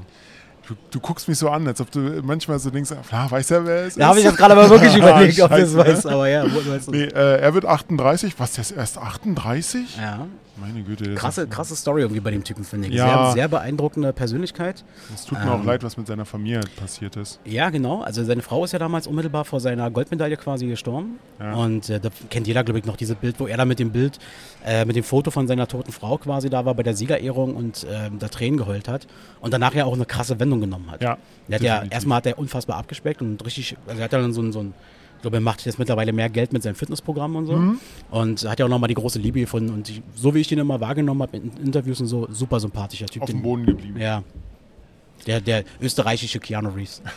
Du, 0.69 0.75
du 0.93 1.01
guckst 1.01 1.27
mich 1.29 1.39
so 1.39 1.49
an, 1.49 1.67
als 1.67 1.81
ob 1.81 1.91
du 1.91 1.99
manchmal 2.23 2.59
so 2.61 2.71
denkst, 2.71 2.91
ah, 3.11 3.31
weiß 3.31 3.51
er, 3.51 3.67
wer 3.67 3.87
es 3.87 3.97
Da 3.97 4.07
habe 4.09 4.19
ich 4.21 4.25
ist? 4.25 4.31
jetzt 4.31 4.39
gerade 4.39 4.55
mal 4.55 4.71
wirklich 4.71 4.97
überlegt, 4.97 5.41
ob 5.41 5.51
Scheiße. 5.51 5.77
weißt. 5.77 6.07
Aber 6.07 6.29
ja, 6.29 6.45
weißt 6.45 6.87
du. 6.89 6.93
Nee, 6.93 7.05
äh, 7.05 7.41
er 7.41 7.53
wird 7.55 7.67
38. 7.67 8.39
Was, 8.39 8.53
der 8.53 8.63
ist 8.63 8.71
erst 8.71 8.99
38? 8.99 9.97
Ja. 9.97 10.27
Meine 10.61 10.83
Güte. 10.83 11.05
Das 11.05 11.15
Krasse, 11.19 11.43
ist, 11.45 11.51
krasse 11.51 11.75
Story 11.75 12.03
irgendwie 12.03 12.21
bei 12.21 12.31
dem 12.31 12.45
Typen, 12.45 12.63
finde 12.63 12.87
ich. 12.89 12.95
Ja. 12.95 13.25
Sehr, 13.25 13.33
sehr 13.33 13.49
beeindruckende 13.49 14.13
Persönlichkeit. 14.13 14.85
Es 15.13 15.25
tut 15.25 15.43
mir 15.43 15.51
auch 15.51 15.59
Ähm. 15.61 15.67
leid, 15.67 15.83
was 15.83 15.97
mit 15.97 16.07
seiner 16.07 16.27
Familie 16.27 16.61
passiert 16.77 17.17
ist. 17.17 17.41
Ja, 17.47 17.71
genau. 17.71 18.03
Also 18.03 18.23
seine 18.23 18.43
Frau 18.43 18.63
ist 18.65 18.73
ja 18.73 18.79
damals 18.79 19.07
unmittelbar 19.07 19.47
vor 19.47 19.61
seiner 19.61 19.91
Goldmedaille 19.91 20.37
quasi 20.37 20.67
gestorben. 20.67 21.19
Ja. 21.41 21.55
Und 21.55 21.89
äh, 21.89 21.99
da 21.99 22.11
kennt 22.29 22.47
jeder, 22.47 22.65
glaube 22.65 22.79
ich, 22.81 22.85
noch 22.85 22.99
dieses 22.99 23.17
Bild, 23.17 23.41
wo 23.41 23.47
er 23.47 23.57
da 23.57 23.65
mit 23.65 23.79
dem 23.79 23.93
Bild, 23.93 24.19
äh, 24.65 24.85
mit 24.85 24.95
dem 24.95 25.05
Foto 25.05 25.31
von 25.31 25.49
seiner 25.49 25.67
toten 25.69 25.91
Frau 25.91 26.19
quasi 26.19 26.51
da 26.51 26.67
war 26.67 26.75
bei 26.75 26.83
der 26.83 26.95
Siegerehrung 26.95 27.57
und 27.57 27.87
ähm, 27.91 28.19
da 28.19 28.29
Tränen 28.29 28.59
geheult 28.59 28.89
hat. 28.89 29.07
Und 29.41 29.55
danach 29.55 29.73
ja 29.75 29.87
auch 29.87 29.95
eine 29.95 30.05
krasse 30.05 30.39
Wendung 30.39 30.62
genommen 30.63 30.91
hat. 30.91 31.03
Ja, 31.03 31.19
Der 31.49 31.57
hat 31.57 31.63
ja, 31.63 31.83
erstmal 31.91 32.17
hat 32.17 32.27
er 32.27 32.39
unfassbar 32.39 32.79
abgespeckt 32.79 33.21
und 33.21 33.45
richtig, 33.45 33.77
also 33.87 34.01
er 34.01 34.05
hat 34.05 34.13
ja 34.13 34.21
dann 34.21 34.33
so 34.33 34.41
ein, 34.43 34.53
so 34.53 34.61
ein 34.61 34.75
ich 35.17 35.23
glaube, 35.23 35.37
er 35.37 35.41
macht 35.41 35.65
jetzt 35.65 35.79
mittlerweile 35.79 36.13
mehr 36.13 36.29
Geld 36.29 36.53
mit 36.53 36.65
seinem 36.65 36.75
Fitnessprogramm 36.75 37.37
und 37.37 37.47
so. 37.47 37.53
Mhm. 37.57 37.79
Und 38.11 38.43
hat 38.49 38.59
ja 38.59 38.65
auch 38.65 38.69
nochmal 38.71 38.89
die 38.89 38.95
große 38.95 39.21
Liebe 39.21 39.39
gefunden. 39.39 39.73
Und 39.73 39.89
ich, 39.89 40.03
so 40.17 40.35
wie 40.35 40.41
ich 40.41 40.49
den 40.49 40.59
immer 40.59 40.81
wahrgenommen 40.81 41.23
habe 41.23 41.37
in 41.37 41.53
Interviews 41.65 42.01
und 42.01 42.09
so, 42.09 42.27
super 42.33 42.59
sympathischer 42.59 43.07
Typ. 43.07 43.23
Auf 43.23 43.27
Den- 43.29 43.37
dem 43.37 43.43
Boden 43.45 43.65
geblieben. 43.67 44.01
Ja. 44.01 44.25
Der, 45.27 45.41
der 45.41 45.65
österreichische 45.81 46.41
Keanu 46.41 46.71
Reeves. 46.71 47.03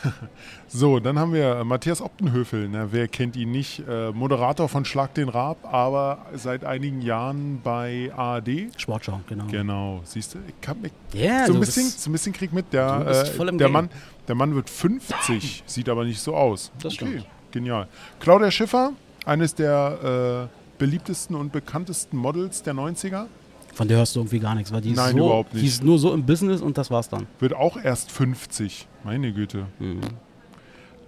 So, 0.67 0.99
dann 0.99 1.17
haben 1.19 1.31
wir 1.31 1.63
Matthias 1.63 2.01
Optenhöfel. 2.01 2.67
Ne? 2.67 2.87
Wer 2.91 3.07
kennt 3.07 3.37
ihn 3.37 3.51
nicht? 3.51 3.83
Äh, 3.87 4.11
Moderator 4.11 4.67
von 4.67 4.83
Schlag 4.83 5.13
den 5.13 5.29
Raab, 5.29 5.57
aber 5.63 6.25
seit 6.33 6.65
einigen 6.65 7.01
Jahren 7.01 7.61
bei 7.63 8.11
ARD. 8.13 8.71
Sportschau, 8.75 9.21
genau. 9.29 9.45
Genau, 9.45 10.01
siehst 10.03 10.33
du? 10.33 10.39
Ich 10.39 10.67
hab, 10.67 10.77
ich, 10.83 10.91
Ja, 11.13 11.45
so, 11.45 11.53
ein 11.53 11.59
bisschen, 11.61 11.87
so 11.87 12.09
ein 12.09 12.13
bisschen 12.13 12.33
krieg 12.33 12.51
mit. 12.51 12.73
Der, 12.73 13.25
äh, 13.29 13.37
der, 13.37 13.51
Game. 13.53 13.71
Mann, 13.71 13.89
der 14.27 14.35
Mann 14.35 14.53
wird 14.55 14.69
50, 14.69 15.63
sieht 15.67 15.87
aber 15.87 16.03
nicht 16.03 16.19
so 16.19 16.35
aus. 16.35 16.71
Das 16.81 16.95
stimmt. 16.95 17.25
Genial. 17.51 17.87
Claudia 18.19 18.51
Schiffer, 18.51 18.91
eines 19.25 19.55
der 19.55 20.49
äh, 20.51 20.77
beliebtesten 20.77 21.35
und 21.35 21.53
bekanntesten 21.53 22.17
Models 22.17 22.63
der 22.63 22.73
90er, 22.73 23.27
Von 23.75 23.87
der 23.87 23.97
hörst 23.97 24.15
du 24.15 24.21
irgendwie 24.21 24.39
gar 24.39 24.55
nichts, 24.55 24.71
weil 24.73 24.81
die 24.81 24.89
ist, 24.91 24.97
Nein, 24.97 25.11
so, 25.17 25.25
überhaupt 25.27 25.53
nicht. 25.53 25.63
die 25.63 25.67
ist 25.67 25.83
nur 25.83 25.99
so 25.99 26.13
im 26.13 26.25
Business 26.25 26.61
und 26.61 26.77
das 26.77 26.89
war's 26.89 27.09
dann. 27.09 27.27
wird 27.39 27.53
auch 27.53 27.77
erst 27.77 28.11
50. 28.11 28.87
Meine 29.03 29.31
Güte. 29.33 29.67
Mhm. 29.79 29.99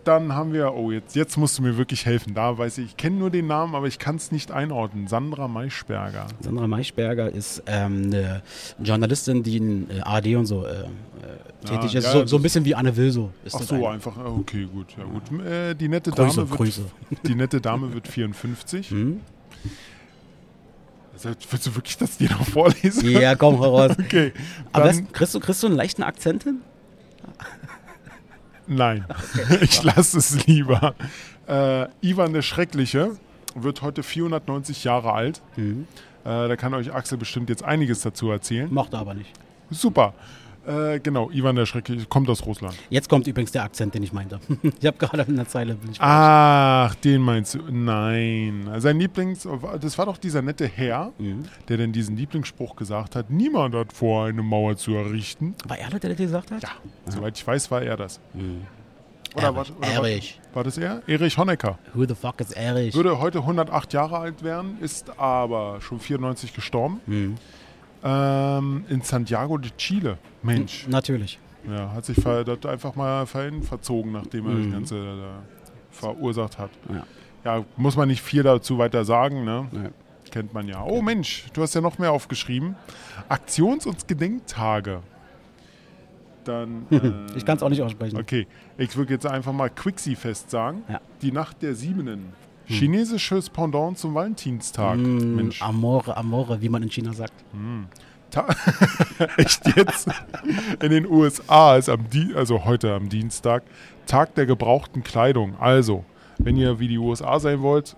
Dann 0.04 0.34
haben 0.34 0.54
wir, 0.54 0.74
oh, 0.74 0.90
jetzt, 0.92 1.18
jetzt 1.18 1.36
musst 1.38 1.58
du 1.58 1.64
mir 1.64 1.76
wirklich 1.78 2.06
helfen. 2.06 2.34
Da 2.34 2.58
weiß 2.58 2.78
ich, 2.78 2.86
ich 2.86 2.98
kenne 2.98 3.18
nur 3.18 3.30
den 3.30 3.48
Namen, 3.48 3.76
aber 3.76 3.88
ich 3.88 4.00
kann 4.00 4.16
es 4.16 4.32
nicht 4.32 4.52
einordnen. 4.54 5.08
Sandra 5.08 5.50
Maischberger. 5.50 6.28
Sandra 6.40 6.66
Maischberger 6.68 7.30
ist 7.30 7.62
ähm, 7.68 8.04
eine 8.06 8.42
Journalistin, 8.82 9.44
die 9.44 9.58
in 9.58 9.90
äh, 9.90 10.00
ARD 10.02 10.28
und 10.36 10.46
so 10.46 10.66
äh, 10.66 10.70
äh, 10.70 10.86
tätig 11.66 11.96
Ah, 11.96 11.98
ist. 11.98 12.04
ja, 12.06 12.12
so, 12.14 12.26
so 12.26 12.36
ein 12.38 12.42
bisschen 12.42 12.64
wie 12.64 12.74
Anne 12.76 12.96
Will 12.96 13.12
so. 13.12 13.32
Ist 13.44 13.56
Ach 13.58 13.62
so, 13.64 13.76
eine. 13.76 13.90
einfach. 13.90 14.18
ah, 14.18 14.28
Okay, 14.28 14.66
gut. 14.72 14.88
Ja, 14.98 15.04
gut. 15.04 15.46
Äh, 15.46 15.74
die, 15.76 15.90
nette 15.90 16.12
Grüße, 16.12 16.36
Dame 16.38 16.50
wird, 16.52 16.58
Grüße. 16.58 16.82
die 17.26 17.36
nette 17.36 17.60
Dame 17.60 17.94
wird 17.94 18.08
54. 18.08 18.90
Hm? 18.92 19.20
Also, 21.26 21.30
willst 21.50 21.66
du 21.68 21.76
wirklich 21.76 21.98
das 21.98 22.18
dir 22.18 22.30
noch 22.30 22.46
vorlesen? 22.46 23.10
Ja, 23.10 23.36
komm 23.36 23.60
heraus. 23.60 23.96
Okay. 24.00 24.34
Aber 24.72 24.86
das, 24.86 25.02
kriegst, 25.12 25.34
du, 25.34 25.40
kriegst 25.40 25.64
du 25.64 25.68
einen 25.68 25.76
leichten 25.76 26.04
Akzent 26.04 26.44
hin? 26.44 26.62
nein, 28.68 29.06
ich 29.62 29.82
lasse 29.84 30.18
es 30.20 30.46
lieber. 30.46 30.94
Äh, 31.48 31.88
Ivan 32.02 32.34
der 32.34 32.42
Schreckliche 32.44 33.18
wird 33.56 33.82
heute 33.82 34.04
490 34.04 34.84
Jahre 34.84 35.14
alt. 35.14 35.42
Mhm. 35.56 35.88
Äh, 36.24 36.48
da 36.48 36.56
kann 36.56 36.74
euch 36.74 36.94
Axel 36.94 37.18
bestimmt 37.18 37.50
jetzt 37.50 37.64
einiges 37.64 38.02
dazu 38.02 38.30
erzählen. 38.30 38.72
Macht 38.72 38.94
er 38.94 39.00
aber 39.00 39.14
nicht. 39.14 39.32
Super. 39.72 40.14
Äh, 40.68 41.00
genau, 41.00 41.30
Ivan 41.32 41.56
der 41.56 41.66
Schreckliche 41.66 42.06
kommt 42.08 42.30
aus 42.30 42.46
Russland. 42.46 42.76
Jetzt 42.90 43.08
kommt 43.10 43.26
übrigens 43.28 43.52
der 43.54 43.64
Akzent, 43.64 43.94
den 43.96 44.04
ich 44.04 44.12
meinte. 44.12 44.40
ich 44.80 44.86
habe 44.86 44.98
gerade 44.98 45.24
in 45.24 45.38
der 45.38 45.48
Zeile. 45.48 45.76
Bin 45.76 45.92
ich 45.92 45.98
Ach, 46.02 46.94
den 46.96 47.22
meinst 47.22 47.56
du? 47.56 47.60
Nein. 47.72 48.70
Sein 48.78 49.00
Lieblings... 49.00 49.48
Das 49.82 49.98
war 49.98 50.06
doch 50.08 50.18
dieser 50.18 50.42
nette 50.42 50.68
Herr, 50.68 51.12
Mhm. 51.20 51.44
der 51.70 51.78
denn 51.78 51.94
diesen 51.94 52.18
Lieblingsspruch 52.18 52.76
gesagt 52.76 53.16
hat, 53.16 53.30
niemand 53.30 53.76
hat 53.76 53.94
vor, 53.94 54.26
eine 54.26 54.44
Mauer 54.44 54.76
zu 54.76 54.94
errichten. 54.94 55.56
War 55.68 55.78
er, 55.78 55.90
der 55.90 56.10
das 56.10 56.18
gesagt 56.18 56.52
hat? 56.52 56.64
Ja, 56.64 56.70
soweit 57.08 57.38
ich 57.38 57.48
weiß, 57.48 57.72
war 57.72 57.82
er 57.82 57.96
das. 57.96 58.20
Mhm. 58.34 58.64
Oder, 59.36 59.56
war, 59.56 59.66
Erich. 59.82 60.40
oder 60.40 60.50
war, 60.50 60.56
war 60.56 60.64
das 60.64 60.78
er? 60.78 61.02
Erich 61.08 61.38
Honecker. 61.38 61.78
Who 61.94 62.06
the 62.08 62.16
fuck 62.16 62.40
is 62.42 62.52
Erich? 62.52 62.94
Würde 62.96 63.20
heute 63.20 63.40
108 63.40 63.94
Jahre 63.94 64.18
alt 64.18 64.44
werden, 64.44 64.78
ist 64.82 65.18
aber 65.20 65.80
schon 65.82 66.00
94 66.00 66.54
gestorben. 66.54 67.00
Mhm. 67.06 67.36
Ähm, 68.08 68.86
in 68.90 69.02
Santiago 69.02 69.58
de 69.58 69.72
Chile. 69.78 70.18
Mensch. 70.44 70.88
Natürlich. 70.88 71.40
Ja, 71.70 71.92
hat 71.94 72.06
sich 72.06 72.16
dort 72.24 72.66
einfach 72.66 72.96
mal 72.96 73.26
vorhin 73.26 73.62
verzogen, 73.64 74.14
nachdem 74.14 74.46
er 74.48 74.54
Mhm. 74.54 74.64
das 74.64 74.72
Ganze 74.74 74.96
da 75.18 75.40
verursacht 75.92 76.58
hat. 76.58 76.70
Ja. 76.90 77.04
Ja, 77.44 77.66
muss 77.76 77.96
man 77.98 78.08
nicht 78.08 78.22
viel 78.22 78.44
dazu 78.44 78.78
weiter 78.78 79.04
sagen, 79.06 79.44
ne? 79.44 79.68
Ja. 79.72 79.90
Kennt 80.32 80.54
man 80.54 80.68
ja. 80.68 80.84
Oh 80.84 81.02
Mensch, 81.02 81.46
du 81.54 81.62
hast 81.62 81.74
ja 81.76 81.82
noch 81.82 81.98
mehr 81.98 82.12
aufgeschrieben. 82.12 82.76
Aktions- 83.30 83.86
und 83.86 84.08
Gedenktage. 84.08 85.00
Dann. 86.44 86.86
Äh, 86.92 87.38
Ich 87.38 87.46
kann 87.46 87.58
es 87.58 87.64
auch 87.64 87.70
nicht 87.70 87.82
aussprechen. 87.82 88.18
Okay, 88.18 88.48
ich 88.78 88.96
würde 88.96 89.14
jetzt 89.14 89.26
einfach 89.26 89.52
mal 89.54 89.70
Quixi-Fest 89.70 90.50
sagen. 90.50 90.84
Ja. 90.88 91.02
Die 91.22 91.32
Nacht 91.32 91.62
der 91.62 91.76
Siebenen. 91.76 92.34
Chinesisches 92.68 93.50
Pendant 93.50 93.98
zum 93.98 94.14
Valentinstag. 94.14 94.98
Mm, 94.98 95.36
Mensch. 95.36 95.62
Amore, 95.62 96.18
Amore, 96.18 96.62
wie 96.62 96.70
man 96.70 96.84
in 96.84 96.90
China 96.90 97.14
sagt. 97.14 97.34
Ta 98.30 98.46
Echt 99.38 99.66
jetzt? 99.76 100.10
In 100.82 100.92
den 100.92 101.06
USA 101.06 101.78
ist 101.78 101.90
am 101.90 102.10
Di 102.10 102.34
also 102.36 102.66
heute 102.66 102.94
am 102.94 103.10
Dienstag 103.10 103.64
Tag 104.06 104.36
der 104.36 104.46
gebrauchten 104.46 105.04
Kleidung. 105.04 105.56
Also, 105.60 106.04
wenn 106.38 106.58
ihr 106.58 106.80
wie 106.80 106.88
die 106.88 106.98
USA 106.98 107.40
sein 107.40 107.62
wollt, 107.62 107.96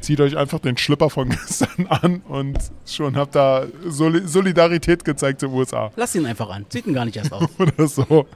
zieht 0.00 0.20
euch 0.20 0.36
einfach 0.36 0.60
den 0.60 0.76
Schlipper 0.76 1.10
von 1.10 1.28
gestern 1.30 1.86
an 1.86 2.22
und 2.28 2.58
schon 2.86 3.16
habt 3.16 3.36
ihr 3.36 3.68
Soli 3.86 4.26
Solidarität 4.26 5.04
gezeigt 5.04 5.40
zur 5.40 5.52
USA 5.52 5.90
Lass 5.96 6.14
ihn 6.14 6.26
einfach 6.26 6.50
an. 6.50 6.66
Zieht 6.68 6.86
ihn 6.86 6.94
gar 6.94 7.04
nicht 7.04 7.16
erst 7.16 7.32
auf. 7.32 7.48
oder 7.58 7.86
so. 7.86 8.26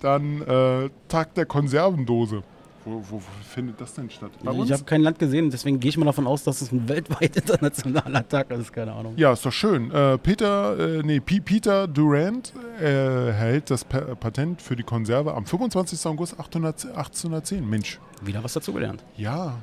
Dann 0.00 0.42
äh, 0.42 0.90
Tag 1.08 1.34
der 1.34 1.46
Konservendose. 1.46 2.42
Wo, 2.84 3.02
wo, 3.08 3.22
findet 3.42 3.80
das 3.80 3.94
denn 3.94 4.10
statt? 4.10 4.30
Bei 4.42 4.52
Ich 4.52 4.72
habe 4.72 4.84
kein 4.84 5.00
Land 5.00 5.18
gesehen, 5.18 5.50
deswegen 5.50 5.80
gehe 5.80 5.88
ich 5.88 5.96
mal 5.96 6.04
davon 6.04 6.26
aus, 6.26 6.44
dass 6.44 6.60
es 6.60 6.70
ein 6.70 6.88
weltweit 6.88 7.36
internationaler 7.36 8.28
Tag 8.28 8.50
ist. 8.50 8.72
Keine 8.72 8.92
Ahnung. 8.92 9.14
Ja, 9.16 9.32
ist 9.32 9.46
doch 9.46 9.52
schön. 9.52 9.90
Äh, 9.90 10.18
Peter, 10.18 10.98
äh, 10.98 11.02
nee, 11.02 11.20
P 11.20 11.40
Peter 11.40 11.88
Durant 11.88 12.52
äh, 12.80 13.28
erhält 13.28 13.70
das 13.70 13.84
pa 13.84 14.14
Patent 14.14 14.60
für 14.60 14.76
die 14.76 14.82
Konserve 14.82 15.34
am 15.34 15.46
25. 15.46 16.04
August 16.06 16.38
800, 16.38 16.86
1810. 16.86 17.68
Mensch, 17.68 18.00
Wieder 18.22 18.44
was 18.44 18.52
dazugelernt. 18.52 19.02
ja. 19.16 19.58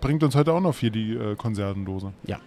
Bringt 0.00 0.22
uns 0.22 0.36
heute 0.36 0.52
auch 0.52 0.60
noch 0.60 0.78
hier 0.78 0.90
die 0.90 1.14
äh, 1.14 1.34
Konservendose. 1.34 2.12
Ja. 2.24 2.38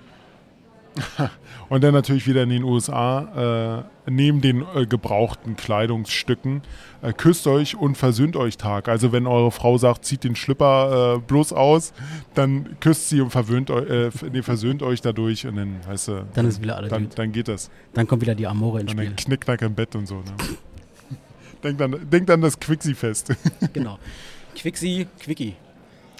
Und 1.69 1.84
dann 1.86 1.93
natürlich 1.93 2.27
wieder 2.27 2.43
in 2.43 2.49
den 2.49 2.63
USA, 2.65 3.86
äh, 4.06 4.12
neben 4.12 4.41
den 4.41 4.65
äh, 4.75 4.86
gebrauchten 4.86 5.56
Kleidungsstücken, 5.56 6.63
äh, 7.01 7.13
küsst 7.13 7.47
euch 7.47 7.77
und 7.77 7.95
versöhnt 7.97 8.36
euch 8.36 8.58
Tag. 8.58 8.89
Also 8.89 9.13
wenn 9.13 9.25
eure 9.25 9.51
Frau 9.51 9.77
sagt, 9.77 10.04
zieht 10.04 10.25
den 10.25 10.36
Schlipper 10.36 11.15
äh, 11.15 11.19
bloß 11.19 11.54
aus, 11.54 11.94
dann 12.33 12.77
küsst 12.81 13.08
sie 13.08 13.21
und 13.21 13.29
verwöhnt 13.29 13.69
äh, 13.69 14.10
nee, 14.33 14.42
versöhnt 14.42 14.83
euch 14.83 15.00
dadurch 15.00 15.48
und 15.48 15.56
dann, 15.56 15.79
weißt 15.87 16.10
du, 16.10 16.27
Dann 16.33 16.46
ist 16.46 16.62
wieder 16.62 16.75
alles 16.75 16.89
dann, 16.89 17.04
gut. 17.04 17.17
dann 17.17 17.31
geht 17.31 17.48
das. 17.48 17.69
Dann 17.94 18.06
kommt 18.06 18.21
wieder 18.21 18.35
die 18.35 18.48
Amore 18.48 18.81
ins 18.81 18.92
Und 18.92 18.98
Spiel. 18.98 19.06
dann 19.06 19.15
knickknack 19.15 19.62
im 19.62 19.73
Bett 19.73 19.96
und 19.96 20.08
so. 20.08 20.15
Ne? 20.15 20.23
denkt, 21.63 21.81
an, 21.81 21.96
denkt 22.10 22.29
an 22.29 22.42
das 22.42 22.60
Quixi-Fest. 22.60 23.33
genau. 23.71 23.98
Quixi, 24.56 25.08
Quickie. 25.21 25.56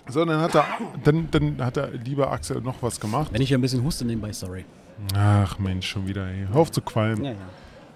So, 0.08 0.26
dann 0.26 0.42
hat, 0.42 0.56
er, 0.56 0.66
dann, 1.04 1.28
dann 1.32 1.64
hat 1.64 1.76
der 1.76 1.92
liebe 1.92 2.30
Axel 2.30 2.62
noch 2.62 2.76
was 2.82 3.00
gemacht. 3.00 3.30
Wenn 3.32 3.42
ich 3.42 3.54
ein 3.54 3.62
bisschen 3.62 3.84
huste 3.84 4.06
nebenbei, 4.06 4.34
sorry. 4.34 4.66
Ach 5.16 5.58
Mensch, 5.60 5.88
schon 5.90 6.08
wieder, 6.08 6.28
ey. 6.28 6.46
Hör 6.52 6.62
auf 6.62 6.72
zu 6.72 6.82
qualmen. 6.82 7.24
Ja, 7.24 7.32
ja. 7.32 7.38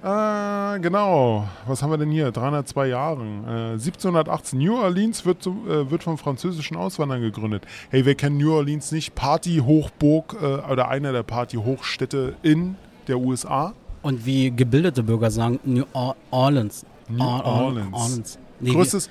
Ah, 0.07 0.77
genau. 0.77 1.47
Was 1.65 1.81
haben 1.81 1.89
wir 1.89 1.97
denn 1.97 2.11
hier? 2.11 2.31
302 2.31 2.87
Jahre. 2.87 3.21
Äh, 3.23 3.71
1718. 3.73 4.59
New 4.59 4.77
Orleans 4.77 5.25
wird, 5.25 5.41
so, 5.41 5.51
äh, 5.67 5.89
wird 5.89 6.03
von 6.03 6.17
französischen 6.19 6.77
Auswanderern 6.77 7.23
gegründet. 7.23 7.63
Hey, 7.89 8.05
wer 8.05 8.13
kennt 8.13 8.37
New 8.37 8.53
Orleans 8.53 8.91
nicht? 8.91 9.15
Party-Hochburg 9.15 10.35
äh, 10.39 10.45
oder 10.71 10.89
einer 10.89 11.11
der 11.11 11.23
Party-Hochstädte 11.23 12.35
in 12.43 12.75
der 13.07 13.17
USA. 13.19 13.73
Und 14.03 14.25
wie 14.27 14.51
gebildete 14.51 15.01
Bürger 15.01 15.31
sagen, 15.31 15.59
New 15.63 15.85
Or- 15.93 16.15
Orleans. 16.29 16.85
New 17.09 17.23
Or- 17.23 17.43
Or- 17.45 17.61
Orleans. 17.65 17.93
Orleans. 17.93 18.39
Nee, 18.59 18.71
Größtes, 18.73 19.09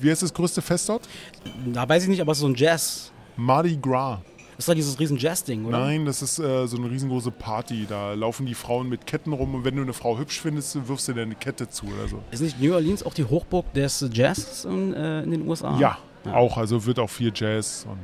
wie 0.00 0.10
heißt 0.10 0.22
das 0.22 0.34
größte 0.34 0.60
Fest 0.60 0.88
dort? 0.90 1.08
Da 1.72 1.88
weiß 1.88 2.04
ich 2.04 2.08
nicht, 2.08 2.20
aber 2.20 2.32
es 2.32 2.38
ist 2.38 2.42
so 2.42 2.48
ein 2.48 2.54
Jazz. 2.54 3.12
Mardi 3.36 3.76
Gras. 3.76 4.18
Das 4.56 4.64
ist 4.64 4.68
doch 4.68 4.74
dieses 4.74 4.98
riesen 5.00 5.16
Jazz-Ding, 5.16 5.64
oder? 5.64 5.78
Nein, 5.80 6.04
das 6.04 6.20
ist 6.20 6.38
äh, 6.38 6.66
so 6.66 6.76
eine 6.76 6.90
riesengroße 6.90 7.30
Party. 7.30 7.86
Da 7.88 8.12
laufen 8.12 8.44
die 8.44 8.52
Frauen 8.54 8.90
mit 8.90 9.06
Ketten 9.06 9.32
rum 9.32 9.54
und 9.54 9.64
wenn 9.64 9.74
du 9.74 9.80
eine 9.82 9.94
Frau 9.94 10.18
hübsch 10.18 10.38
findest, 10.40 10.86
wirfst 10.86 11.08
du 11.08 11.14
dir 11.14 11.22
eine 11.22 11.34
Kette 11.34 11.70
zu 11.70 11.86
oder 11.86 12.08
so. 12.08 12.22
Ist 12.30 12.40
nicht 12.42 12.60
New 12.60 12.74
Orleans 12.74 13.02
auch 13.02 13.14
die 13.14 13.24
Hochburg 13.24 13.72
des 13.72 14.04
Jazz 14.12 14.66
in, 14.66 14.92
äh, 14.92 15.22
in 15.22 15.30
den 15.30 15.48
USA? 15.48 15.78
Ja, 15.78 15.96
Ja. 16.26 16.34
auch. 16.34 16.58
Also 16.58 16.84
wird 16.84 16.98
auch 16.98 17.08
viel 17.08 17.32
Jazz. 17.34 17.86
Und, 17.88 17.98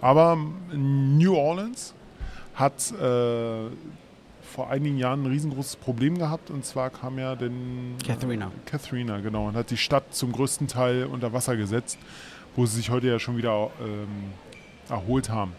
aber 0.00 0.36
New 0.72 1.36
Orleans 1.36 1.94
hat 2.56 2.90
äh, 3.00 3.68
vor 4.42 4.70
einigen 4.70 4.98
Jahren 4.98 5.22
ein 5.24 5.30
riesengroßes 5.30 5.76
Problem 5.76 6.18
gehabt. 6.18 6.50
Und 6.50 6.64
zwar 6.64 6.90
kam 6.90 7.20
ja 7.20 7.36
den 7.36 7.94
Katharina. 8.04 8.50
Katharina, 8.66 9.20
genau. 9.20 9.46
Und 9.46 9.54
hat 9.54 9.70
die 9.70 9.76
Stadt 9.76 10.12
zum 10.12 10.32
größten 10.32 10.66
Teil 10.66 11.04
unter 11.04 11.32
Wasser 11.32 11.56
gesetzt, 11.56 11.98
wo 12.56 12.66
sie 12.66 12.76
sich 12.76 12.90
heute 12.90 13.08
ja 13.08 13.18
schon 13.18 13.36
wieder 13.36 13.70
ähm, 13.80 14.32
erholt 14.88 15.28
haben. 15.28 15.52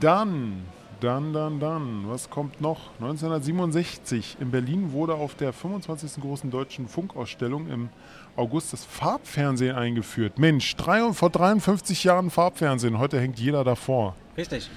Dann, 0.00 0.64
dann, 1.00 1.32
dann, 1.32 1.60
dann, 1.60 2.08
was 2.08 2.30
kommt 2.30 2.60
noch? 2.60 2.90
1967 3.00 4.38
in 4.40 4.50
Berlin 4.50 4.92
wurde 4.92 5.14
auf 5.14 5.34
der 5.34 5.52
25. 5.52 6.20
großen 6.20 6.50
deutschen 6.50 6.88
Funkausstellung 6.88 7.68
im 7.68 7.88
August 8.34 8.72
das 8.72 8.84
Farbfernsehen 8.84 9.76
eingeführt. 9.76 10.38
Mensch, 10.38 10.74
drei, 10.76 11.12
vor 11.12 11.30
53 11.30 12.04
Jahren 12.04 12.30
Farbfernsehen, 12.30 12.98
heute 12.98 13.20
hängt 13.20 13.38
jeder 13.38 13.64
davor. 13.64 14.14
Richtig. 14.36 14.70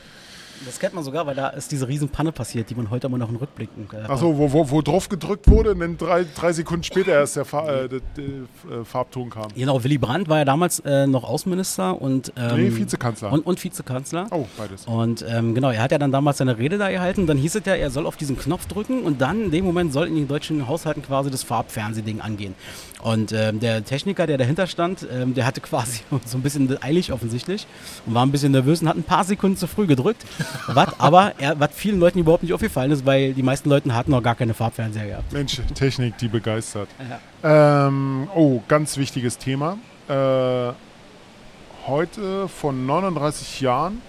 Das 0.65 0.79
kennt 0.79 0.93
man 0.93 1.03
sogar, 1.03 1.25
weil 1.25 1.35
da 1.35 1.49
ist 1.49 1.71
diese 1.71 1.87
riesen 1.87 2.09
Panne 2.09 2.31
passiert, 2.31 2.69
die 2.69 2.75
man 2.75 2.89
heute 2.89 3.07
immer 3.07 3.17
noch 3.17 3.29
in 3.29 3.35
Rückblicken 3.37 3.87
äh, 3.93 4.11
Achso, 4.11 4.37
wo, 4.37 4.51
wo, 4.51 4.69
wo 4.69 4.81
drauf 4.81 5.09
gedrückt 5.09 5.47
wurde 5.49 5.71
und 5.71 5.79
dann 5.79 5.97
drei, 5.97 6.25
drei 6.35 6.53
Sekunden 6.53 6.83
später 6.83 7.11
erst 7.13 7.35
der, 7.37 7.45
Fa 7.45 7.67
äh, 7.67 7.89
der, 7.89 8.01
der 8.17 8.25
äh, 8.25 8.83
Farbton 8.85 9.29
kam. 9.29 9.47
Genau, 9.55 9.83
Willy 9.83 9.97
Brandt 9.97 10.27
war 10.29 10.39
ja 10.39 10.45
damals 10.45 10.79
äh, 10.81 11.07
noch 11.07 11.23
Außenminister 11.23 12.01
und, 12.01 12.33
ähm, 12.37 12.55
Nee, 12.57 12.75
Vizekanzler. 12.75 13.31
und, 13.31 13.45
und 13.45 13.63
Vizekanzler. 13.63 14.27
oh, 14.31 14.45
beides. 14.57 14.85
Und 14.85 15.25
ähm, 15.27 15.55
genau, 15.55 15.69
er 15.71 15.81
hat 15.81 15.91
ja 15.91 15.97
dann 15.97 16.11
damals 16.11 16.37
seine 16.39 16.57
Rede 16.57 16.77
da 16.77 16.89
gehalten. 16.89 17.25
Dann 17.27 17.37
hieß 17.37 17.55
es 17.55 17.65
ja, 17.65 17.75
er 17.75 17.89
soll 17.91 18.05
auf 18.05 18.17
diesen 18.17 18.37
Knopf 18.37 18.65
drücken 18.67 19.03
und 19.03 19.21
dann 19.21 19.45
in 19.45 19.51
dem 19.51 19.65
Moment 19.65 19.93
soll 19.93 20.07
in 20.07 20.15
den 20.15 20.27
deutschen 20.27 20.67
Haushalten 20.67 21.01
quasi 21.01 21.29
das 21.29 21.43
Farbfernsehding 21.43 22.21
angehen. 22.21 22.55
Und 23.01 23.31
ähm, 23.31 23.59
der 23.61 23.85
Techniker, 23.85 24.27
der 24.27 24.37
dahinter 24.37 24.67
stand, 24.67 25.07
ähm, 25.11 25.33
der 25.33 25.45
hatte 25.45 25.61
quasi 25.61 26.01
so 26.25 26.37
ein 26.37 26.41
bisschen 26.41 26.81
eilig 26.83 27.13
offensichtlich 27.13 27.65
und 28.05 28.13
war 28.13 28.25
ein 28.25 28.31
bisschen 28.31 28.51
nervös 28.51 28.81
und 28.81 28.89
hat 28.89 28.97
ein 28.97 29.03
paar 29.03 29.23
Sekunden 29.23 29.55
zu 29.57 29.67
früh 29.67 29.87
gedrückt. 29.87 30.25
Was 30.67 30.99
aber 30.99 31.33
er, 31.37 31.59
was 31.59 31.71
vielen 31.73 31.99
Leuten 31.99 32.19
überhaupt 32.19 32.43
nicht 32.43 32.53
aufgefallen 32.53 32.91
ist, 32.91 33.05
weil 33.05 33.33
die 33.33 33.43
meisten 33.43 33.69
Leute 33.69 33.93
hatten 33.93 34.11
noch 34.11 34.23
gar 34.23 34.35
keine 34.35 34.53
Farbfernseher 34.53 35.07
gehabt. 35.07 35.31
Mensch, 35.31 35.61
Technik, 35.75 36.17
die 36.17 36.27
begeistert. 36.27 36.89
Ähm, 37.43 38.27
oh, 38.35 38.61
ganz 38.67 38.97
wichtiges 38.97 39.37
Thema. 39.37 39.77
Äh, 40.07 40.73
heute 41.87 42.47
von 42.47 42.85
39 42.85 43.61
Jahren 43.61 44.01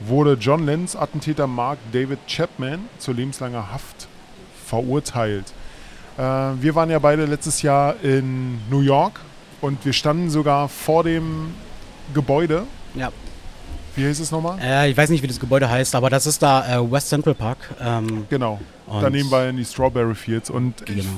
wurde 0.00 0.34
John 0.34 0.66
Lennons 0.66 0.96
Attentäter 0.96 1.46
Mark 1.46 1.78
David 1.92 2.18
Chapman 2.26 2.80
zu 2.98 3.12
lebenslanger 3.12 3.72
Haft 3.72 4.08
verurteilt. 4.66 5.52
Äh, 6.16 6.22
wir 6.22 6.74
waren 6.74 6.90
ja 6.90 6.98
beide 6.98 7.24
letztes 7.26 7.62
Jahr 7.62 7.96
in 8.02 8.58
New 8.70 8.80
York 8.80 9.20
und 9.60 9.84
wir 9.84 9.92
standen 9.92 10.30
sogar 10.30 10.68
vor 10.68 11.04
dem 11.04 11.54
Gebäude. 12.12 12.64
Ja. 12.94 13.10
Wie 13.96 14.02
hieß 14.06 14.20
es 14.20 14.30
nochmal? 14.30 14.58
Äh, 14.60 14.90
ich 14.90 14.96
weiß 14.96 15.10
nicht, 15.10 15.22
wie 15.22 15.26
das 15.28 15.38
Gebäude 15.38 15.68
heißt, 15.70 15.94
aber 15.94 16.10
das 16.10 16.26
ist 16.26 16.42
da 16.42 16.78
äh, 16.78 16.90
West 16.90 17.08
Central 17.08 17.34
Park. 17.34 17.58
Ähm, 17.80 18.26
Genau. 18.28 18.60
und- 18.86 19.02
Daneben 19.02 19.30
waren 19.30 19.56
die 19.56 19.64
Strawberry 19.64 20.14
Fields 20.14 20.50
und 20.50 20.80
ich 20.88 20.96
Genau. 20.96 21.08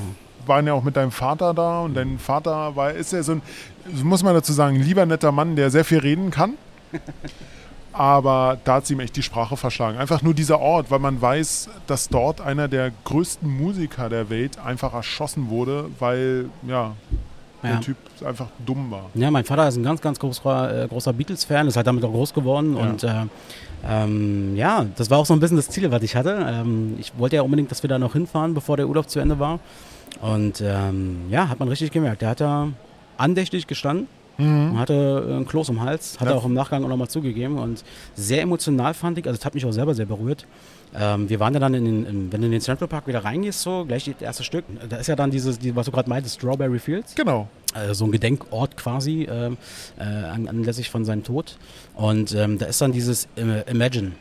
waren 0.45 0.67
ja 0.67 0.73
auch 0.73 0.83
mit 0.83 0.95
deinem 0.95 1.11
Vater 1.11 1.53
da 1.53 1.81
und 1.81 1.95
dein 1.95 2.19
Vater 2.19 2.75
war, 2.75 2.91
ist 2.91 3.13
ja 3.13 3.23
so 3.23 3.33
ein, 3.33 3.41
muss 4.03 4.21
man 4.23 4.33
dazu 4.35 4.53
sagen, 4.53 4.75
ein 4.77 4.83
lieber 4.83 5.05
netter 5.05 5.31
Mann, 5.31 5.55
der 5.55 5.71
sehr 5.71 5.85
viel 5.85 5.99
reden 5.99 6.29
kann. 6.31 6.53
Aber 7.93 8.59
da 8.63 8.75
hat 8.75 8.85
sie 8.85 8.93
ihm 8.93 8.99
echt 8.99 9.15
die 9.15 9.23
Sprache 9.23 9.57
verschlagen. 9.57 9.97
Einfach 9.97 10.21
nur 10.21 10.35
dieser 10.35 10.59
Ort, 10.59 10.91
weil 10.91 10.99
man 10.99 11.19
weiß, 11.19 11.67
dass 11.87 12.09
dort 12.09 12.41
einer 12.41 12.67
der 12.67 12.91
größten 13.05 13.49
Musiker 13.49 14.07
der 14.07 14.29
Welt 14.29 14.59
einfach 14.63 14.93
erschossen 14.93 15.49
wurde, 15.49 15.85
weil 15.97 16.49
ja, 16.67 16.93
Ja. 17.63 17.71
der 17.71 17.81
Typ 17.81 17.97
einfach 18.25 18.47
dumm 18.65 18.91
war. 18.91 19.09
Ja, 19.15 19.31
mein 19.31 19.43
Vater 19.43 19.67
ist 19.67 19.77
ein 19.77 19.83
ganz, 19.83 19.99
ganz 20.01 20.19
großer, 20.19 20.83
äh, 20.83 20.87
großer 20.87 21.13
Beatles-Fan, 21.13 21.67
ist 21.67 21.75
halt 21.75 21.87
damit 21.87 22.03
auch 22.03 22.11
groß 22.11 22.33
geworden. 22.33 22.77
Ja. 22.77 22.83
Und 22.83 23.03
äh, 23.03 23.25
ähm, 23.85 24.55
ja, 24.55 24.85
das 24.95 25.09
war 25.09 25.17
auch 25.17 25.25
so 25.25 25.33
ein 25.33 25.39
bisschen 25.39 25.57
das 25.57 25.69
Ziel, 25.69 25.89
was 25.91 26.03
ich 26.03 26.15
hatte. 26.15 26.45
Ähm, 26.47 26.95
ich 26.99 27.17
wollte 27.17 27.35
ja 27.37 27.41
unbedingt, 27.41 27.71
dass 27.71 27.83
wir 27.83 27.87
da 27.87 27.97
noch 27.99 28.13
hinfahren, 28.13 28.53
bevor 28.53 28.77
der 28.77 28.87
Urlaub 28.87 29.09
zu 29.09 29.19
Ende 29.19 29.39
war. 29.39 29.59
Und 30.21 30.61
ähm, 30.61 31.21
ja, 31.29 31.49
hat 31.49 31.59
man 31.59 31.67
richtig 31.67 31.91
gemerkt. 31.91 32.21
Der 32.21 32.29
hat 32.29 32.41
da 32.41 32.69
andächtig 33.17 33.67
gestanden 33.67 34.07
und 34.37 34.77
hatte 34.77 35.25
äh, 35.29 35.33
ein 35.37 35.47
Kloß 35.47 35.69
im 35.69 35.81
Hals, 35.81 36.19
hat 36.19 36.27
Ja. 36.27 36.33
er 36.33 36.37
auch 36.37 36.45
im 36.45 36.53
Nachgang 36.53 36.83
auch 36.83 36.89
nochmal 36.89 37.07
zugegeben. 37.09 37.57
Und 37.57 37.83
sehr 38.15 38.41
emotional 38.41 38.93
fand 38.93 39.17
ich, 39.17 39.25
also 39.25 39.37
das 39.37 39.45
hat 39.45 39.55
mich 39.55 39.65
auch 39.65 39.71
selber 39.71 39.95
sehr 39.95 40.05
berührt. 40.05 40.45
Ähm, 40.95 41.27
wir 41.29 41.39
waren 41.39 41.53
ja 41.53 41.59
dann, 41.59 41.73
in 41.73 41.85
den, 41.85 42.05
in, 42.05 42.31
wenn 42.31 42.41
du 42.41 42.45
in 42.45 42.51
den 42.51 42.61
Central 42.61 42.87
Park 42.87 43.07
wieder 43.07 43.23
reingehst, 43.25 43.61
so 43.61 43.83
gleich 43.85 44.05
das 44.05 44.21
erste 44.21 44.43
Stück, 44.43 44.63
da 44.89 44.97
ist 44.97 45.07
ja 45.07 45.15
dann 45.15 45.31
dieses, 45.31 45.59
die, 45.59 45.75
was 45.75 45.85
du 45.87 45.91
gerade 45.91 46.09
meintest, 46.09 46.35
Strawberry 46.35 46.79
Fields 46.79 47.13
Genau. 47.15 47.47
äh, 47.75 47.93
so 47.93 48.05
ein 48.05 48.11
Gedenkort 48.11 48.77
quasi 48.77 49.27
ähm, 49.29 49.57
äh, 49.99 50.03
an, 50.03 50.47
anlässlich 50.47 50.89
von 50.89 51.03
seinem 51.03 51.23
Tod. 51.23 51.57
Und 51.95 52.33
ähm, 52.35 52.57
da 52.57 52.67
ist 52.67 52.79
dann 52.79 52.91
dieses 52.93 53.27
äh, 53.37 53.69
Imagine 53.69 54.11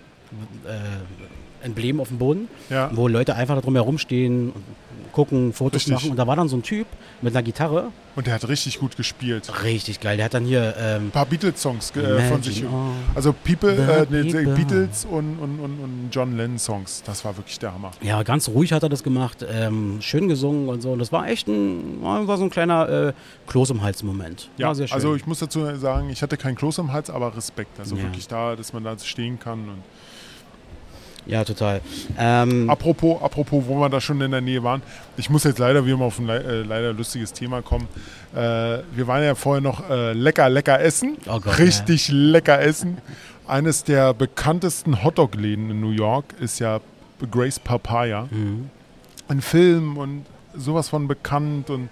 äh, 0.67 1.64
Emblem 1.64 2.01
auf 2.01 2.09
dem 2.09 2.19
Boden, 2.19 2.49
Ja. 2.71 2.91
wo 2.95 3.07
Leute 3.09 3.35
einfach 3.35 3.55
da 3.55 3.61
drum 3.61 3.75
herum 3.75 3.99
stehen, 3.99 4.53
gucken, 5.17 5.55
Fotos 5.55 5.77
Richtig. 5.81 5.95
machen. 5.95 6.11
Und 6.11 6.17
da 6.19 6.27
war 6.27 6.37
dann 6.37 6.47
so 6.49 6.57
ein 6.59 6.62
Typ 6.62 6.87
mit 7.23 7.35
einer 7.35 7.43
Gitarre. 7.43 7.91
Und 8.17 8.27
der 8.27 8.35
hat 8.35 8.47
richtig 8.49 8.79
gut 8.79 8.97
gespielt. 8.99 9.51
Richtig 9.64 10.01
geil. 10.01 10.17
Der 10.19 10.27
hat 10.27 10.35
dann 10.35 10.45
hier 10.45 10.75
ähm, 10.79 11.07
Ein 11.07 11.11
paar 11.11 11.25
Beatles-Songs 11.25 11.91
äh, 11.97 12.29
von 12.29 12.43
sich. 12.43 12.62
all 12.64 12.71
Also 13.14 13.33
People, 13.33 13.73
äh, 13.73 14.07
nee. 14.11 14.31
Beatles 14.45 15.07
und, 15.07 15.39
und, 15.39 15.59
und, 15.61 15.81
und 15.81 16.09
John 16.12 16.37
Lennon-Songs. 16.37 17.03
Das 17.07 17.25
war 17.25 17.35
wirklich 17.37 17.59
der 17.59 17.73
Hammer. 17.73 17.93
Ja, 18.03 18.23
ganz 18.25 18.49
ruhig 18.51 18.73
hat 18.73 18.83
er 18.83 18.91
das 18.91 19.03
gemacht, 19.03 19.45
ähm, 19.51 19.99
schön 20.03 20.29
gesungen 20.29 20.69
und 20.69 20.83
so. 20.83 20.93
Und 20.93 20.99
das 20.99 21.12
war 21.12 21.27
echt 21.29 21.49
ein, 21.49 22.03
war 22.03 22.37
so 22.37 22.45
ein 22.45 22.51
kleiner 22.51 22.89
äh, 23.09 23.12
Kloß 23.47 23.71
im 23.71 23.81
Hals-Moment. 23.83 24.51
Ja, 24.59 24.75
sehr 24.75 24.87
schön. 24.87 24.95
also 24.95 25.14
ich 25.14 25.27
muss 25.27 25.39
dazu 25.39 25.75
sagen, 25.77 26.11
ich 26.11 26.21
hatte 26.21 26.37
kein 26.37 26.57
Kloß 26.57 26.77
im 26.79 26.93
Hals, 26.93 27.09
aber 27.09 27.35
Respekt. 27.35 27.81
Also 27.81 27.97
Ja. 27.97 28.03
wirklich 28.03 28.29
da, 28.29 28.55
dass 28.55 28.75
man 28.75 28.85
da 28.85 28.99
stehen 28.99 29.39
kann. 29.39 29.61
Und 29.61 29.83
ja, 31.27 31.45
total. 31.45 31.81
Ähm, 32.18 32.70
apropos, 32.70 33.20
apropos, 33.20 33.64
wo 33.66 33.81
wir 33.81 33.89
da 33.89 34.01
schon 34.01 34.20
in 34.20 34.31
der 34.31 34.41
Nähe 34.41 34.62
waren, 34.62 34.83
ich 35.16 35.29
muss 35.29 35.45
jetzt 35.45 35.59
leider 35.59 35.85
wieder 35.85 35.97
mal 35.97 36.07
auf 36.07 36.18
ein 36.18 36.29
äh, 36.29 36.62
leider 36.62 36.93
lustiges 36.93 37.33
Thema 37.33 37.62
kommen. 37.62 37.89
Äh, 38.35 38.39
wir 38.39 39.07
waren 39.07 39.22
ja 39.22 39.35
vorher 39.35 39.61
noch 39.61 39.91
äh, 39.91 40.12
lecker, 40.12 40.49
lecker 40.49 40.81
essen. 40.81 41.16
Oh 41.27 41.41
Gott, 41.41 41.59
Richtig 41.59 42.09
lecker 42.11 42.61
essen. 42.61 42.99
Eines 43.47 43.85
der 43.85 44.14
bekanntesten 44.14 45.05
Hotdog-Läden 45.05 45.70
in 45.70 45.81
New 45.81 45.91
York 45.91 46.35
ist 46.41 46.59
ja 46.59 46.81
Grace 47.31 47.59
Papaya. 47.59 48.29
mhm. 48.31 48.70
Ein 49.29 49.41
Film 49.41 49.97
und 49.97 50.24
sowas 50.55 50.89
von 50.89 51.09
bekannt 51.09 51.68
und 51.70 51.89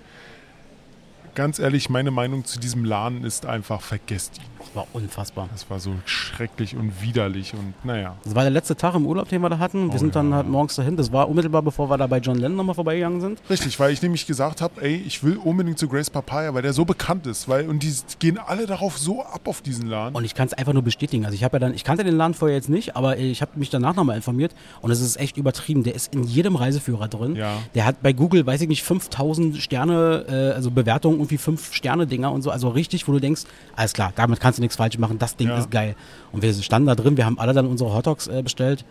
ganz 1.34 1.58
ehrlich, 1.58 1.90
meine 1.90 2.10
Meinung 2.10 2.44
zu 2.44 2.60
diesem 2.60 2.84
Laden 2.84 3.24
ist 3.24 3.46
einfach, 3.46 3.80
vergesst 3.80 4.38
ihn. 4.38 4.53
Das 4.74 4.82
war 4.82 4.88
unfassbar. 4.92 5.48
Das 5.52 5.70
war 5.70 5.78
so 5.78 5.92
schrecklich 6.04 6.74
und 6.74 7.00
widerlich 7.00 7.54
und 7.54 7.74
naja. 7.84 8.16
Das 8.24 8.34
war 8.34 8.42
der 8.42 8.50
letzte 8.50 8.74
Tag 8.74 8.96
im 8.96 9.06
Urlaub, 9.06 9.28
den 9.28 9.40
wir 9.40 9.48
da 9.48 9.60
hatten. 9.60 9.86
Wir 9.90 9.94
Oh 9.94 9.98
sind 9.98 10.16
dann 10.16 10.30
ja. 10.30 10.36
halt 10.36 10.48
morgens 10.48 10.74
dahin. 10.74 10.96
Das 10.96 11.12
war 11.12 11.28
unmittelbar, 11.28 11.62
bevor 11.62 11.88
wir 11.88 11.96
da 11.96 12.08
bei 12.08 12.18
John 12.18 12.36
Lennon 12.38 12.56
nochmal 12.56 12.74
vorbeigegangen 12.74 13.20
sind. 13.20 13.40
Richtig, 13.48 13.78
weil 13.78 13.92
ich 13.92 14.02
nämlich 14.02 14.26
gesagt 14.26 14.60
habe, 14.60 14.82
ey, 14.82 14.96
ich 14.96 15.22
will 15.22 15.36
unbedingt 15.36 15.78
zu 15.78 15.86
Grace 15.86 16.10
Papaya, 16.10 16.54
weil 16.54 16.62
der 16.62 16.72
so 16.72 16.84
bekannt 16.84 17.28
ist, 17.28 17.48
weil 17.48 17.68
und 17.68 17.84
die 17.84 17.94
gehen 18.18 18.36
alle 18.36 18.66
darauf 18.66 18.98
so 18.98 19.22
ab 19.22 19.42
auf 19.44 19.62
diesen 19.62 19.86
Laden. 19.86 20.16
Und 20.16 20.24
ich 20.24 20.34
kann 20.34 20.48
es 20.48 20.54
einfach 20.54 20.72
nur 20.72 20.82
bestätigen. 20.82 21.24
Also 21.24 21.36
ich 21.36 21.44
habe 21.44 21.54
ja 21.54 21.60
dann, 21.60 21.72
ich 21.72 21.84
kannte 21.84 22.02
den 22.02 22.16
Laden 22.16 22.34
vorher 22.34 22.56
jetzt 22.56 22.68
nicht, 22.68 22.96
aber 22.96 23.16
ich 23.16 23.42
habe 23.42 23.52
mich 23.54 23.70
danach 23.70 23.94
nochmal 23.94 24.16
informiert 24.16 24.56
und 24.80 24.90
es 24.90 25.00
ist 25.00 25.20
echt 25.20 25.36
übertrieben. 25.36 25.84
Der 25.84 25.94
ist 25.94 26.12
in 26.12 26.24
jedem 26.24 26.56
Reiseführer 26.56 27.06
drin. 27.06 27.36
Ja. 27.36 27.58
Der 27.76 27.86
hat 27.86 28.02
bei 28.02 28.12
Google, 28.12 28.44
weiß 28.44 28.60
ich 28.62 28.68
nicht, 28.68 28.82
5000 28.82 29.56
Sterne, 29.58 30.24
äh, 30.28 30.54
also 30.56 30.72
Bewertungen, 30.72 31.18
irgendwie 31.18 31.38
5 31.38 31.72
Sterne 31.72 32.08
Dinger 32.08 32.32
und 32.32 32.42
so. 32.42 32.50
Also 32.50 32.70
richtig, 32.70 33.06
wo 33.06 33.12
du 33.12 33.20
denkst, 33.20 33.42
alles 33.76 33.92
klar, 33.92 34.12
damit 34.16 34.40
kannst 34.40 34.58
du 34.58 34.63
nichts 34.64 34.76
falsch 34.76 34.98
machen. 34.98 35.18
Das 35.18 35.36
Ding 35.36 35.48
Ja. 35.48 35.58
ist 35.58 35.70
geil. 35.70 35.94
Und 36.32 36.42
wir 36.42 36.52
standen 36.54 36.86
da 36.88 36.94
drin, 36.94 37.16
wir 37.16 37.26
haben 37.26 37.38
alle 37.38 37.52
dann 37.52 37.66
unsere 37.66 37.94
Hotdogs 37.94 38.26
äh, 38.26 38.42
bestellt 38.42 38.84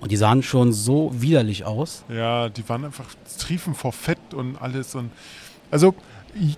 und 0.00 0.10
die 0.12 0.16
sahen 0.16 0.42
schon 0.42 0.72
so 0.72 1.10
widerlich 1.14 1.64
aus. 1.64 2.04
Ja, 2.08 2.48
die 2.48 2.66
waren 2.68 2.84
einfach 2.84 3.06
triefen 3.38 3.74
vor 3.74 3.92
Fett 3.92 4.32
und 4.34 4.56
alles. 4.60 4.94
Und 4.94 5.10
also 5.70 5.94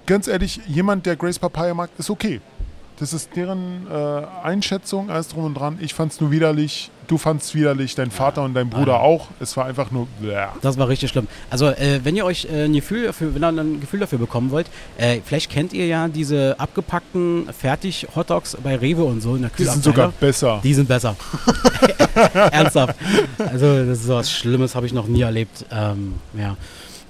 ganz 0.07 0.29
ehrlich, 0.29 0.61
jemand, 0.67 1.07
der 1.07 1.17
Grace 1.17 1.39
Papaya 1.39 1.75
mag, 1.75 1.91
ist 1.99 2.11
okay. 2.11 2.41
Das 3.01 3.15
ist 3.15 3.35
deren 3.35 3.87
äh, 3.91 4.23
Einschätzung, 4.43 5.11
alles 5.11 5.29
drum 5.29 5.45
und 5.45 5.55
dran. 5.55 5.79
Ich 5.81 5.95
fand's 5.95 6.21
nur 6.21 6.31
widerlich, 6.31 6.91
du 7.07 7.17
fandst 7.17 7.55
widerlich, 7.55 7.95
dein 7.95 8.11
Vater 8.11 8.43
und 8.43 8.53
dein 8.53 8.69
Bruder 8.69 9.01
auch. 9.01 9.29
Es 9.41 9.57
war 9.57 9.65
einfach 9.65 9.91
nur. 9.91 10.07
Bläh. 10.21 10.49
Das 10.61 10.77
war 10.77 10.87
richtig 10.87 11.09
schlimm. 11.09 11.27
Also, 11.49 11.69
äh, 11.69 12.01
wenn 12.05 12.15
ihr 12.15 12.27
euch 12.27 12.47
äh, 12.53 12.67
ein 12.67 12.75
Gefühl 12.75 13.07
dafür, 13.07 13.35
wenn 13.35 13.43
ihr 13.43 13.49
ein 13.49 13.81
Gefühl 13.81 14.01
dafür 14.01 14.19
bekommen 14.19 14.51
wollt, 14.51 14.67
äh, 14.99 15.21
vielleicht 15.25 15.51
kennt 15.51 15.73
ihr 15.73 15.87
ja 15.87 16.09
diese 16.09 16.61
abgepackten 16.61 17.49
Fertig-Hotdogs 17.59 18.59
bei 18.63 18.77
Rewe 18.77 19.05
und 19.05 19.23
so 19.23 19.35
in 19.35 19.43
der 19.43 19.51
Die 19.57 19.65
sind 19.65 19.83
sogar 19.83 20.13
besser. 20.21 20.61
Die 20.63 20.75
sind 20.75 20.87
besser. 20.87 21.17
Ernsthaft. 22.53 22.97
Also, 23.39 23.87
das 23.87 23.99
ist 24.01 24.05
so 24.05 24.17
was 24.17 24.31
Schlimmes, 24.31 24.75
habe 24.75 24.85
ich 24.85 24.93
noch 24.93 25.07
nie 25.07 25.23
erlebt. 25.23 25.65
Ähm, 25.73 26.17
ja. 26.35 26.55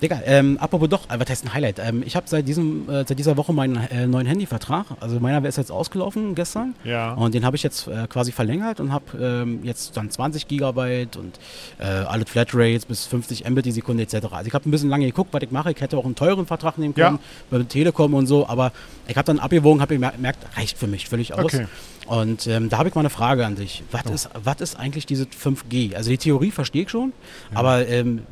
Digga, 0.03 0.23
ähm, 0.25 0.57
apropos 0.61 0.89
doch, 0.89 1.11
äh, 1.11 1.21
was 1.21 1.29
heißt 1.29 1.45
ein 1.45 1.53
Highlight? 1.53 1.79
Ähm, 1.79 2.03
ich 2.05 2.17
habe 2.17 2.27
seit, 2.29 2.49
diesem, 2.49 2.89
äh, 2.89 3.05
seit 3.07 3.19
dieser 3.19 3.37
Woche 3.37 3.53
meinen 3.53 3.77
äh, 3.77 4.07
neuen 4.07 4.27
Handyvertrag. 4.27 4.87
Also 5.01 5.21
meiner 5.21 5.47
ist 5.47 5.59
jetzt 5.59 5.71
ausgelaufen 5.71 6.35
gestern. 6.35 6.75
Ja. 6.85 7.13
Und 7.13 7.35
den 7.35 7.45
habe 7.45 7.57
ich 7.57 7.63
jetzt 7.63 7.87
äh, 7.87 8.07
quasi 8.09 8.33
verlängert 8.33 8.81
und 8.81 8.93
habe 8.93 9.05
ähm, 9.21 9.61
jetzt 9.63 9.97
dann 9.97 10.11
20 10.11 10.49
Gigabyte 10.49 11.17
und 11.17 11.39
äh, 11.79 11.85
alle 11.85 12.25
Flatrates 12.25 12.87
bis 12.87 13.07
50 13.07 13.49
Mbit 13.49 13.67
die 13.67 13.73
Sekunde 13.73 14.03
etc. 14.03 14.27
Also 14.33 14.47
ich 14.47 14.55
habe 14.55 14.69
ein 14.69 14.71
bisschen 14.71 14.89
lange 14.89 15.07
geguckt, 15.07 15.33
was 15.33 15.43
ich 15.43 15.51
mache. 15.51 15.71
Ich 15.71 15.81
hätte 15.81 15.99
auch 15.99 16.05
einen 16.05 16.15
teuren 16.15 16.47
Vertrag 16.47 16.79
nehmen 16.79 16.95
können, 16.95 17.19
bei 17.51 17.63
Telekom 17.63 18.15
und 18.15 18.27
so, 18.27 18.49
aber 18.49 18.73
ich 19.07 19.17
habe 19.17 19.27
dann 19.27 19.39
abgewogen, 19.39 19.83
habe 19.83 19.95
gemerkt, 19.99 20.57
reicht 20.57 20.79
für 20.79 20.87
mich 20.87 21.09
völlig 21.09 21.35
aus. 21.35 21.45
Okay. 21.45 21.67
Und 22.07 22.49
ähm, 22.49 22.69
da 22.69 22.79
habe 22.79 22.89
ich 22.89 22.95
mal 22.97 23.03
eine 23.03 23.11
Frage 23.11 23.47
an 23.47 23.55
dich. 23.55 23.85
Was, 23.93 24.05
ist, 24.07 24.31
was 24.43 24.61
ist 24.61 24.77
eigentlich 24.77 25.07
diese 25.07 25.25
5G? 25.25 25.95
Also 25.95 26.11
die 26.11 26.19
Theorie 26.19 26.51
verstehe 26.51 26.83
ich 26.83 26.91
schon, 26.91 27.13
aber 27.55 27.87
ähm, 27.87 28.23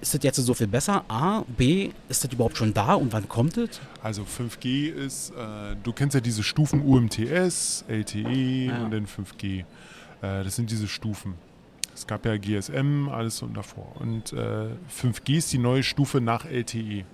ist 0.00 0.14
das 0.14 0.22
jetzt 0.22 0.36
so 0.36 0.54
viel 0.54 0.66
besser? 0.66 1.04
A, 1.08 1.42
B, 1.56 1.90
ist 2.08 2.24
das 2.24 2.32
überhaupt 2.32 2.56
schon 2.56 2.72
da 2.74 2.94
und 2.94 3.12
wann 3.12 3.28
kommt 3.28 3.56
es? 3.56 3.80
Also 4.02 4.22
5G 4.24 4.88
ist, 4.90 5.30
äh, 5.30 5.76
du 5.82 5.92
kennst 5.92 6.14
ja 6.14 6.20
diese 6.20 6.42
Stufen 6.42 6.82
UMTS, 6.82 7.84
LTE 7.88 8.66
Ja. 8.66 8.84
und 8.84 8.90
dann 8.92 9.06
5G. 9.06 9.60
Äh, 9.60 9.64
das 10.20 10.56
sind 10.56 10.70
diese 10.70 10.88
Stufen. 10.88 11.34
Es 11.94 12.06
gab 12.08 12.26
ja 12.26 12.36
GSM, 12.36 13.08
alles 13.08 13.40
und 13.42 13.56
davor. 13.56 13.92
Und 14.00 14.32
äh, 14.32 14.66
5G 14.90 15.36
ist 15.38 15.52
die 15.52 15.58
neue 15.58 15.84
Stufe 15.84 16.20
nach 16.20 16.44
LTE. 16.44 17.04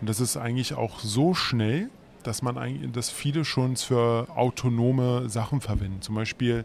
Und 0.00 0.08
das 0.08 0.20
ist 0.20 0.36
eigentlich 0.36 0.74
auch 0.74 1.00
so 1.00 1.34
schnell, 1.34 1.88
dass 2.22 2.40
man 2.40 2.56
eigentlich, 2.56 2.92
dass 2.92 3.10
viele 3.10 3.44
schon 3.44 3.76
für 3.76 4.28
autonome 4.36 5.28
Sachen 5.28 5.60
verwenden. 5.60 6.00
Zum 6.00 6.14
Beispiel 6.14 6.64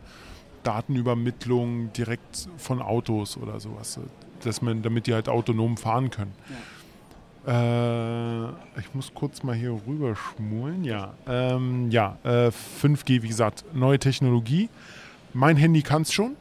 Datenübermittlung 0.63 1.91
direkt 1.93 2.47
von 2.57 2.81
Autos 2.81 3.37
oder 3.37 3.59
sowas. 3.59 3.99
Dass 4.43 4.61
man, 4.61 4.81
damit 4.81 5.07
die 5.07 5.13
halt 5.13 5.27
autonom 5.29 5.77
fahren 5.77 6.09
können. 6.09 6.33
Äh, 7.47 8.49
ich 8.79 8.93
muss 8.93 9.11
kurz 9.13 9.43
mal 9.43 9.55
hier 9.55 9.77
rüber 9.87 10.15
schmulen. 10.15 10.83
Ja, 10.83 11.13
ähm, 11.27 11.89
ja 11.91 12.17
äh, 12.23 12.51
5G, 12.81 13.21
wie 13.21 13.27
gesagt, 13.27 13.63
neue 13.73 13.97
Technologie. 13.99 14.69
Mein 15.33 15.57
Handy 15.57 15.81
kann 15.81 16.01
es 16.03 16.11
schon. 16.13 16.35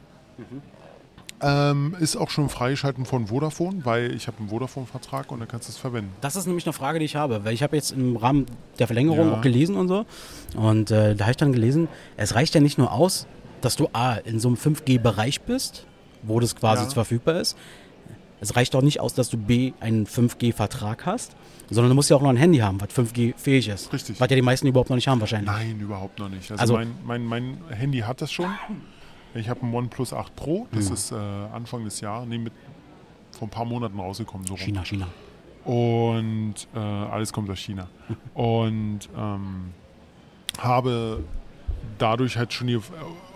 Ähm, 1.41 1.95
ist 2.01 2.17
auch 2.17 2.29
schon 2.29 2.49
freigeschalten 2.49 3.05
von 3.05 3.27
Vodafone, 3.27 3.85
weil 3.85 4.13
ich 4.13 4.27
habe 4.27 4.39
einen 4.39 4.49
Vodafone-Vertrag 4.49 5.31
und 5.31 5.39
da 5.39 5.45
kannst 5.45 5.69
du 5.69 5.71
es 5.71 5.77
verwenden. 5.77 6.11
Das 6.19 6.35
ist 6.35 6.47
nämlich 6.47 6.65
eine 6.65 6.73
Frage, 6.73 6.99
die 6.99 7.05
ich 7.05 7.15
habe, 7.15 7.45
weil 7.45 7.53
ich 7.53 7.63
habe 7.63 7.77
jetzt 7.77 7.91
im 7.91 8.17
Rahmen 8.17 8.45
der 8.77 8.87
Verlängerung 8.87 9.27
Ja. 9.29 9.33
auch 9.35 9.41
gelesen 9.41 9.77
und 9.77 9.87
so. 9.87 10.05
Und 10.57 10.91
äh, 10.91 11.15
da 11.15 11.23
habe 11.25 11.31
ich 11.31 11.37
dann 11.37 11.53
gelesen, 11.53 11.87
es 12.17 12.35
reicht 12.35 12.55
ja 12.55 12.61
nicht 12.61 12.77
nur 12.77 12.91
aus, 12.91 13.25
dass 13.61 13.77
du 13.77 13.87
A, 13.93 14.15
in 14.15 14.41
so 14.41 14.49
einem 14.49 14.57
5G-Bereich 14.57 15.39
bist, 15.41 15.85
wo 16.23 16.41
das 16.41 16.57
quasi 16.57 16.83
Ja. 16.83 16.89
verfügbar 16.89 17.39
ist. 17.39 17.55
Es 18.41 18.55
reicht 18.55 18.75
auch 18.75 18.81
nicht 18.81 18.99
aus, 18.99 19.13
dass 19.13 19.29
du 19.29 19.37
B, 19.37 19.73
einen 19.79 20.05
5G-Vertrag 20.05 21.05
hast, 21.05 21.35
sondern 21.69 21.89
du 21.89 21.95
musst 21.95 22.09
ja 22.09 22.15
auch 22.15 22.21
noch 22.21 22.29
ein 22.29 22.37
Handy 22.37 22.59
haben, 22.59 22.79
was 22.81 22.89
5G 22.89 23.33
fähig 23.37 23.67
ist. 23.67 23.91
Richtig. 23.91 24.19
Was 24.19 24.29
ja 24.29 24.35
die 24.35 24.41
meisten 24.41 24.65
überhaupt 24.67 24.89
noch 24.89 24.95
nicht 24.95 25.07
haben 25.07 25.19
wahrscheinlich. 25.19 25.49
Nein, 25.51 25.79
überhaupt 25.79 26.19
noch 26.19 26.29
nicht. 26.29 26.49
Also, 26.51 26.61
Also- 26.61 26.73
mein, 26.75 26.93
mein, 27.05 27.25
mein 27.25 27.57
Handy 27.75 27.99
hat 27.99 28.21
das 28.21 28.31
schon. 28.31 28.47
Ich 29.35 29.47
habe 29.49 29.65
ein 29.65 29.73
OnePlus 29.73 30.13
8 30.13 30.35
Pro, 30.35 30.67
das 30.71 30.87
Mhm. 30.87 30.93
ist 30.93 31.11
äh, 31.11 31.15
Anfang 31.15 31.83
des 31.83 32.01
Jahres, 32.01 32.27
nee, 32.27 32.37
mit 32.37 32.53
vor 33.31 33.47
ein 33.47 33.51
paar 33.51 33.65
Monaten 33.65 33.99
rausgekommen. 33.99 34.47
So 34.47 34.53
rum. 34.55 34.61
China, 34.63 34.83
China. 34.83 35.07
Und 35.65 36.55
äh, 36.73 36.79
alles 36.79 37.31
kommt 37.31 37.49
aus 37.49 37.59
China. 37.59 37.87
Und 38.33 39.01
ähm, 39.15 39.71
habe 40.59 41.23
dadurch 41.97 42.37
halt 42.37 42.53
schon 42.53 42.67
die 42.67 42.79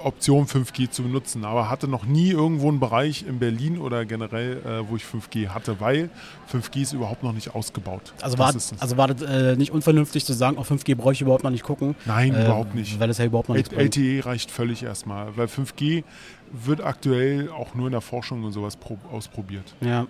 Option 0.06 0.46
5G 0.46 0.90
zu 0.90 1.04
benutzen, 1.04 1.46
aber 1.46 1.70
hatte 1.70 1.88
noch 1.88 2.06
nie 2.06 2.30
irgendwo 2.30 2.70
einen 2.70 2.80
Bereich 2.80 3.26
in 3.28 3.40
Berlin 3.40 3.78
oder 3.80 4.06
generell, 4.06 4.58
äh, 4.58 4.90
wo 4.90 4.96
ich 4.96 5.04
5G 5.04 5.50
hatte, 5.50 5.80
weil 5.80 6.10
5G 6.52 6.82
ist 6.82 6.94
überhaupt 6.94 7.24
noch 7.24 7.34
nicht 7.34 7.56
ausgebaut. 7.56 8.14
Also 8.22 8.38
Das 8.38 8.46
war, 8.46 8.56
es. 8.56 8.74
also 8.80 8.98
war 8.98 9.08
das 9.08 9.22
äh, 9.22 9.56
nicht 9.56 9.72
unvernünftig 9.72 10.26
zu 10.26 10.34
sagen, 10.34 10.58
auf 10.58 10.70
5G 10.72 10.96
brauche 10.96 11.14
ich 11.14 11.22
überhaupt 11.22 11.44
noch 11.44 11.52
nicht 11.52 11.64
gucken. 11.64 11.96
Nein, 12.06 12.34
äh, 12.34 12.46
überhaupt 12.46 12.76
nicht. 12.76 13.00
Weil 13.00 13.08
das 13.08 13.18
ja 13.18 13.26
überhaupt 13.26 13.50
noch 13.50 13.56
bringt. 13.56 13.72
LTE 13.74 14.26
reicht 14.26 14.52
völlig 14.52 14.84
erstmal, 14.84 15.36
weil 15.38 15.48
5G 15.48 16.04
wird 16.52 16.82
aktuell 16.82 17.50
auch 17.50 17.74
nur 17.74 17.88
in 17.88 17.92
der 17.92 18.02
Forschung 18.02 18.44
und 18.44 18.52
sowas 18.52 18.76
pro, 18.78 18.98
ausprobiert. 19.12 19.74
Ja. 19.82 20.08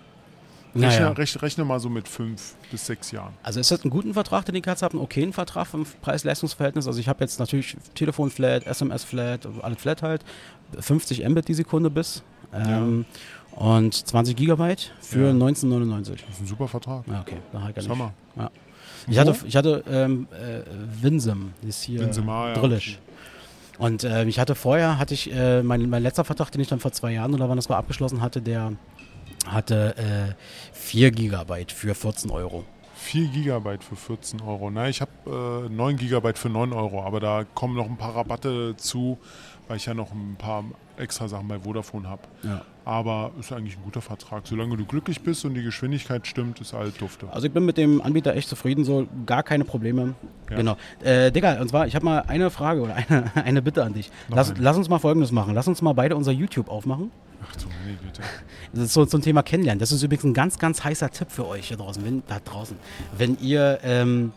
Rechne, 0.74 0.88
Naja. 0.88 1.10
rechne, 1.12 1.42
rechne 1.42 1.64
mal 1.64 1.78
so 1.78 1.88
mit 1.88 2.08
fünf 2.08 2.54
bis 2.70 2.86
sechs 2.86 3.12
Jahren. 3.12 3.32
Also 3.42 3.60
ist 3.60 3.70
das 3.70 3.84
ein 3.84 3.90
guter 3.90 4.12
Vertrag, 4.12 4.44
den 4.44 4.56
ich 4.56 4.66
jetzt 4.66 4.82
habe, 4.82 4.94
einen 4.94 5.02
okayen 5.04 5.32
Vertrag 5.32 5.66
vom 5.68 5.86
Preis-Leistungs-Verhältnis? 6.02 6.86
Also 6.88 6.98
ich 6.98 7.08
habe 7.08 7.22
jetzt 7.22 7.38
natürlich 7.38 7.76
Telefon-Flat, 7.94 8.66
SMS-Flat, 8.66 9.46
alles 9.62 9.78
Flat 9.80 10.02
halt, 10.02 10.24
50 10.78 11.28
Mbit 11.28 11.46
die 11.48 11.54
Sekunde 11.54 11.90
bis 11.90 12.22
ähm, 12.52 13.04
und 13.52 13.94
20 13.94 14.34
Gigabyte 14.34 14.92
für 15.00 15.26
Ja. 15.26 15.30
1999. 15.30 16.24
Das 16.26 16.36
ist 16.36 16.40
ein 16.42 16.46
super 16.46 16.66
Vertrag. 16.66 17.06
Ja, 17.06 17.20
okay, 17.20 17.36
da 17.52 17.62
halt 17.62 17.76
gar 17.76 17.82
nicht. 17.82 17.90
Hammer. 17.90 18.12
Ja. 18.36 18.50
Ich 19.06 19.18
hatte, 19.18 19.36
ich 19.46 19.54
hatte 19.56 19.84
ähm, 19.88 20.26
äh, 20.32 20.62
Winsum, 21.02 21.52
das 21.60 21.76
ist 21.76 21.82
hier 21.82 22.00
Winsum, 22.00 22.28
ah, 22.28 22.48
ja, 22.48 22.54
Drillisch. 22.54 22.98
Und 23.76 24.02
äh, 24.04 24.24
ich 24.24 24.38
hatte 24.38 24.54
vorher, 24.54 24.98
hatte 24.98 25.14
ich, 25.14 25.32
äh, 25.32 25.62
mein, 25.62 25.88
mein 25.90 26.02
letzter 26.02 26.24
Vertrag, 26.24 26.50
den 26.52 26.60
ich 26.60 26.68
dann 26.68 26.80
vor 26.80 26.92
zwei 26.92 27.12
Jahren 27.12 27.34
oder 27.34 27.48
wann 27.48 27.56
das 27.56 27.68
war 27.68 27.76
abgeschlossen 27.76 28.20
hatte, 28.22 28.40
der 28.40 28.72
hatte 29.46 29.96
äh, 29.96 30.34
4 30.72 31.10
Gigabyte 31.10 31.72
für 31.72 31.94
14 31.94 32.30
Euro. 32.30 32.64
4 33.04 33.28
Gigabyte 33.28 33.84
für 33.84 33.96
14 33.96 34.40
Euro. 34.40 34.70
Na, 34.70 34.88
ich 34.88 35.00
habe 35.00 35.66
äh, 35.66 35.68
9 35.68 35.96
Gigabyte 35.96 36.38
für 36.38 36.48
9 36.48 36.72
Euro, 36.72 37.02
aber 37.02 37.20
da 37.20 37.44
kommen 37.54 37.76
noch 37.76 37.86
ein 37.86 37.98
paar 37.98 38.16
Rabatte 38.16 38.76
zu, 38.76 39.18
weil 39.68 39.76
ich 39.76 39.86
ja 39.86 39.94
noch 39.94 40.12
ein 40.12 40.36
paar 40.38 40.64
extra 40.96 41.28
Sachen 41.28 41.48
bei 41.48 41.58
Vodafone 41.58 42.08
habe. 42.08 42.22
Ja. 42.42 42.62
Aber 42.84 43.32
ist 43.40 43.52
eigentlich 43.52 43.76
ein 43.76 43.82
guter 43.82 44.00
Vertrag. 44.00 44.46
Solange 44.46 44.76
du 44.76 44.84
glücklich 44.84 45.20
bist 45.22 45.44
und 45.44 45.54
die 45.54 45.62
Geschwindigkeit 45.62 46.26
stimmt, 46.26 46.60
ist 46.60 46.74
alles 46.74 46.94
dufte. 46.94 47.28
Also 47.32 47.46
ich 47.46 47.52
bin 47.52 47.64
mit 47.64 47.78
dem 47.78 48.02
Anbieter 48.02 48.34
echt 48.34 48.48
zufrieden, 48.48 48.84
so 48.84 49.06
gar 49.26 49.42
keine 49.42 49.64
Probleme. 49.64 50.14
Ja. 50.50 50.56
Genau. 50.56 50.76
Äh, 51.02 51.32
Digga, 51.32 51.60
und 51.60 51.68
zwar, 51.68 51.86
ich 51.86 51.94
habe 51.94 52.04
mal 52.04 52.20
eine 52.26 52.50
Frage 52.50 52.82
oder 52.82 52.94
eine, 53.08 53.30
eine 53.34 53.62
Bitte 53.62 53.84
an 53.84 53.94
dich. 53.94 54.10
Lass, 54.28 54.54
lass 54.58 54.76
uns 54.76 54.88
mal 54.88 54.98
folgendes 54.98 55.32
machen. 55.32 55.54
Lass 55.54 55.66
uns 55.66 55.82
mal 55.82 55.94
beide 55.94 56.16
unser 56.16 56.32
YouTube 56.32 56.68
aufmachen. 56.68 57.10
Ach 57.56 57.62
du 57.62 57.68
meine 57.68 57.96
Güte. 57.96 58.22
Das 58.72 58.84
ist 58.84 58.94
so 58.94 59.04
zum 59.06 59.22
Thema 59.22 59.42
Kennenlernen. 59.42 59.78
Das 59.78 59.92
ist 59.92 60.02
übrigens 60.02 60.24
ein 60.24 60.34
ganz, 60.34 60.58
ganz 60.58 60.82
heißer 60.82 61.10
Tipp 61.10 61.30
für 61.30 61.46
euch 61.46 61.68
hier 61.68 61.76
draußen. 61.76 62.04
Wenn, 62.04 62.22
da 62.26 62.38
draußen. 62.40 62.76
Wenn 63.16 63.38
ihr, 63.40 63.78
ähm, 63.82 64.32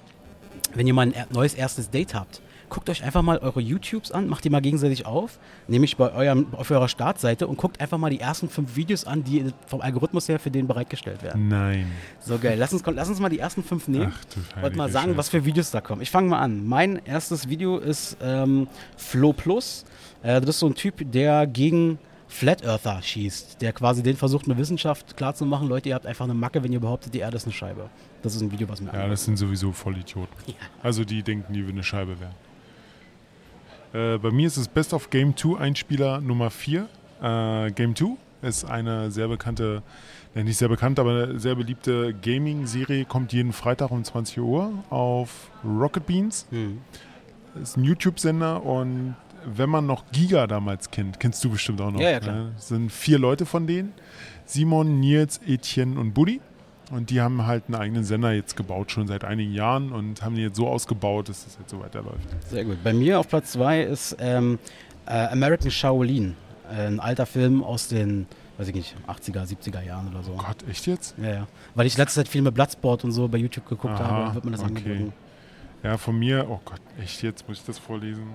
wenn 0.74 0.88
ihr 0.88 0.93
mal 0.93 1.07
ein 1.07 1.13
neues 1.32 1.53
erstes 1.53 1.89
Date 1.89 2.13
habt, 2.13 2.41
guckt 2.70 2.89
euch 2.89 3.03
einfach 3.03 3.22
mal 3.22 3.38
eure 3.38 3.61
YouTubes 3.61 4.11
an, 4.11 4.28
macht 4.28 4.43
die 4.43 4.49
mal 4.49 4.61
gegenseitig 4.61 5.05
auf, 5.05 5.39
nämlich 5.68 5.97
bei 5.97 6.11
eurem, 6.11 6.47
auf 6.53 6.70
eurer 6.70 6.88
Startseite 6.89 7.47
und 7.47 7.57
guckt 7.57 7.80
einfach 7.80 7.97
mal 7.97 8.09
die 8.09 8.20
ersten 8.20 8.49
fünf 8.49 8.76
Videos 8.76 9.05
an, 9.05 9.24
die 9.24 9.53
vom 9.68 9.82
Algorithmus 9.82 10.28
her 10.28 10.39
für 10.39 10.51
den 10.51 10.68
bereitgestellt 10.68 11.24
werden. 11.24 11.47
Nein. 11.47 11.91
So 12.20 12.38
geil. 12.38 12.57
Lass 12.59 12.74
uns, 12.74 12.84
lass 12.86 13.09
uns 13.09 13.20
mal 13.20 13.30
die 13.30 13.39
ersten 13.39 13.63
fünf 13.63 13.88
nehmen. 13.88 14.13
Ach 14.55 14.61
Wollte 14.61 14.78
mal 14.78 14.91
sagen, 14.91 15.07
Scheiße. 15.07 15.18
was 15.18 15.30
für 15.30 15.45
Videos 15.45 15.72
da 15.72 15.82
kommen. 15.82 16.01
Ich 16.01 16.11
fange 16.11 16.30
mal 16.30 16.39
an. 16.39 16.68
Mein 16.68 17.01
erstes 17.05 17.47
Video 17.47 17.78
ist 17.78 18.18
ähm, 18.22 18.68
Flo 18.97 19.34
Plus. 19.34 19.86
Äh, 20.24 20.41
das 20.41 20.51
ist 20.51 20.59
so 20.59 20.68
ein 20.68 20.76
Typ, 20.76 21.09
der 21.11 21.47
gegen 21.47 21.99
Flat 22.28 22.63
Earther 22.63 23.01
schießt, 23.01 23.61
der 23.61 23.73
quasi 23.73 24.03
den 24.03 24.15
versucht, 24.15 24.45
eine 24.45 24.57
Wissenschaft 24.57 25.15
klarzumachen, 25.15 25.67
Leute, 25.67 25.89
ihr 25.89 25.95
habt 25.95 26.05
einfach 26.05 26.25
eine 26.25 26.34
Macke, 26.34 26.61
wenn 26.63 26.73
ihr 26.73 26.80
behauptet, 26.80 27.13
die 27.13 27.19
Erde 27.19 27.38
ist 27.38 27.45
eine 27.45 27.53
Scheibe. 27.53 27.89
Das 28.21 28.36
ist 28.36 28.41
ein 28.41 28.51
Video, 28.51 28.67
was 28.67 28.82
mir 28.82 28.93
Ja, 28.93 29.07
das 29.07 29.23
sind 29.25 29.38
sowieso 29.38 29.71
Vollidioten. 29.71 30.36
Ja. 30.45 30.53
Also 30.84 31.05
die 31.05 31.23
denken, 31.23 31.53
die 31.53 31.65
will 31.65 31.73
eine 31.73 31.84
Scheibe 31.84 32.17
wären. 32.19 32.36
Äh, 33.93 34.17
bei 34.17 34.32
mir 34.32 34.47
ist 34.47 34.57
es 34.57 34.67
Best 34.67 34.93
of 34.93 35.09
Game 35.09 35.36
2 35.36 35.59
Einspieler 35.59 36.19
Nummer 36.19 36.49
4. 36.49 36.88
Äh, 37.21 37.71
Game 37.71 37.95
2 37.95 38.17
ist 38.41 38.65
eine 38.65 39.09
sehr 39.09 39.28
bekannte, 39.28 39.82
nicht 40.36 40.57
sehr 40.57 40.69
bekannt, 40.69 40.99
aber 40.99 41.11
eine 41.11 41.39
sehr 41.39 41.55
beliebte 41.55 42.13
Gaming-Serie, 42.13 43.05
kommt 43.05 43.34
jeden 43.34 43.53
Freitag 43.53 43.91
um 43.91 44.03
20 44.03 44.39
Uhr 44.39 44.71
auf 44.89 45.49
Rocket 45.63 46.05
Beans. 46.05 46.45
Hm. 46.51 46.80
ist 47.61 47.78
ein 47.78 47.84
YouTube-Sender 47.84 48.63
und 48.63 49.15
wenn 49.45 49.69
man 49.69 49.85
noch 49.85 50.03
Giga 50.11 50.47
damals 50.47 50.91
kennt, 50.91 51.19
kennst 51.19 51.43
du 51.43 51.49
bestimmt 51.49 51.81
auch 51.81 51.91
noch. 51.91 51.99
Ja, 51.99 52.11
ja, 52.11 52.19
klar. 52.19 52.35
ne? 52.35 52.51
Sind 52.57 52.91
vier 52.91 53.19
Leute 53.19 53.45
von 53.45 53.67
denen. 53.67 53.93
Simon, 54.45 54.99
Nils, 54.99 55.39
Etienne 55.45 55.99
und 55.99 56.13
Buddy. 56.13 56.41
Und 56.91 57.09
die 57.09 57.19
haben 57.19 57.45
halt 57.45 57.65
einen 57.67 57.75
eigenen 57.75 58.03
Sender 58.05 58.31
jetzt 58.31 58.55
gebaut, 58.55 58.91
schon 58.91 59.07
seit 59.07 59.25
einigen 59.25 59.51
Jahren 59.51 59.91
und 59.91 60.21
haben 60.21 60.35
den 60.35 60.45
jetzt 60.45 60.55
so 60.55 60.67
ausgebaut, 60.67 61.27
dass 61.27 61.43
das 61.43 61.57
jetzt 61.59 61.69
so 61.69 61.81
weiterläuft. 61.81 62.27
Sehr 62.49 62.63
gut. 62.63 62.81
Bei 62.81 62.93
mir 62.93 63.19
auf 63.19 63.27
Platz 63.27 63.51
2 63.53 63.81
ist 63.81 64.15
ähm, 64.19 64.57
äh, 65.05 65.27
American 65.27 65.69
Shaolin. 65.69 66.35
Äh, 66.71 66.88
ein 66.88 66.99
alter 67.01 67.25
Film 67.25 67.61
aus 67.61 67.89
den, 67.89 68.25
weiß 68.57 68.69
ich 68.69 68.75
nicht, 68.75 68.95
80er, 69.05 69.45
70er 69.45 69.83
Jahren 69.83 70.07
oder 70.07 70.23
so. 70.23 70.31
Oh 70.33 70.38
Gott, 70.38 70.63
echt 70.69 70.88
jetzt? 70.88 71.15
Ja, 71.21 71.29
ja. 71.29 71.47
Weil 71.75 71.88
ich 71.88 71.97
letzte 71.97 72.21
Zeit 72.21 72.29
viel 72.29 72.41
mit 72.41 72.53
Bloodsport 72.53 73.03
und 73.03 73.11
so 73.11 73.27
bei 73.27 73.38
YouTube 73.38 73.67
geguckt 73.67 73.93
Aha, 73.93 74.09
habe, 74.09 74.35
wird 74.35 74.45
mir 74.45 74.51
das 74.51 74.61
okay. 74.61 74.77
angeboten. 74.77 75.13
Ja, 75.83 75.97
von 75.97 76.17
mir, 76.17 76.45
oh 76.49 76.59
Gott, 76.63 76.81
echt 77.01 77.21
jetzt, 77.21 77.47
muss 77.47 77.59
ich 77.59 77.65
das 77.65 77.77
vorlesen? 77.77 78.27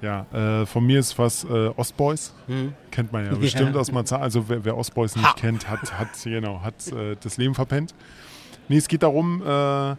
Ja, 0.00 0.26
äh, 0.32 0.66
von 0.66 0.86
mir 0.86 1.00
ist 1.00 1.18
was 1.18 1.44
äh, 1.44 1.68
Ostboys. 1.76 2.32
Hm. 2.46 2.72
Kennt 2.90 3.12
man 3.12 3.24
ja 3.26 3.34
bestimmt 3.40 3.74
Ja. 3.74 3.80
aus 3.80 3.90
Marzahn. 3.90 4.22
Also 4.22 4.48
wer, 4.48 4.64
wer 4.64 4.76
Ostboys 4.76 5.16
nicht 5.16 5.26
Ha! 5.26 5.34
kennt, 5.36 5.68
hat, 5.68 5.98
hat, 5.98 6.08
genau, 6.24 6.62
hat 6.62 6.86
äh, 6.92 7.16
das 7.20 7.36
Leben 7.36 7.54
verpennt. 7.54 7.94
Nee, 8.68 8.76
es 8.76 8.86
geht 8.86 9.02
darum, 9.02 9.42
äh, 9.44 9.90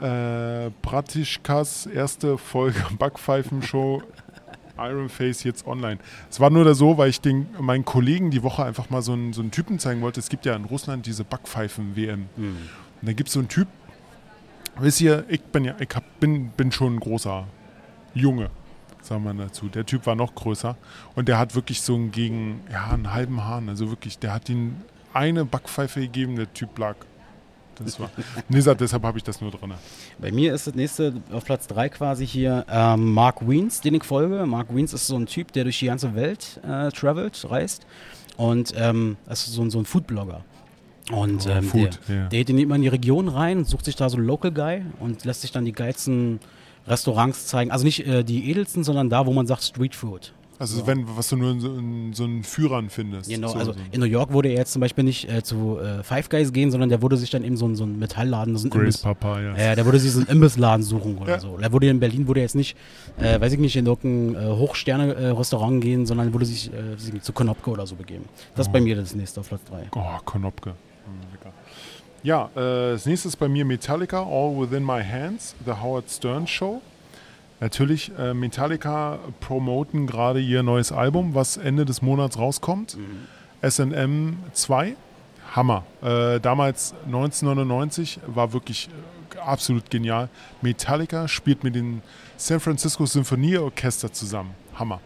äh, 0.00 0.70
Pratischkas 0.82 1.86
erste 1.86 2.36
Folge 2.36 2.78
Backpfeifen-Show 2.98 4.02
Iron 4.78 5.08
Face 5.08 5.42
jetzt 5.44 5.66
online. 5.66 5.98
Es 6.30 6.38
war 6.38 6.50
nur 6.50 6.64
da 6.64 6.74
so, 6.74 6.98
weil 6.98 7.08
ich 7.08 7.22
den, 7.22 7.46
meinen 7.58 7.86
Kollegen 7.86 8.30
die 8.30 8.42
Woche 8.42 8.62
einfach 8.64 8.90
mal 8.90 9.00
so 9.00 9.14
einen, 9.14 9.32
so 9.32 9.40
einen 9.40 9.50
Typen 9.50 9.78
zeigen 9.78 10.02
wollte. 10.02 10.20
Es 10.20 10.28
gibt 10.28 10.44
ja 10.44 10.54
in 10.54 10.66
Russland 10.66 11.06
diese 11.06 11.24
Backpfeifen-WM. 11.24 12.26
Hm. 12.36 12.56
Und 13.00 13.08
da 13.08 13.12
gibt 13.14 13.28
es 13.28 13.32
so 13.32 13.38
einen 13.38 13.48
Typ, 13.48 13.68
wisst 14.78 15.00
ihr, 15.00 15.24
ich 15.28 15.42
bin 15.44 15.64
ja, 15.64 15.74
ich 15.80 15.88
hab, 15.94 16.20
bin, 16.20 16.48
bin 16.50 16.70
schon 16.72 16.96
ein 16.96 17.00
großer 17.00 17.46
Junge, 18.12 18.50
sagen 19.06 19.24
wir 19.24 19.34
dazu. 19.34 19.68
Der 19.68 19.86
Typ 19.86 20.06
war 20.06 20.14
noch 20.14 20.34
größer 20.34 20.76
und 21.14 21.28
der 21.28 21.38
hat 21.38 21.54
wirklich 21.54 21.80
so 21.80 21.94
einen 21.94 22.10
gegen, 22.10 22.60
ja, 22.70 22.88
einen 22.90 23.12
halben 23.12 23.44
Hahn, 23.44 23.68
also 23.68 23.88
wirklich, 23.90 24.18
der 24.18 24.32
hat 24.32 24.48
ihm 24.48 24.76
eine 25.12 25.44
Backpfeife 25.44 26.00
gegeben, 26.00 26.36
der 26.36 26.52
Typ 26.52 26.78
lag. 26.78 26.96
Das 27.76 28.00
war, 28.00 28.10
Nisa, 28.48 28.74
deshalb 28.74 29.02
habe 29.02 29.18
ich 29.18 29.24
das 29.24 29.40
nur 29.40 29.50
drin. 29.50 29.74
Bei 30.18 30.32
mir 30.32 30.54
ist 30.54 30.66
das 30.66 30.74
nächste 30.74 31.14
auf 31.30 31.44
Platz 31.44 31.66
3 31.66 31.90
quasi 31.90 32.26
hier 32.26 32.64
ähm, 32.70 33.12
Mark 33.12 33.46
Wiens, 33.46 33.80
den 33.82 33.94
ich 33.94 34.04
folge. 34.04 34.46
Mark 34.46 34.74
Wiens 34.74 34.92
ist 34.94 35.06
so 35.06 35.16
ein 35.16 35.26
Typ, 35.26 35.52
der 35.52 35.64
durch 35.64 35.78
die 35.78 35.86
ganze 35.86 36.14
Welt 36.14 36.58
äh, 36.66 36.90
travelt, 36.90 37.44
reist. 37.50 37.86
Und 38.38 38.72
ähm, 38.76 39.16
ist 39.30 39.46
so, 39.46 39.62
ein- 39.62 39.70
so 39.70 39.78
ein 39.78 39.84
Foodblogger. 39.84 40.42
Und 41.12 41.46
Oh, 41.46 41.50
ähm, 41.50 41.62
Food, 41.64 42.00
der, 42.08 42.16
ja. 42.16 42.28
der 42.28 42.38
geht 42.40 42.50
in 42.50 42.58
immer 42.58 42.74
in 42.76 42.82
die 42.82 42.88
Region 42.88 43.28
rein, 43.28 43.64
sucht 43.64 43.84
sich 43.84 43.94
da 43.94 44.08
so 44.10 44.16
einen 44.16 44.26
Local 44.26 44.50
Guy 44.52 44.82
und 44.98 45.24
lässt 45.24 45.42
sich 45.42 45.52
dann 45.52 45.64
die 45.64 45.72
geilsten 45.72 46.40
Restaurants 46.86 47.46
zeigen. 47.46 47.70
Also 47.70 47.84
nicht 47.84 48.06
äh, 48.06 48.22
die 48.24 48.50
edelsten, 48.50 48.84
sondern 48.84 49.10
da, 49.10 49.26
wo 49.26 49.32
man 49.32 49.46
sagt 49.46 49.62
Street 49.62 49.94
Food. 49.94 50.32
Also 50.58 50.80
Ja. 50.80 50.86
wenn, 50.86 51.04
was 51.18 51.28
du 51.28 51.36
nur 51.36 51.50
in 51.50 51.60
so, 51.60 51.68
in 51.76 52.12
so 52.14 52.24
einen 52.24 52.42
Führern 52.42 52.88
findest. 52.88 53.28
Genau, 53.28 53.48
so, 53.48 53.58
also 53.58 53.72
so. 53.74 53.78
in 53.92 54.00
New 54.00 54.06
York 54.06 54.32
würde 54.32 54.48
er 54.48 54.56
jetzt 54.56 54.72
zum 54.72 54.80
Beispiel 54.80 55.04
nicht 55.04 55.30
äh, 55.30 55.42
zu 55.42 55.78
äh, 55.78 56.02
Five 56.02 56.30
Guys 56.30 56.50
gehen, 56.50 56.70
sondern 56.70 56.88
der 56.88 57.02
würde 57.02 57.18
sich 57.18 57.28
dann 57.28 57.44
eben 57.44 57.58
so, 57.58 57.66
einen- 57.66 57.76
so 57.76 57.84
einen 57.84 57.98
Metallladen, 57.98 58.56
so 58.56 58.62
einen 58.62 58.70
Grace 58.70 58.96
Imbiss- 58.96 59.02
Papa, 59.02 59.38
ja. 59.42 59.54
Ja, 59.54 59.74
der 59.74 59.84
würde 59.84 59.98
sich 59.98 60.12
so 60.12 60.20
einen 60.20 60.28
Imbissladen 60.28 60.82
suchen 60.82 61.18
oder 61.18 61.32
Ja. 61.32 61.40
so. 61.40 61.58
Der 61.58 61.70
würde 61.72 61.90
in 61.90 62.00
Berlin 62.00 62.26
würde 62.26 62.40
jetzt 62.40 62.54
nicht, 62.54 62.74
äh, 63.18 63.38
weiß 63.38 63.52
ich 63.52 63.58
nicht, 63.58 63.76
in 63.76 63.84
irgendein 63.84 64.34
äh, 64.42 64.56
Hochsterne-Restaurant 64.56 65.82
gehen, 65.82 66.06
sondern 66.06 66.32
würde 66.32 66.46
sich 66.46 66.72
äh, 66.72 66.94
weiß 66.94 67.06
ich 67.08 67.12
nicht, 67.12 67.24
zu 67.26 67.34
Konopke 67.34 67.68
oder 67.70 67.86
so 67.86 67.94
begeben. 67.96 68.24
Das 68.54 68.66
ist 68.66 68.72
bei 68.72 68.80
Oh. 68.80 68.82
mir 68.82 68.96
das 68.96 69.14
nächste 69.14 69.40
auf 69.40 69.48
Platz 69.48 69.60
3. 69.68 69.88
Oh, 69.94 70.02
Konopke. 70.24 70.72
Lecker. 71.32 71.45
Ja, 72.26 72.50
äh, 72.56 72.90
das 72.94 73.06
nächste 73.06 73.28
ist 73.28 73.36
bei 73.36 73.46
mir 73.46 73.64
Metallica, 73.64 74.20
All 74.20 74.58
Within 74.58 74.84
My 74.84 75.00
Hands, 75.00 75.54
The 75.64 75.74
Howard 75.80 76.10
Stern 76.10 76.48
Show. 76.48 76.82
Natürlich, 77.60 78.10
äh, 78.18 78.34
Metallica 78.34 79.20
promoten 79.38 80.08
gerade 80.08 80.40
ihr 80.40 80.64
neues 80.64 80.90
Album, 80.90 81.36
was 81.36 81.56
Ende 81.56 81.84
des 81.84 82.02
Monats 82.02 82.36
rauskommt. 82.36 82.98
SM 83.62 84.32
2, 84.52 84.96
Hammer. 85.54 85.84
Äh, 86.02 86.40
damals 86.40 86.94
1999 87.04 88.18
war 88.26 88.52
wirklich 88.52 88.88
äh, 88.88 89.38
absolut 89.38 89.88
genial. 89.88 90.28
Metallica 90.62 91.28
spielt 91.28 91.62
mit 91.62 91.76
dem 91.76 92.02
San 92.36 92.58
Francisco 92.58 93.06
Symphonieorchester 93.06 94.12
zusammen. 94.12 94.50
Hammer. 94.74 95.00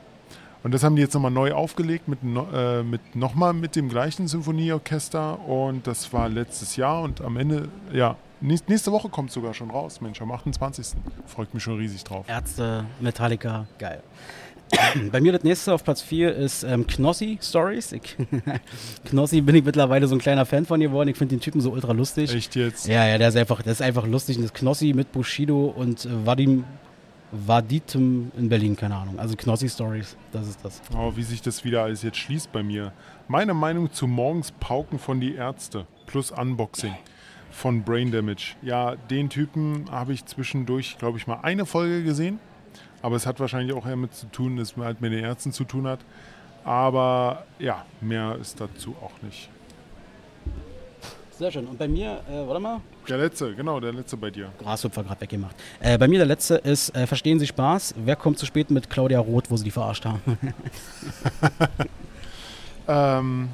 Und 0.63 0.75
das 0.75 0.83
haben 0.83 0.97
die 0.97 1.03
jetzt 1.03 1.15
nochmal 1.15 1.31
neu 1.31 1.53
aufgelegt 1.53 2.07
mit, 2.09 2.19
äh, 2.23 2.83
mit 2.83 3.17
nochmal 3.17 3.55
mit 3.55 3.77
dem 3.77 3.89
gleichen 3.89 4.29
Symphonieorchester 4.29 5.41
und 5.49 5.87
das 5.87 6.13
war 6.13 6.29
letztes 6.29 6.77
Jahr 6.77 7.03
und 7.03 7.21
am 7.23 7.37
Ende, 7.39 7.69
ja, 7.93 8.17
nächst, 8.41 8.69
nächste 8.69 8.93
Woche 8.93 9.09
kommt 9.09 9.33
sogar 9.33 9.55
schon 9.55 9.71
raus, 9.71 10.01
Mensch, 10.01 10.21
am 10.21 10.31
28. 10.31 10.89
Freut 11.27 11.55
mich 11.55 11.63
schon 11.63 11.79
riesig 11.79 12.05
drauf. 12.05 12.27
Ärzte, 12.29 12.85
Metallica, 13.01 13.67
geil. 13.79 14.03
Bei 15.13 15.21
mir 15.21 15.33
das 15.33 15.43
nächste 15.43 15.73
auf 15.75 15.83
Platz 15.83 16.03
4 16.03 16.35
ist 16.35 16.63
ähm, 16.63 16.87
Knossi 16.87 17.39
Stories. 17.43 17.93
Ich, 17.93 18.17
Knossi 19.05 19.41
bin 19.41 19.55
ich 19.57 19.65
mittlerweile 19.65 20.07
so 20.07 20.15
ein 20.15 20.21
kleiner 20.21 20.47
Fan 20.47 20.67
von 20.67 20.81
geworden. 20.81 21.09
Ich 21.09 21.17
finde 21.17 21.35
den 21.35 21.41
Typen 21.41 21.61
so 21.61 21.71
ultra 21.73 21.93
lustig. 21.93 22.33
Echt 22.33 22.55
jetzt? 22.57 22.87
Ja, 22.87 23.07
ja, 23.07 23.19
der 23.19 23.29
ist 23.29 23.37
einfach, 23.37 23.63
der 23.63 23.73
ist 23.73 23.83
einfach 23.83 24.07
lustig. 24.07 24.37
Und 24.37 24.45
das 24.45 24.53
Knossi 24.53 24.93
mit 24.95 25.13
Bushido 25.13 25.67
und 25.67 26.05
äh, 26.05 26.27
Vadim 26.27 26.65
Vaditem 27.33 28.33
in 28.37 28.49
Berlin, 28.49 28.77
keine 28.77 28.97
Ahnung. 28.97 29.19
Also 29.19 29.37
Knossi 29.37 29.69
Stories, 29.69 30.17
das 30.33 30.49
ist 30.49 30.65
das. 30.65 30.83
Oh, 30.97 31.13
wie 31.15 31.23
sich 31.23 31.41
das 31.41 31.65
wieder 31.65 31.83
alles 31.85 32.03
jetzt 32.03 32.19
schließt 32.19 32.51
bei 32.53 32.63
mir. 32.63 32.93
Meine 33.29 33.55
Meinung 33.55 33.93
zu 33.93 34.07
morgens 34.07 34.51
Pauken 34.53 34.99
von 34.99 35.21
die 35.21 35.35
Ärzte 35.35 35.87
plus 36.07 36.33
Unboxing 36.33 36.95
von 37.51 37.83
Brain 37.83 38.11
Damage. 38.11 38.57
Ja, 38.63 38.97
den 38.97 39.29
Typen 39.31 39.85
habe 39.91 40.13
ich 40.13 40.25
zwischendurch, 40.25 40.99
glaube 40.99 41.19
ich, 41.19 41.27
mal 41.27 41.41
eine 41.43 41.67
Folge 41.67 42.03
gesehen. 42.03 42.41
Aber 43.03 43.17
es 43.17 43.27
hat 43.27 43.41
wahrscheinlich 43.41 43.75
auch 43.77 43.87
damit 43.87 44.15
zu 44.15 44.27
tun, 44.27 44.57
dass 44.57 44.77
man 44.77 44.87
halt 44.87 45.01
mit 45.01 45.13
den 45.13 45.25
Ärzten 45.25 45.53
zu 45.53 45.65
tun 45.65 45.87
hat. 45.87 46.01
Aber 46.65 47.47
ja, 47.59 47.85
mehr 48.01 48.37
ist 48.41 48.61
dazu 48.61 48.95
auch 49.01 49.23
nicht. 49.23 49.49
Sehr 51.41 51.51
schön. 51.51 51.67
Und 51.67 51.79
bei 51.79 51.89
mir, 51.89 52.21
äh, 52.31 52.47
warte 52.47 52.61
mal, 52.61 52.83
Der 53.09 53.17
letzte, 53.17 53.55
genau, 53.55 53.81
der 53.81 53.95
letzte 53.95 54.15
bei 54.19 54.31
dir. 54.31 54.53
Grashüpfer 54.59 55.03
gerade 55.03 55.23
weggemacht. 55.23 55.57
Äh, 55.81 55.97
bei 55.97 56.07
mir 56.07 56.19
der 56.19 56.27
letzte 56.27 56.57
ist, 56.57 56.95
äh, 56.95 57.07
verstehen 57.07 57.39
Sie 57.39 57.47
Spaß? 57.47 57.95
Wer 57.97 58.15
kommt 58.15 58.39
zu 58.39 58.45
spät 58.45 58.71
mit 58.71 58.91
Claudia 58.91 59.19
Roth, 59.21 59.51
wo 59.51 59.57
sie 59.57 59.65
die 59.65 59.71
verarscht 59.71 60.05
haben? 60.05 60.21
Ähm, 62.89 63.51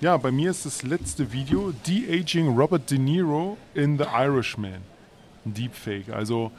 ja, 0.00 0.16
bei 0.16 0.30
mir 0.30 0.50
ist 0.50 0.64
das 0.64 0.82
letzte 0.84 1.32
Video 1.32 1.72
De-Aging 1.86 2.56
Robert 2.56 2.88
De 2.88 2.98
Niro 2.98 3.56
in 3.74 3.98
The 3.98 4.04
Irishman. 4.04 4.80
Ein 5.44 5.54
Deepfake. 5.54 6.10
Also 6.12 6.52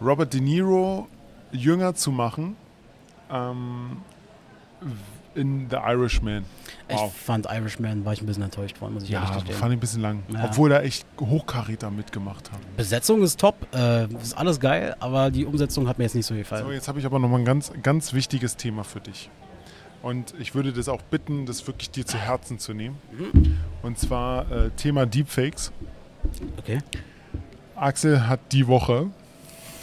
Robert 0.00 0.34
De 0.34 0.40
Niro 0.40 1.06
jünger 1.52 1.94
zu 1.94 2.10
machen 2.10 2.56
ähm, 3.30 3.98
in 5.38 5.68
The 5.70 5.76
Irishman. 5.76 6.44
Wow. 6.88 7.12
Ich 7.14 7.22
fand 7.22 7.46
Irishman, 7.46 8.04
war 8.04 8.12
ich 8.12 8.20
ein 8.20 8.26
bisschen 8.26 8.42
enttäuscht 8.42 8.76
von, 8.76 8.94
muss 8.94 9.04
ich 9.04 9.10
Ja, 9.10 9.20
ehrlich 9.20 9.54
fand 9.54 9.72
ich 9.72 9.78
ein 9.78 9.80
bisschen 9.80 10.02
lang. 10.02 10.22
Ja. 10.28 10.44
Obwohl 10.44 10.70
da 10.70 10.82
echt 10.82 11.06
Hochkaräter 11.20 11.90
mitgemacht 11.90 12.50
haben. 12.50 12.62
Besetzung 12.76 13.22
ist 13.22 13.38
top, 13.40 13.54
äh, 13.74 14.06
ist 14.14 14.36
alles 14.36 14.60
geil, 14.60 14.96
aber 15.00 15.30
die 15.30 15.46
Umsetzung 15.46 15.88
hat 15.88 15.98
mir 15.98 16.04
jetzt 16.04 16.14
nicht 16.14 16.26
so 16.26 16.34
gefallen. 16.34 16.64
So, 16.64 16.72
jetzt 16.72 16.88
habe 16.88 16.98
ich 16.98 17.06
aber 17.06 17.18
noch 17.18 17.28
mal 17.28 17.38
ein 17.38 17.44
ganz, 17.44 17.72
ganz 17.82 18.12
wichtiges 18.12 18.56
Thema 18.56 18.84
für 18.84 19.00
dich. 19.00 19.30
Und 20.02 20.34
ich 20.38 20.54
würde 20.54 20.72
das 20.72 20.88
auch 20.88 21.02
bitten, 21.02 21.46
das 21.46 21.66
wirklich 21.66 21.90
dir 21.90 22.06
zu 22.06 22.18
Herzen 22.18 22.58
zu 22.58 22.72
nehmen. 22.72 22.96
Und 23.82 23.98
zwar 23.98 24.50
äh, 24.50 24.70
Thema 24.70 25.06
Deepfakes. 25.06 25.72
Okay. 26.58 26.78
Axel 27.74 28.26
hat 28.26 28.40
die 28.52 28.66
Woche, 28.66 29.08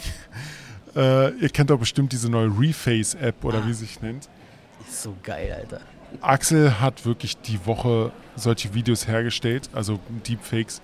äh, 0.96 1.30
ihr 1.30 1.48
kennt 1.50 1.70
doch 1.70 1.78
bestimmt 1.78 2.12
diese 2.12 2.30
neue 2.30 2.48
Reface-App 2.48 3.44
oder 3.44 3.66
wie 3.66 3.72
sie 3.72 3.86
sich 3.86 4.00
nennt. 4.00 4.28
So 4.88 5.14
geil, 5.22 5.54
Alter. 5.58 5.80
Axel 6.20 6.80
hat 6.80 7.04
wirklich 7.04 7.36
die 7.38 7.64
Woche 7.66 8.12
solche 8.36 8.72
Videos 8.74 9.06
hergestellt, 9.08 9.68
also 9.72 9.98
Deepfakes. 10.26 10.80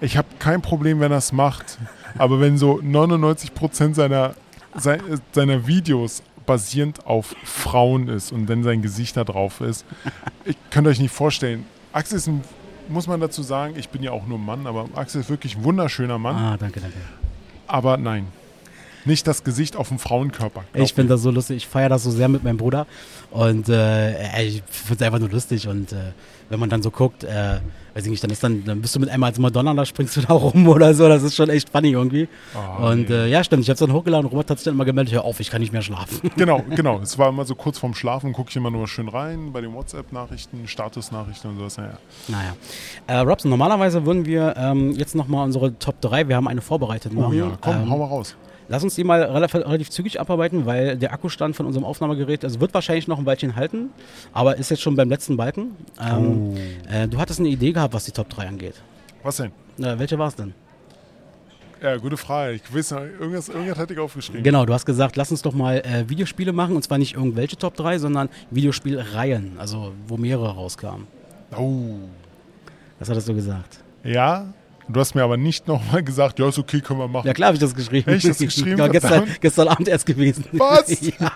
Ich 0.00 0.16
habe 0.16 0.28
kein 0.38 0.62
Problem, 0.62 1.00
wenn 1.00 1.10
er 1.12 1.18
es 1.18 1.32
macht, 1.32 1.78
aber 2.18 2.40
wenn 2.40 2.58
so 2.58 2.74
99% 2.80 3.94
seiner, 3.94 4.34
sei- 4.76 5.00
seiner 5.32 5.66
Videos 5.66 6.22
basierend 6.46 7.04
auf 7.06 7.34
Frauen 7.44 8.08
ist 8.08 8.30
und 8.30 8.48
wenn 8.48 8.62
sein 8.62 8.82
Gesicht 8.82 9.16
da 9.16 9.24
drauf 9.24 9.60
ist, 9.60 9.84
ich 10.44 10.56
könnt 10.70 10.86
euch 10.86 11.00
nicht 11.00 11.12
vorstellen. 11.12 11.66
Axel 11.92 12.18
ist 12.18 12.28
ein, 12.28 12.44
muss 12.88 13.08
man 13.08 13.20
dazu 13.20 13.42
sagen, 13.42 13.74
ich 13.76 13.88
bin 13.88 14.02
ja 14.02 14.12
auch 14.12 14.26
nur 14.26 14.38
ein 14.38 14.44
Mann, 14.44 14.66
aber 14.66 14.86
Axel 14.94 15.22
ist 15.22 15.28
wirklich 15.30 15.56
ein 15.56 15.64
wunderschöner 15.64 16.18
Mann. 16.18 16.36
Ah, 16.36 16.56
danke, 16.56 16.80
danke. 16.80 16.96
Aber 17.66 17.96
nein. 17.96 18.28
Nicht 19.06 19.26
das 19.26 19.44
Gesicht 19.44 19.76
auf 19.76 19.88
dem 19.88 19.98
Frauenkörper. 19.98 20.64
Ich 20.74 20.94
finde 20.94 21.14
das 21.14 21.22
so 21.22 21.30
lustig. 21.30 21.58
Ich 21.58 21.66
feiere 21.66 21.88
das 21.88 22.04
so 22.04 22.10
sehr 22.10 22.28
mit 22.28 22.44
meinem 22.44 22.56
Bruder. 22.56 22.86
Und 23.30 23.68
äh, 23.68 24.42
ich 24.44 24.62
finde 24.66 24.94
es 24.94 25.02
einfach 25.02 25.18
nur 25.18 25.28
lustig. 25.28 25.68
Und 25.68 25.92
äh, 25.92 26.12
wenn 26.48 26.60
man 26.60 26.70
dann 26.70 26.82
so 26.82 26.90
guckt, 26.90 27.24
äh, 27.24 27.58
weiß 27.94 28.04
ich 28.04 28.10
nicht, 28.10 28.22
dann 28.22 28.30
ist 28.30 28.44
dann, 28.44 28.64
dann 28.64 28.82
bist 28.82 28.94
du 28.94 29.00
mit 29.00 29.08
einmal 29.08 29.30
als 29.30 29.38
Madonna, 29.38 29.72
da 29.72 29.84
springst 29.86 30.16
du 30.16 30.20
da 30.28 30.34
rum 30.34 30.68
oder 30.68 30.94
so. 30.94 31.08
Das 31.08 31.22
ist 31.22 31.34
schon 31.34 31.48
echt 31.48 31.70
funny 31.70 31.90
irgendwie. 31.90 32.28
Oh, 32.54 32.88
und 32.88 33.08
nee. 33.08 33.14
äh, 33.14 33.28
ja, 33.28 33.42
stimmt. 33.42 33.62
Ich 33.62 33.68
habe 33.68 33.74
es 33.74 33.80
dann 33.80 33.92
hochgeladen 33.92 34.26
und 34.26 34.32
Robert 34.32 34.50
hat 34.50 34.58
sich 34.58 34.64
dann 34.66 34.74
immer 34.74 34.84
gemeldet, 34.84 35.14
hör 35.14 35.24
auf, 35.24 35.40
ich 35.40 35.50
kann 35.50 35.60
nicht 35.60 35.72
mehr 35.72 35.82
schlafen. 35.82 36.30
Genau, 36.36 36.62
genau. 36.68 37.00
Es 37.00 37.18
war 37.18 37.30
immer 37.30 37.46
so 37.46 37.54
kurz 37.54 37.78
vorm 37.78 37.94
Schlafen, 37.94 38.32
gucke 38.34 38.50
ich 38.50 38.56
immer 38.56 38.70
nur 38.70 38.86
schön 38.88 39.08
rein 39.08 39.52
bei 39.52 39.62
den 39.62 39.72
WhatsApp-Nachrichten, 39.72 40.68
Status-Nachrichten 40.68 41.48
und 41.48 41.58
sowas. 41.58 41.78
Naja. 41.78 41.98
Naja. 42.28 42.56
Äh, 43.06 43.18
Robson, 43.20 43.50
normalerweise 43.50 44.04
würden 44.04 44.26
wir 44.26 44.54
ähm, 44.56 44.92
jetzt 44.92 45.14
nochmal 45.14 45.44
unsere 45.44 45.78
Top 45.78 46.00
3, 46.02 46.28
wir 46.28 46.36
haben 46.36 46.46
eine 46.46 46.60
vorbereitet 46.60 47.12
Oh 47.16 47.32
ja, 47.32 47.56
komm, 47.60 47.76
ähm, 47.76 47.90
hau 47.90 47.98
mal 47.98 48.04
raus. 48.04 48.36
Lass 48.68 48.82
uns 48.82 48.94
die 48.96 49.04
mal 49.04 49.22
relativ, 49.22 49.54
relativ 49.54 49.90
zügig 49.90 50.20
abarbeiten, 50.20 50.66
weil 50.66 50.96
der 50.96 51.12
Akkustand 51.12 51.54
von 51.54 51.66
unserem 51.66 51.84
Aufnahmegerät, 51.84 52.44
also 52.44 52.60
wird 52.60 52.74
wahrscheinlich 52.74 53.06
noch 53.06 53.18
ein 53.18 53.26
Weilchen 53.26 53.54
halten, 53.54 53.90
aber 54.32 54.56
ist 54.56 54.70
jetzt 54.70 54.82
schon 54.82 54.96
beim 54.96 55.08
letzten 55.08 55.36
Balken. 55.36 55.76
Ähm, 56.00 56.54
Oh. 56.54 56.54
äh, 56.92 57.06
du 57.06 57.18
hattest 57.18 57.38
eine 57.40 57.48
Idee 57.48 57.72
gehabt, 57.72 57.94
was 57.94 58.04
die 58.04 58.10
Top 58.12 58.28
3 58.28 58.48
angeht. 58.48 58.74
Was 59.22 59.36
denn? 59.36 59.52
Äh, 59.78 59.98
welche 59.98 60.18
war 60.18 60.28
es 60.28 60.34
denn? 60.34 60.52
Ja, 61.82 61.96
gute 61.98 62.16
Frage. 62.16 62.54
Ich 62.54 62.74
weiß 62.74 62.92
noch, 62.92 63.00
irgendwas, 63.00 63.48
irgendwas 63.50 63.78
hatte 63.78 63.92
ich 63.92 63.98
aufgeschrieben. 64.00 64.42
Genau, 64.42 64.64
du 64.64 64.72
hast 64.72 64.86
gesagt, 64.86 65.14
lass 65.16 65.30
uns 65.30 65.42
doch 65.42 65.52
mal 65.52 65.76
äh, 65.78 66.08
Videospiele 66.08 66.52
machen 66.52 66.74
und 66.74 66.82
zwar 66.82 66.98
nicht 66.98 67.14
irgendwelche 67.14 67.56
Top 67.56 67.76
3, 67.76 67.98
sondern 67.98 68.28
Videospielreihen, 68.50 69.58
also 69.58 69.92
wo 70.08 70.16
mehrere 70.16 70.54
rauskamen. 70.54 71.06
Oh. 71.56 71.96
Das 72.98 73.10
hattest 73.10 73.28
du 73.28 73.34
gesagt. 73.34 73.78
Ja, 74.02 74.46
du 74.88 75.00
hast 75.00 75.14
mir 75.14 75.22
aber 75.22 75.36
nicht 75.36 75.66
nochmal 75.66 76.02
gesagt, 76.02 76.38
ja, 76.38 76.48
ist 76.48 76.58
okay, 76.58 76.80
können 76.80 77.00
wir 77.00 77.08
machen. 77.08 77.26
Ja, 77.26 77.34
klar 77.34 77.48
habe 77.48 77.56
ich 77.56 77.60
das 77.60 77.74
geschrieben. 77.74 78.10
Echt, 78.10 78.28
hast 78.28 78.40
du 78.40 78.44
geschrieben? 78.44 78.78
Ja, 78.78 78.88
gestern, 78.88 79.24
gestern 79.40 79.68
Abend 79.68 79.88
erst 79.88 80.06
gewesen. 80.06 80.44
Was? 80.52 81.00
ja. 81.18 81.32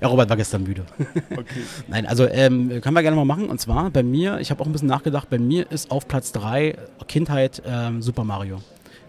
ja, 0.00 0.08
Robert 0.08 0.28
war 0.28 0.36
gestern 0.36 0.62
müde. 0.62 0.84
Okay. 1.30 1.62
Nein, 1.88 2.06
also 2.06 2.26
ähm, 2.26 2.80
können 2.80 2.94
wir 2.94 3.02
gerne 3.02 3.16
mal 3.16 3.24
machen. 3.24 3.48
Und 3.48 3.60
zwar 3.60 3.90
bei 3.90 4.02
mir, 4.02 4.38
ich 4.40 4.50
habe 4.50 4.60
auch 4.62 4.66
ein 4.66 4.72
bisschen 4.72 4.88
nachgedacht, 4.88 5.30
bei 5.30 5.38
mir 5.38 5.70
ist 5.70 5.90
auf 5.90 6.08
Platz 6.08 6.32
3 6.32 6.76
Kindheit 7.08 7.62
ähm, 7.66 8.02
Super 8.02 8.24
Mario. 8.24 8.60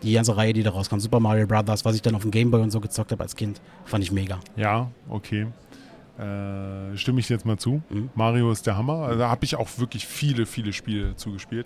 Die 0.03 0.13
ganze 0.13 0.35
Reihe, 0.35 0.51
die 0.53 0.63
da 0.63 0.71
rauskam. 0.71 0.99
Super 0.99 1.19
Mario 1.19 1.47
Brothers, 1.47 1.85
was 1.85 1.95
ich 1.95 2.01
dann 2.01 2.15
auf 2.15 2.23
dem 2.23 2.31
Gameboy 2.31 2.61
und 2.61 2.71
so 2.71 2.81
gezockt 2.81 3.11
habe 3.11 3.23
als 3.23 3.35
Kind. 3.35 3.61
Fand 3.85 4.03
ich 4.03 4.11
mega. 4.11 4.39
Ja, 4.57 4.91
okay. 5.09 5.47
Äh, 6.17 6.95
stimme 6.97 7.21
ich 7.21 7.29
jetzt 7.29 7.45
mal 7.45 7.57
zu. 7.57 7.81
Mhm. 7.89 8.09
Mario 8.13 8.51
ist 8.51 8.67
der 8.67 8.77
Hammer. 8.77 9.05
Also, 9.05 9.19
da 9.19 9.29
habe 9.29 9.45
ich 9.45 9.55
auch 9.55 9.67
wirklich 9.77 10.05
viele, 10.05 10.45
viele 10.45 10.73
Spiele 10.73 11.15
zugespielt. 11.15 11.65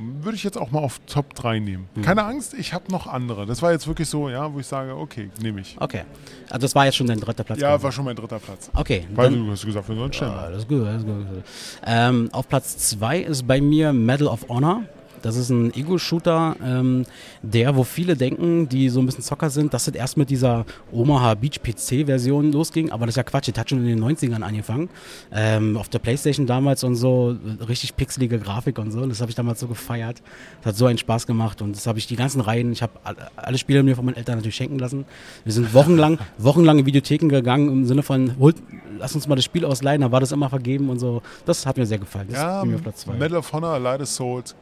Würde 0.00 0.36
ich 0.36 0.44
jetzt 0.44 0.56
auch 0.58 0.70
mal 0.70 0.80
auf 0.80 1.00
Top 1.06 1.34
3 1.34 1.58
nehmen. 1.58 1.88
Mhm. 1.94 2.02
Keine 2.02 2.24
Angst, 2.24 2.54
ich 2.54 2.72
habe 2.72 2.90
noch 2.90 3.06
andere. 3.06 3.46
Das 3.46 3.62
war 3.62 3.72
jetzt 3.72 3.86
wirklich 3.86 4.08
so, 4.08 4.28
ja, 4.28 4.52
wo 4.52 4.60
ich 4.60 4.66
sage, 4.66 4.94
okay, 4.96 5.30
nehme 5.42 5.60
ich. 5.60 5.76
Okay. 5.80 6.02
Also 6.50 6.60
das 6.66 6.74
war 6.74 6.84
jetzt 6.86 6.96
schon 6.96 7.06
dein 7.06 7.20
dritter 7.20 7.44
Platz. 7.44 7.60
Ja, 7.60 7.82
war 7.82 7.90
schon 7.92 8.04
mein 8.04 8.16
dritter 8.16 8.38
Platz. 8.38 8.70
Okay. 8.74 9.06
Weil 9.14 9.30
dann- 9.30 9.46
du 9.46 9.50
hast 9.52 9.64
gesagt, 9.66 9.88
wir 9.88 9.96
sollen 9.96 10.12
schnell 10.12 10.30
Ah, 10.30 10.48
ist 10.48 10.68
gut, 10.68 10.86
das 10.86 10.96
ist 10.96 11.06
gut. 11.06 11.14
das 11.24 11.24
ist 11.24 11.34
gut. 11.34 11.44
Ähm, 11.86 12.28
auf 12.32 12.48
Platz 12.48 12.76
2 12.90 13.18
ist 13.20 13.46
bei 13.46 13.60
mir 13.60 13.92
Medal 13.92 14.28
of 14.28 14.48
Honor. 14.48 14.82
Das 15.22 15.36
ist 15.36 15.50
ein 15.50 15.72
Ego-Shooter, 15.74 16.56
ähm, 16.64 17.04
der, 17.42 17.76
wo 17.76 17.84
viele 17.84 18.16
denken, 18.16 18.68
die 18.68 18.88
so 18.88 19.00
ein 19.00 19.06
bisschen 19.06 19.22
Zocker 19.24 19.50
sind, 19.50 19.74
dass 19.74 19.84
das 19.86 19.94
erst 19.94 20.16
mit 20.16 20.30
dieser 20.30 20.64
Omaha 20.92 21.34
Beach 21.34 21.60
PC-Version 21.62 22.52
losging. 22.52 22.90
Aber 22.92 23.06
das 23.06 23.12
ist 23.12 23.16
ja 23.16 23.22
Quatsch, 23.22 23.48
das 23.48 23.58
hat 23.58 23.70
schon 23.70 23.78
in 23.78 23.86
den 23.86 24.02
90ern 24.04 24.42
angefangen. 24.42 24.88
Ähm, 25.32 25.76
auf 25.76 25.88
der 25.88 25.98
Playstation 25.98 26.46
damals 26.46 26.84
und 26.84 26.96
so, 26.96 27.36
richtig 27.68 27.96
pixelige 27.96 28.38
Grafik 28.38 28.78
und 28.78 28.90
so. 28.90 29.04
Das 29.06 29.20
habe 29.20 29.30
ich 29.30 29.34
damals 29.36 29.60
so 29.60 29.66
gefeiert. 29.68 30.22
Das 30.62 30.70
hat 30.70 30.76
so 30.76 30.86
einen 30.86 30.98
Spaß 30.98 31.26
gemacht 31.26 31.62
und 31.62 31.76
das 31.76 31.86
habe 31.86 31.98
ich 31.98 32.06
die 32.06 32.16
ganzen 32.16 32.40
Reihen, 32.40 32.72
ich 32.72 32.82
habe 32.82 32.92
alle, 33.36 33.58
Spiele 33.58 33.82
mir 33.82 33.96
von 33.96 34.04
meinen 34.04 34.16
Eltern 34.16 34.36
natürlich 34.36 34.56
schenken 34.56 34.78
lassen. 34.78 35.04
Wir 35.44 35.52
sind 35.52 35.74
wochenlang, 35.74 36.18
wochenlang 36.38 36.78
in 36.78 36.86
Videotheken 36.86 37.28
gegangen 37.28 37.68
im 37.68 37.84
Sinne 37.86 38.02
von, 38.02 38.36
holt, 38.38 38.56
lass 38.98 39.14
uns 39.14 39.26
mal 39.26 39.34
das 39.34 39.44
Spiel 39.44 39.64
ausleihen, 39.64 40.00
da 40.02 40.12
war 40.12 40.20
das 40.20 40.32
immer 40.32 40.48
vergeben 40.48 40.88
und 40.90 40.98
so. 40.98 41.22
Das 41.44 41.66
hat 41.66 41.76
mir 41.76 41.86
sehr 41.86 41.98
gefallen. 41.98 42.28
Das 42.28 42.36
Ja, 42.38 42.58
ist 42.58 42.62
bei 42.62 42.68
mir 42.68 42.76
auf 42.76 42.82
Platz 42.82 43.00
2. 43.02 43.12
Medal 43.14 43.38
of 43.38 43.52
Honor, 43.52 43.70
Allied 43.70 44.00
Assault, 44.02 44.54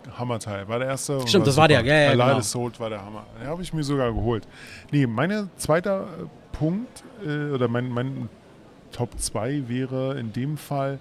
Hammerteil. 0.46 0.68
War 0.68 0.78
der 0.78 0.88
erste. 0.88 1.26
Stimmt, 1.26 1.46
das 1.46 1.56
war 1.56 1.68
der. 1.68 1.84
Ja, 1.84 1.94
ja, 1.94 2.08
Allied 2.10 2.24
genau. 2.24 2.38
Assault 2.38 2.80
war 2.80 2.88
der 2.90 3.04
Hammer. 3.04 3.26
Den 3.40 3.48
habe 3.48 3.62
ich 3.62 3.72
mir 3.72 3.82
sogar 3.82 4.12
geholt. 4.12 4.46
Nee, 4.90 5.06
mein 5.06 5.50
zweiter 5.56 6.02
äh, 6.02 6.56
Punkt, 6.56 7.04
äh, 7.24 7.50
oder 7.52 7.68
mein, 7.68 7.88
mein 7.90 8.28
Top 8.92 9.10
2 9.18 9.68
wäre 9.68 10.18
in 10.18 10.32
dem 10.32 10.56
Fall 10.56 10.98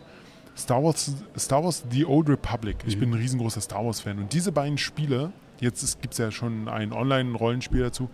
Star 0.57 0.83
Wars, 0.83 1.13
Star 1.37 1.63
Wars 1.63 1.83
The 1.89 2.05
Old 2.05 2.29
Republic. 2.29 2.77
Ich 2.85 2.95
Mhm. 2.95 2.99
bin 3.01 3.09
ein 3.11 3.19
riesengroßer 3.19 3.61
Star 3.61 3.85
Wars-Fan. 3.85 4.19
Und 4.19 4.33
diese 4.33 4.51
beiden 4.51 4.77
Spiele, 4.77 5.31
jetzt 5.59 6.01
gibt 6.01 6.13
es 6.13 6.17
ja 6.17 6.31
schon 6.31 6.67
ein 6.67 6.91
Online-Rollenspiel 6.93 7.81
dazu, 7.81 8.09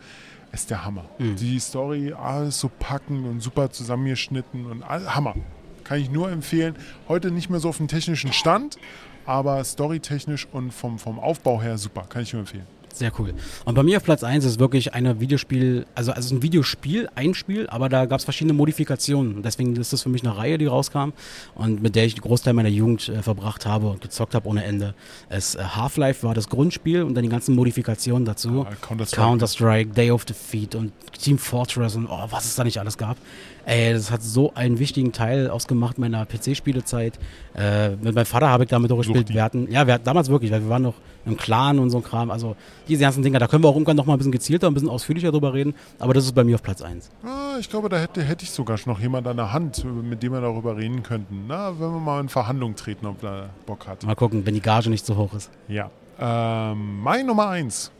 ist 0.52 0.70
der 0.70 0.84
Hammer. 0.84 1.06
Mhm. 1.18 1.36
Die 1.38 1.60
Story, 1.60 2.14
alles 2.14 2.60
so 2.60 2.70
packend 2.80 3.26
und 3.26 3.40
super 3.42 3.70
zusammengeschnitten 3.72 4.66
und 4.66 4.84
all, 4.84 5.16
Hammer. 5.16 5.36
Kann 5.84 6.00
ich 6.00 6.10
nur 6.12 6.32
empfehlen. 6.32 6.76
Heute 7.08 7.32
nicht 7.32 7.50
mehr 7.50 7.60
so 7.60 7.70
auf 7.70 7.78
dem 7.78 7.88
technischen 7.88 8.34
Stand, 8.34 8.78
aber 9.26 9.64
storytechnisch 9.64 10.48
und 10.52 10.72
vom, 10.72 11.00
vom 11.00 11.20
Aufbau 11.20 11.62
her 11.62 11.78
super. 11.78 12.06
Kann 12.10 12.24
ich 12.24 12.34
nur 12.34 12.42
empfehlen. 12.42 12.66
Sehr 12.94 13.12
cool. 13.20 13.34
Und 13.66 13.76
bei 13.76 13.84
mir 13.84 13.98
auf 13.98 14.04
Platz 14.04 14.24
1 14.24 14.46
ist 14.46 14.60
wirklich 14.60 14.94
eine 14.94 15.20
Videospiel, 15.20 15.86
also, 15.96 16.12
also 16.12 16.36
ein 16.36 16.42
Videospiel, 16.42 17.10
ein 17.16 17.34
Spiel, 17.34 17.68
aber 17.68 17.90
da 17.90 18.06
gab 18.06 18.20
es 18.20 18.26
verschiedene 18.26 18.54
Modifikationen. 18.54 19.44
Deswegen 19.44 19.76
ist 19.76 19.94
das 19.94 20.04
für 20.04 20.10
mich 20.10 20.24
eine 20.24 20.38
Reihe, 20.38 20.58
die 20.58 20.66
rauskam 20.66 21.12
und 21.56 21.82
mit 21.82 21.96
der 21.96 22.06
ich 22.06 22.16
den 22.16 22.22
Großteil 22.22 22.54
meiner 22.54 22.70
Jugend 22.70 23.08
äh, 23.10 23.22
verbracht 23.22 23.66
habe 23.66 23.88
und 23.90 24.02
gezockt 24.02 24.36
habe 24.36 24.48
ohne 24.48 24.64
Ende. 24.64 24.94
Es 25.30 25.56
äh, 25.56 25.64
Half-Life 25.64 26.26
war 26.26 26.34
das 26.34 26.50
Grundspiel 26.50 27.04
und 27.04 27.16
dann 27.16 27.24
die 27.24 27.30
ganzen 27.30 27.56
Modifikationen 27.56 28.26
dazu. 28.26 28.66
Ah, 28.70 28.76
Counter-Strike. 28.82 29.22
Counter-Strike, 29.22 29.92
Day 29.92 30.12
of 30.12 30.26
Defeat 30.26 30.76
und 30.76 30.92
Team 31.18 31.38
Fortress 31.38 31.96
und 31.96 32.08
oh, 32.08 32.28
was 32.30 32.46
es 32.46 32.56
da 32.56 32.64
nicht 32.64 32.80
alles 32.80 32.98
gab. 32.98 33.18
Ey, 33.66 33.94
das 33.94 34.10
hat 34.12 34.24
so 34.24 34.54
einen 34.56 34.80
wichtigen 34.80 35.12
Teil 35.12 35.50
ausgemacht 35.50 35.98
meiner 35.98 36.26
PC-Spielezeit. 36.26 37.20
Äh, 37.56 37.92
mit 37.92 38.16
meinem 38.16 38.26
Vater 38.26 38.50
habe 38.50 38.64
ich 38.64 38.70
damit 38.70 38.92
auch 38.92 38.98
gespielt. 38.98 39.30
Wir 39.30 39.44
hatten, 39.44 39.72
ja, 39.72 39.86
wir 39.86 39.94
hatten 39.94 40.04
damals 40.04 40.30
wirklich, 40.30 40.52
weil 40.52 40.62
wir 40.62 40.70
waren 40.70 40.82
noch 40.82 40.96
im 41.26 41.38
Clan 41.38 41.78
und 41.78 41.92
so 41.92 41.98
ein 41.98 42.04
Kram. 42.04 42.32
Also 42.32 42.56
diese 42.88 43.02
ganzen 43.02 43.22
Dinger, 43.22 43.40
da 43.40 43.48
können 43.48 43.64
wir 43.64 43.70
auch 43.70 43.76
irgendwann 43.76 43.98
noch 43.98 44.06
mal 44.06 44.14
ein 44.14 44.18
bisschen 44.18 44.32
gezielter, 44.32 44.68
ein 44.68 44.74
bisschen 44.74 44.90
ausführlicher 44.90 45.32
drüber 45.32 45.54
reden. 45.54 45.76
Aber 46.00 46.14
das 46.14 46.26
ist 46.26 46.34
bei 46.34 46.44
mir 46.44 46.56
auf 46.56 46.64
Platz 46.64 46.82
1. 46.82 47.10
Ah, 47.24 47.58
ich 47.60 47.70
glaube, 47.70 47.90
da 47.90 47.98
hätte, 47.98 48.24
hätte 48.24 48.44
ich 48.44 48.52
sogar 48.52 48.80
noch 48.86 49.00
jemand 49.00 49.28
an 49.28 49.38
der 49.38 49.54
Hand, 49.54 49.86
mit 49.86 50.24
dem 50.24 50.34
wir 50.34 50.42
darüber 50.42 50.78
reden 50.78 51.04
könnten. 51.04 51.46
Na, 51.48 51.72
wenn 51.80 51.92
wir 51.92 52.00
mal 52.00 52.20
in 52.22 52.30
Verhandlungen 52.30 52.76
treten, 52.76 53.06
ob 53.06 53.24
er 53.24 53.50
Bock 53.66 53.88
hat. 53.88 54.04
Mal 54.04 54.16
gucken, 54.16 54.46
wenn 54.46 54.56
die 54.56 54.62
Gage 54.62 54.90
nicht 54.90 55.06
so 55.06 55.16
hoch 55.16 55.34
ist. 55.34 55.52
Ja. 55.68 55.92
Ähm, 56.20 57.00
mein 57.02 57.26
Nummer 57.26 57.50
1 57.50 57.92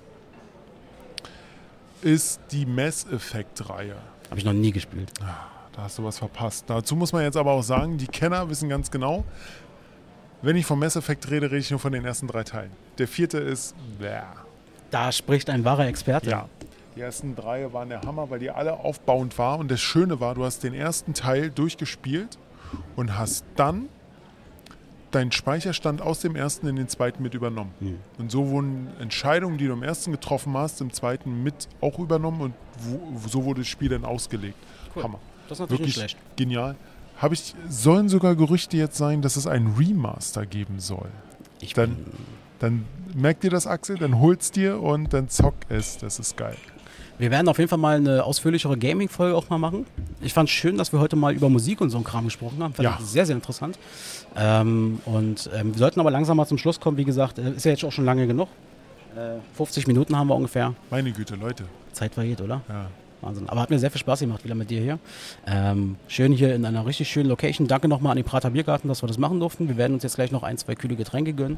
ist 2.02 2.40
die 2.52 2.66
Mass 2.66 3.06
Effect-Reihe. 3.12 3.96
Habe 4.30 4.40
ich 4.40 4.46
noch 4.46 4.54
nie 4.54 4.72
gespielt. 4.72 5.12
Da 5.74 5.84
hast 5.84 5.98
du 5.98 6.04
was 6.04 6.20
verpasst. 6.20 6.66
Dazu 6.68 6.96
muss 6.96 7.14
man 7.14 7.24
jetzt 7.24 7.38
aber 7.38 7.52
auch 7.52 7.64
sagen, 7.64 7.98
die 7.98 8.08
Kenner 8.08 8.50
wissen 8.50 8.70
ganz 8.70 8.92
genau, 8.92 9.24
wenn 10.42 10.56
ich 10.56 10.66
von 10.66 10.80
Mass 10.80 10.96
Effect 10.96 11.30
rede, 11.30 11.48
rede 11.48 11.60
ich 11.60 11.70
nur 11.70 11.80
von 11.80 11.94
den 11.94 12.04
ersten 12.04 12.28
drei 12.28 12.44
Teilen. 12.44 12.72
Der 12.98 13.08
vierte 13.08 13.38
ist, 13.38 13.76
bäh. 14.00 14.22
Da 14.90 15.12
spricht 15.12 15.50
ein 15.50 15.64
wahrer 15.64 15.88
Experte. 15.88 16.30
ja. 16.30 16.50
Die 16.96 17.02
ersten 17.02 17.36
drei 17.36 17.72
waren 17.72 17.88
der 17.88 18.02
Hammer, 18.02 18.30
weil 18.30 18.40
die 18.40 18.52
alle 18.52 18.74
aufbauend 18.74 19.38
waren. 19.38 19.62
Und 19.62 19.72
das 19.72 19.80
Schöne 19.80 20.20
war, 20.20 20.36
du 20.36 20.44
hast 20.44 20.64
den 20.64 20.74
ersten 20.74 21.14
Teil 21.14 21.50
durchgespielt 21.50 22.38
und 22.98 23.18
hast 23.18 23.46
dann 23.56 23.88
deinen 25.12 25.32
Speicherstand 25.32 26.02
aus 26.02 26.20
dem 26.20 26.36
ersten 26.36 26.68
in 26.68 26.76
den 26.76 26.90
zweiten 26.90 27.24
mit 27.24 27.34
übernommen. 27.34 27.72
Hm. 27.80 28.00
Und 28.18 28.32
so 28.32 28.50
wurden 28.50 28.90
Entscheidungen, 29.00 29.58
die 29.58 29.68
du 29.68 29.74
im 29.74 29.84
ersten 29.84 30.12
getroffen 30.12 30.56
hast, 30.58 30.82
im 30.82 30.92
zweiten 30.92 31.44
mit 31.44 31.70
auch 31.80 32.00
übernommen 32.00 32.42
und 32.42 32.54
wo, 32.80 33.28
so 33.28 33.46
wurde 33.46 33.62
das 33.62 33.68
Spiel 33.68 33.90
dann 33.90 34.06
ausgelegt. 34.06 34.58
Cool. 34.96 35.04
Hammer. 35.04 35.20
Das 35.52 35.58
ist 35.60 35.70
natürlich 35.70 35.80
Wirklich 35.82 35.98
nicht 36.04 36.12
schlecht. 36.12 36.38
genial. 36.38 36.76
Habe 37.18 37.34
ich, 37.34 37.54
sollen 37.70 38.08
sogar 38.10 38.36
Gerüchte 38.36 38.78
jetzt 38.78 38.98
sein, 38.98 39.22
dass 39.22 39.36
es 39.36 39.48
ein 39.48 39.76
Remaster 39.78 40.46
geben 40.46 40.80
soll. 40.80 41.10
Ich 41.60 41.74
Dann, 41.74 41.98
dann 42.60 42.86
merkt 43.14 43.44
ihr 43.44 43.50
das, 43.50 43.68
Axel, 43.68 43.98
dann 43.98 44.20
holt's 44.20 44.52
dir 44.52 44.82
und 44.82 45.12
dann 45.14 45.28
zock 45.30 45.54
es. 45.70 45.98
Das 45.98 46.20
ist 46.20 46.38
geil. 46.38 46.56
wir 47.20 47.30
werden 47.32 47.50
auf 47.50 47.58
jeden 47.60 47.70
Fall 47.70 47.78
mal 47.80 47.98
eine 47.98 48.24
ausführlichere 48.24 48.78
Gaming-Folge 48.78 49.36
auch 49.36 49.50
mal 49.50 49.58
machen. 49.58 49.86
Ich 50.22 50.34
fand 50.34 50.48
es 50.50 50.56
schön, 50.56 50.78
dass 50.78 50.94
wir 50.94 51.00
heute 51.00 51.16
mal 51.18 51.34
über 51.34 51.50
Musik 51.50 51.82
und 51.82 51.90
so 51.90 51.98
ein 51.98 52.04
Kram 52.06 52.24
gesprochen 52.26 52.64
haben. 52.64 52.74
Fand 52.74 52.86
Ja. 52.86 52.98
ich 53.00 53.06
sehr, 53.06 53.26
sehr 53.26 53.36
interessant. 53.36 53.78
Ähm, 54.38 55.02
und 55.06 55.50
ähm, 55.54 55.74
wir 55.74 55.80
sollten 55.80 56.00
aber 56.00 56.12
langsam 56.12 56.38
mal 56.38 56.46
zum 56.48 56.58
Schluss 56.58 56.80
kommen. 56.80 56.96
Wie 56.98 57.04
gesagt, 57.06 57.38
äh, 57.40 57.52
ist 57.52 57.66
ja 57.66 57.72
jetzt 57.72 57.84
auch 57.84 57.92
schon 57.92 58.06
lange 58.06 58.26
genug. 58.26 58.48
Äh, 59.18 59.40
50 59.58 59.86
Minuten 59.86 60.16
haben 60.18 60.28
wir 60.30 60.36
ungefähr. 60.36 60.74
Meine 60.90 61.12
Güte, 61.12 61.36
Leute. 61.36 61.66
Zeit 61.92 62.14
vergeht, 62.14 62.40
oder? 62.42 62.62
Ja. 62.70 62.88
Wahnsinn. 63.22 63.50
Aber 63.50 63.62
hat 63.62 63.70
mir 63.70 63.80
sehr 63.80 63.92
viel 63.92 64.02
Spaß 64.02 64.20
gemacht, 64.22 64.44
wieder 64.44 64.56
mit 64.56 64.70
dir 64.70 64.82
hier. 64.82 65.00
Ähm, 65.48 65.96
schön 66.08 66.32
hier 66.32 66.56
in 66.56 66.66
einer 66.66 66.86
richtig 66.86 67.10
schönen 67.10 67.30
Location. 67.30 67.68
Danke 67.68 67.88
nochmal 67.88 68.12
an 68.12 68.18
den 68.18 68.26
Prater 68.26 68.52
Biergarten, 68.52 68.88
dass 68.88 69.04
wir 69.04 69.08
das 69.08 69.18
machen 69.18 69.40
durften. 69.40 69.68
Wir 69.68 69.78
werden 69.78 69.94
uns 69.94 70.04
jetzt 70.04 70.16
gleich 70.16 70.32
noch 70.32 70.44
ein, 70.44 70.58
zwei 70.58 70.76
kühle 70.76 70.96
Getränke 70.96 71.34
gönnen. 71.34 71.58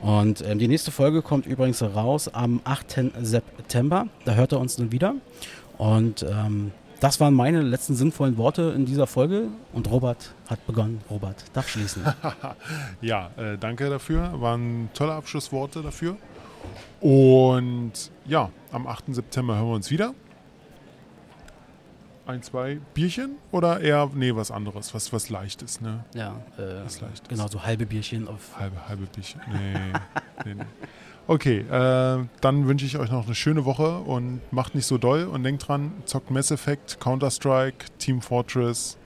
Und 0.00 0.44
ähm, 0.46 0.58
die 0.58 0.68
nächste 0.68 0.90
Folge 0.90 1.22
kommt 1.22 1.46
übrigens 1.46 1.82
raus 1.82 2.28
am 2.28 2.60
8. 2.64 3.12
September. 3.20 4.06
Da 4.24 4.34
hört 4.34 4.52
er 4.52 4.60
uns 4.60 4.76
dann 4.76 4.92
wieder. 4.92 5.14
Und 5.76 6.22
ähm, 6.22 6.72
das 7.00 7.20
waren 7.20 7.34
meine 7.34 7.62
letzten 7.62 7.94
sinnvollen 7.94 8.36
Worte 8.36 8.72
in 8.74 8.86
dieser 8.86 9.06
Folge. 9.06 9.48
Und 9.72 9.90
Robert 9.90 10.34
hat 10.48 10.64
begonnen. 10.66 11.00
Robert 11.10 11.44
darf 11.52 11.68
schließen. 11.68 12.02
Ja, 13.00 13.30
äh, 13.36 13.56
danke 13.58 13.88
dafür. 13.88 14.32
Waren 14.40 14.90
tolle 14.94 15.12
Abschlussworte 15.12 15.82
dafür. 15.82 16.16
Und 17.00 17.92
ja, 18.26 18.50
am 18.72 18.86
8. 18.86 19.14
September 19.14 19.56
hören 19.56 19.68
wir 19.68 19.74
uns 19.74 19.90
wieder. 19.90 20.14
Ein, 22.28 22.42
zwei 22.42 22.78
Bierchen 22.94 23.36
oder 23.52 23.80
eher, 23.80 24.10
nee, 24.14 24.34
was 24.34 24.50
anderes, 24.50 24.92
was, 24.94 25.12
was 25.12 25.30
Leichtes, 25.30 25.80
ne? 25.80 26.04
Ja, 26.14 26.36
äh, 26.58 26.84
Was 26.84 27.00
Leichtes. 27.00 27.26
genau, 27.28 27.48
so 27.48 27.62
halbe 27.64 27.86
Bierchen 27.86 28.28
auf. 28.28 28.58
Halbe, 28.58 28.86
halbe 28.86 29.06
Bierchen. 29.06 29.40
Nee, 29.50 29.92
nee, 30.44 30.54
nee. 30.54 30.64
Okay, 31.26 31.60
äh, 31.60 32.24
dann 32.40 32.66
wünsche 32.66 32.84
ich 32.86 32.98
euch 32.98 33.10
noch 33.10 33.26
eine 33.26 33.34
schöne 33.34 33.64
Woche 33.64 33.98
und 33.98 34.40
macht 34.50 34.74
nicht 34.74 34.86
so 34.86 34.98
doll 34.98 35.24
und 35.24 35.42
denkt 35.42 35.66
dran, 35.68 35.92
zockt 36.04 36.30
Mass 36.30 36.50
Effect, 36.50 37.00
Counter-Strike, 37.00 37.86
Team 37.98 38.20
Fortress. 38.20 38.96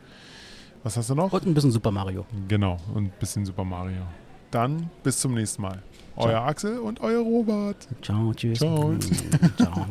Was 0.83 0.97
hast 0.97 1.11
du 1.11 1.15
noch? 1.15 1.33
Und 1.33 1.47
ein 1.47 1.55
bisschen 1.55 1.71
Super 1.71 1.93
Mario. 1.93 2.27
Genau, 2.49 2.77
und 2.95 3.05
ein 3.05 3.13
bisschen 3.21 3.47
Super 3.47 3.65
Mario. 3.65 4.03
Dann 4.51 4.91
bis 5.03 5.21
zum 5.21 5.35
nächsten 5.35 5.63
Mal. 5.63 5.81
Euer 6.17 6.43
Axel 6.43 6.79
und 6.79 7.01
euer 7.01 7.21
Robert. 7.23 7.89
Ciao, 8.03 8.33
tschüss. 8.35 8.59
Ciao. 8.59 8.95
Ciao. 9.57 9.87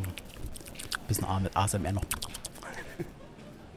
Bisschen 1.07 1.25
ASMR 1.53 1.93
noch. 1.93 2.03